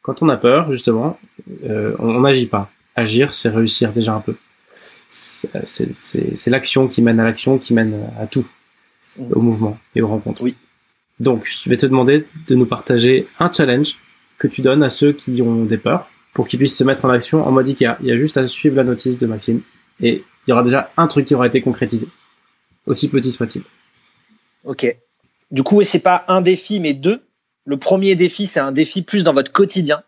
quand 0.03 0.21
on 0.21 0.29
a 0.29 0.37
peur, 0.37 0.71
justement, 0.71 1.17
on 1.97 2.19
n'agit 2.19 2.45
pas. 2.45 2.69
Agir, 2.95 3.33
c'est 3.33 3.49
réussir 3.49 3.91
déjà 3.91 4.13
un 4.13 4.19
peu. 4.19 4.35
C'est 5.15 6.49
l'action 6.49 6.87
qui 6.87 7.01
mène 7.01 7.19
à 7.19 7.23
l'action, 7.23 7.57
qui 7.57 7.73
mène 7.73 8.09
à 8.19 8.27
tout 8.27 8.45
au 9.19 9.39
mouvement 9.39 9.77
et 9.95 10.01
aux 10.01 10.07
rencontres. 10.07 10.43
Oui. 10.43 10.55
Donc, 11.19 11.47
je 11.47 11.69
vais 11.69 11.77
te 11.77 11.85
demander 11.85 12.25
de 12.47 12.55
nous 12.55 12.65
partager 12.65 13.27
un 13.39 13.51
challenge 13.51 13.95
que 14.37 14.47
tu 14.47 14.61
donnes 14.61 14.83
à 14.83 14.89
ceux 14.89 15.13
qui 15.13 15.41
ont 15.41 15.63
des 15.63 15.77
peurs 15.77 16.09
pour 16.33 16.47
qu'ils 16.47 16.59
puissent 16.59 16.77
se 16.77 16.83
mettre 16.83 17.05
en 17.05 17.09
action 17.09 17.47
en 17.47 17.51
mode 17.51 17.67
Ikea. 17.67 17.95
Il 18.01 18.07
y 18.07 18.11
a 18.11 18.17
juste 18.17 18.35
à 18.35 18.45
suivre 18.47 18.75
la 18.75 18.83
notice 18.83 19.17
de 19.17 19.25
Maxime 19.25 19.61
et 20.01 20.23
il 20.45 20.49
y 20.49 20.53
aura 20.53 20.63
déjà 20.63 20.91
un 20.97 21.07
truc 21.07 21.25
qui 21.25 21.35
aura 21.35 21.47
été 21.47 21.61
concrétisé, 21.61 22.07
aussi 22.85 23.07
petit 23.07 23.31
soit-il. 23.31 23.63
Ok. 24.65 24.95
Du 25.51 25.63
coup, 25.63 25.81
c'est 25.83 25.99
pas 25.99 26.25
un 26.27 26.41
défi, 26.41 26.79
mais 26.81 26.93
deux. 26.93 27.23
Le 27.65 27.77
premier 27.77 28.15
défi, 28.15 28.45
c'est 28.45 28.59
un 28.59 28.73
défi 28.73 29.01
plus 29.01 29.23
dans 29.23 29.33
votre 29.33 29.51
quotidien. 29.51 30.03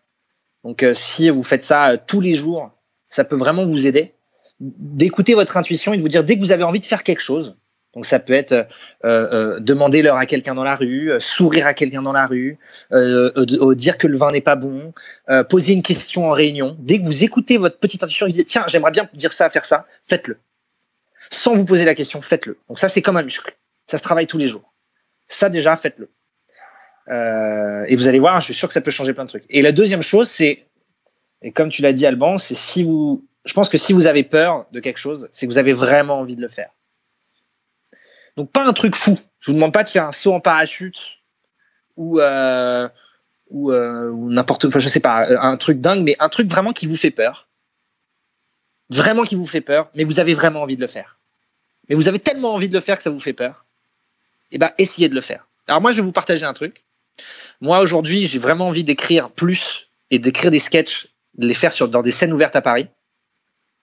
Donc, 0.64 0.84
euh, 0.84 0.93
si 0.93 1.30
vous 1.30 1.43
faites 1.43 1.64
ça 1.64 1.91
euh, 1.91 1.97
tous 2.05 2.20
les 2.20 2.34
jours, 2.34 2.72
ça 3.10 3.24
peut 3.24 3.36
vraiment 3.36 3.66
vous 3.66 3.88
aider. 3.88 4.14
D'écouter 4.60 5.34
votre 5.36 5.58
intuition 5.58 5.93
et 5.93 5.97
de 5.97 6.01
vous 6.01 6.08
dire 6.08 6.24
dès 6.24 6.36
que 6.36 6.41
vous 6.41 6.51
avez 6.51 6.64
envie 6.64 6.80
de 6.80 6.86
faire 6.86 7.03
quelque 7.03 7.22
chose, 7.22 7.55
donc 7.97 8.05
ça 8.05 8.20
peut 8.20 8.34
être 8.34 8.51
euh, 8.51 8.66
euh, 9.05 9.60
demander 9.60 10.03
l'heure 10.03 10.18
à 10.18 10.28
quelqu'un 10.28 10.53
dans 10.53 10.64
la 10.64 10.76
rue, 10.76 11.12
euh, 11.12 11.20
sourire 11.20 11.66
à 11.66 11.74
quelqu'un 11.74 12.03
dans 12.03 12.14
la 12.14 12.28
rue, 12.28 12.60
dire 12.91 13.97
que 13.97 14.05
le 14.05 14.16
vin 14.16 14.32
n'est 14.32 14.39
pas 14.39 14.55
bon, 14.55 14.93
poser 15.49 15.74
une 15.74 15.82
question 15.82 16.30
en 16.30 16.32
réunion. 16.32 16.78
Dès 16.80 16.99
que 16.99 17.05
vous 17.05 17.24
écoutez 17.24 17.58
votre 17.58 17.80
petite 17.80 18.03
intuition, 18.03 18.28
vous 18.28 18.34
dites 18.34 18.47
tiens 18.47 18.66
j'aimerais 18.68 18.91
bien 18.91 19.10
dire 19.16 19.34
ça, 19.34 19.49
faire 19.49 19.66
ça, 19.66 19.88
faites-le. 20.05 20.38
Sans 21.32 21.55
vous 21.55 21.66
poser 21.66 21.86
la 21.86 21.95
question, 21.95 22.22
faites-le. 22.22 22.60
Donc 22.70 22.78
ça 22.78 22.88
c'est 22.88 23.01
comme 23.01 23.18
un 23.18 23.24
muscle, 23.24 23.51
ça 23.88 23.97
se 23.97 24.03
travaille 24.03 24.28
tous 24.28 24.38
les 24.38 24.47
jours. 24.47 24.72
Ça 25.28 25.49
déjà 25.49 25.76
faites-le. 25.76 26.08
et 27.88 27.95
vous 27.95 28.08
allez 28.08 28.20
voir, 28.20 28.41
je 28.41 28.45
suis 28.45 28.53
sûr 28.53 28.68
que 28.68 28.76
ça 28.76 28.82
peut 28.82 28.91
changer 28.91 29.14
plein 29.14 29.26
de 29.26 29.30
trucs. 29.30 29.45
Et 29.49 29.64
la 29.64 29.72
deuxième 29.72 30.03
chose 30.03 30.30
c'est, 30.30 30.68
et 31.41 31.51
comme 31.51 31.70
tu 31.70 31.82
l'as 31.82 31.93
dit 31.93 32.05
Alban, 32.05 32.38
c'est 32.38 32.55
si 32.55 32.84
vous, 32.84 33.26
je 33.48 33.54
pense 33.54 33.70
que 33.70 33.78
si 33.78 33.93
vous 33.93 34.08
avez 34.08 34.24
peur 34.24 34.66
de 34.72 34.80
quelque 34.80 34.98
chose, 34.98 35.30
c'est 35.32 35.48
que 35.48 35.52
vous 35.52 35.58
avez 35.58 35.74
vraiment 35.74 36.20
envie 36.20 36.36
de 36.36 36.41
le 36.41 36.50
faire. 36.50 36.70
Donc 38.36 38.52
pas 38.52 38.66
un 38.66 38.74
truc 38.74 38.95
fou. 38.95 39.18
Je 39.39 39.52
vous 39.52 39.56
demande 39.56 39.74
pas 39.74 39.84
de 39.84 39.89
faire 39.89 40.06
un 40.06 40.12
saut 40.12 40.34
en 40.34 40.39
parachute 40.39 41.00
ou 41.95 42.20
euh, 42.20 42.88
euh, 43.54 44.10
ou 44.10 44.30
n'importe, 44.30 44.66
enfin 44.66 44.80
je 44.80 44.89
sais 44.89 45.00
pas, 45.00 45.26
un 45.41 45.58
truc 45.58 45.80
dingue, 45.80 46.04
mais 46.04 46.16
un 46.20 46.30
truc 46.30 46.50
vraiment 46.50 46.74
qui 46.74 46.86
vous 46.86 46.98
fait 46.98 47.12
peur, 47.12 47.48
vraiment 48.89 49.24
qui 49.24 49.36
vous 49.36 49.45
fait 49.45 49.62
peur, 49.62 49.89
mais 49.95 50.04
vous 50.04 50.20
avez 50.20 50.34
vraiment 50.34 50.62
envie 50.62 50.76
de 50.76 50.82
le 50.82 50.88
faire. 50.88 51.18
Mais 51.88 51.95
vous 51.95 52.10
avez 52.10 52.20
tellement 52.20 52.54
envie 52.54 52.68
de 52.68 52.74
le 52.74 52.82
faire 52.82 52.98
que 52.98 53.04
ça 53.04 53.10
vous 53.10 53.20
fait 53.20 53.34
peur. 53.34 53.66
Eh 54.52 54.58
ben 54.58 54.72
essayez 54.78 55.08
de 55.08 55.16
le 55.16 55.22
faire. 55.22 55.48
Alors 55.68 55.82
moi 55.82 55.91
je 55.91 55.98
vais 55.98 56.04
vous 56.04 56.12
partager 56.12 56.45
un 56.45 56.54
truc. 56.54 56.84
Moi 57.62 57.80
aujourd'hui 57.80 58.28
j'ai 58.28 58.39
vraiment 58.39 58.68
envie 58.68 58.84
d'écrire 58.84 59.30
plus 59.30 59.88
et 60.12 60.20
d'écrire 60.20 60.52
des 60.52 60.60
sketchs, 60.60 61.08
de 61.38 61.48
les 61.48 61.54
faire 61.54 61.72
sur 61.72 61.88
dans 61.88 62.04
des 62.04 62.12
scènes 62.12 62.34
ouvertes 62.34 62.56
à 62.56 62.62
Paris. 62.62 62.88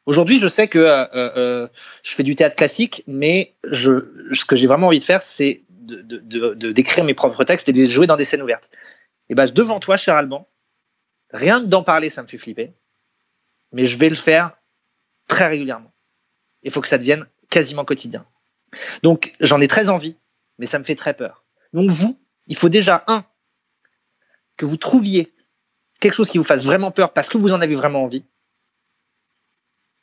Aujourd'hui, 0.06 0.38
je 0.38 0.48
sais 0.48 0.68
que 0.68 0.78
euh, 0.78 1.06
euh, 1.14 1.68
je 2.02 2.14
fais 2.14 2.22
du 2.22 2.34
théâtre 2.34 2.56
classique, 2.56 3.02
mais 3.06 3.54
ce 3.72 4.44
que 4.44 4.56
j'ai 4.56 4.66
vraiment 4.66 4.88
envie 4.88 4.98
de 4.98 5.04
faire, 5.04 5.22
c'est 5.22 5.62
d'écrire 5.68 7.04
mes 7.04 7.14
propres 7.14 7.44
textes 7.44 7.68
et 7.68 7.72
de 7.72 7.78
les 7.78 7.86
jouer 7.86 8.06
dans 8.06 8.16
des 8.16 8.24
scènes 8.24 8.42
ouvertes. 8.42 8.70
Et 9.28 9.34
ben, 9.34 9.46
devant 9.46 9.80
toi, 9.80 9.96
cher 9.96 10.14
Alban, 10.14 10.46
rien 11.30 11.60
d'en 11.60 11.82
parler, 11.82 12.10
ça 12.10 12.22
me 12.22 12.26
fait 12.26 12.38
flipper, 12.38 12.74
mais 13.72 13.86
je 13.86 13.96
vais 13.96 14.08
le 14.08 14.14
faire 14.14 14.52
très 15.26 15.46
régulièrement. 15.46 15.92
Il 16.62 16.70
faut 16.70 16.80
que 16.80 16.88
ça 16.88 16.98
devienne 16.98 17.26
quasiment 17.50 17.84
quotidien. 17.84 18.26
Donc, 19.02 19.34
j'en 19.40 19.60
ai 19.60 19.68
très 19.68 19.88
envie, 19.88 20.16
mais 20.58 20.66
ça 20.66 20.78
me 20.78 20.84
fait 20.84 20.94
très 20.94 21.14
peur. 21.14 21.44
Donc, 21.72 21.90
vous, 21.90 22.18
il 22.48 22.56
faut 22.56 22.68
déjà, 22.68 23.04
un, 23.06 23.24
que 24.56 24.66
vous 24.66 24.76
trouviez 24.76 25.32
quelque 26.00 26.12
chose 26.12 26.30
qui 26.30 26.38
vous 26.38 26.44
fasse 26.44 26.64
vraiment 26.64 26.90
peur 26.90 27.12
parce 27.12 27.28
que 27.28 27.38
vous 27.38 27.52
en 27.52 27.60
avez 27.60 27.74
vraiment 27.74 28.04
envie 28.04 28.24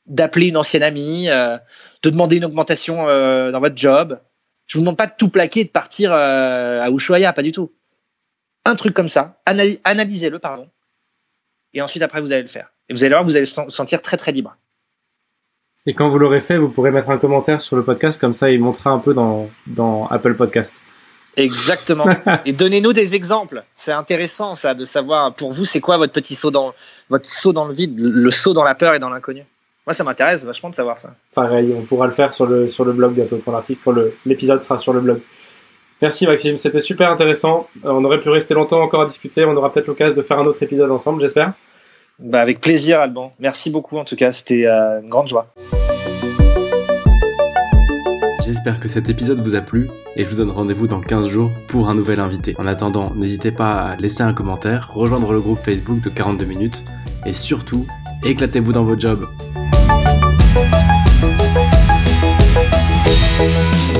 d'appeler 0.05 0.47
une 0.47 0.57
ancienne 0.57 0.83
amie, 0.83 1.29
euh, 1.29 1.57
de 2.03 2.09
demander 2.09 2.37
une 2.37 2.45
augmentation 2.45 3.07
euh, 3.07 3.51
dans 3.51 3.59
votre 3.59 3.77
job. 3.77 4.19
Je 4.67 4.77
vous 4.77 4.81
demande 4.81 4.97
pas 4.97 5.07
de 5.07 5.13
tout 5.17 5.29
plaquer 5.29 5.61
et 5.61 5.65
de 5.65 5.69
partir 5.69 6.11
euh, 6.13 6.81
à 6.81 6.89
Ushuaia, 6.89 7.33
pas 7.33 7.43
du 7.43 7.51
tout. 7.51 7.71
Un 8.65 8.75
truc 8.75 8.93
comme 8.93 9.07
ça, 9.07 9.41
analysez-le, 9.45 10.39
pardon. 10.39 10.69
Et 11.73 11.81
ensuite, 11.81 12.03
après, 12.03 12.21
vous 12.21 12.31
allez 12.31 12.43
le 12.43 12.47
faire. 12.47 12.71
Et 12.89 12.93
vous 12.93 13.03
allez 13.03 13.13
voir, 13.13 13.23
vous 13.23 13.35
allez 13.35 13.45
vous 13.45 13.69
sentir 13.69 14.01
très, 14.01 14.17
très 14.17 14.31
libre. 14.31 14.55
Et 15.85 15.93
quand 15.93 16.09
vous 16.09 16.19
l'aurez 16.19 16.41
fait, 16.41 16.57
vous 16.57 16.69
pourrez 16.69 16.91
mettre 16.91 17.09
un 17.09 17.17
commentaire 17.17 17.59
sur 17.59 17.75
le 17.75 17.83
podcast, 17.83 18.21
comme 18.21 18.35
ça, 18.35 18.51
il 18.51 18.59
montera 18.59 18.91
un 18.91 18.99
peu 18.99 19.13
dans, 19.15 19.49
dans 19.65 20.05
Apple 20.07 20.35
Podcast. 20.35 20.73
Exactement. 21.37 22.05
et 22.45 22.53
donnez-nous 22.53 22.93
des 22.93 23.15
exemples. 23.15 23.63
C'est 23.75 23.91
intéressant, 23.91 24.55
ça, 24.55 24.73
de 24.73 24.85
savoir, 24.85 25.33
pour 25.33 25.53
vous, 25.53 25.65
c'est 25.65 25.81
quoi 25.81 25.97
votre 25.97 26.13
petit 26.13 26.35
saut 26.35 26.51
dans, 26.51 26.73
votre 27.09 27.25
saut 27.25 27.53
dans 27.53 27.65
le 27.65 27.73
vide, 27.73 27.97
le 27.97 28.29
saut 28.29 28.53
dans 28.53 28.63
la 28.63 28.75
peur 28.75 28.93
et 28.93 28.99
dans 28.99 29.09
l'inconnu. 29.09 29.43
Moi, 29.87 29.93
ça 29.93 30.03
m'intéresse 30.03 30.45
vachement 30.45 30.69
de 30.69 30.75
savoir 30.75 30.99
ça. 30.99 31.15
Pareil, 31.33 31.73
on 31.75 31.81
pourra 31.81 32.05
le 32.05 32.13
faire 32.13 32.31
sur 32.33 32.45
le, 32.45 32.67
sur 32.67 32.85
le 32.85 32.93
blog 32.93 33.13
bientôt 33.13 33.37
pour 33.37 33.51
l'article, 33.51 33.81
pour 33.81 33.95
l'épisode 34.25 34.61
sera 34.61 34.77
sur 34.77 34.93
le 34.93 35.01
blog. 35.01 35.19
Merci 36.03 36.27
Maxime, 36.27 36.57
c'était 36.57 36.79
super 36.79 37.09
intéressant. 37.09 37.67
Euh, 37.85 37.89
on 37.89 38.03
aurait 38.05 38.19
pu 38.19 38.29
rester 38.29 38.53
longtemps 38.53 38.81
encore 38.81 39.01
à 39.01 39.05
discuter. 39.05 39.43
On 39.43 39.55
aura 39.55 39.71
peut-être 39.71 39.87
l'occasion 39.87 40.15
de 40.15 40.21
faire 40.21 40.39
un 40.39 40.45
autre 40.45 40.61
épisode 40.61 40.91
ensemble, 40.91 41.21
j'espère. 41.21 41.53
Bah 42.19 42.41
avec 42.41 42.61
plaisir, 42.61 42.99
Alban. 42.99 43.31
Merci 43.39 43.71
beaucoup 43.71 43.97
en 43.97 44.03
tout 44.03 44.15
cas, 44.15 44.31
c'était 44.31 44.67
euh, 44.67 45.01
une 45.01 45.09
grande 45.09 45.27
joie. 45.27 45.47
J'espère 48.43 48.79
que 48.79 48.87
cet 48.87 49.09
épisode 49.09 49.39
vous 49.41 49.55
a 49.55 49.61
plu 49.61 49.89
et 50.15 50.25
je 50.25 50.29
vous 50.29 50.35
donne 50.35 50.51
rendez-vous 50.51 50.87
dans 50.87 51.01
15 51.01 51.27
jours 51.27 51.51
pour 51.67 51.89
un 51.89 51.95
nouvel 51.95 52.19
invité. 52.19 52.55
En 52.59 52.67
attendant, 52.67 53.13
n'hésitez 53.15 53.51
pas 53.51 53.81
à 53.81 53.95
laisser 53.97 54.21
un 54.21 54.33
commentaire, 54.33 54.91
rejoindre 54.93 55.31
le 55.33 55.39
groupe 55.39 55.59
Facebook 55.59 56.01
de 56.01 56.09
42 56.09 56.45
minutes 56.45 56.83
et 57.25 57.33
surtout, 57.33 57.87
éclatez-vous 58.23 58.73
dans 58.73 58.83
votre 58.83 58.99
job. 58.99 59.27
Thank 60.53 60.75
you. 63.85 63.90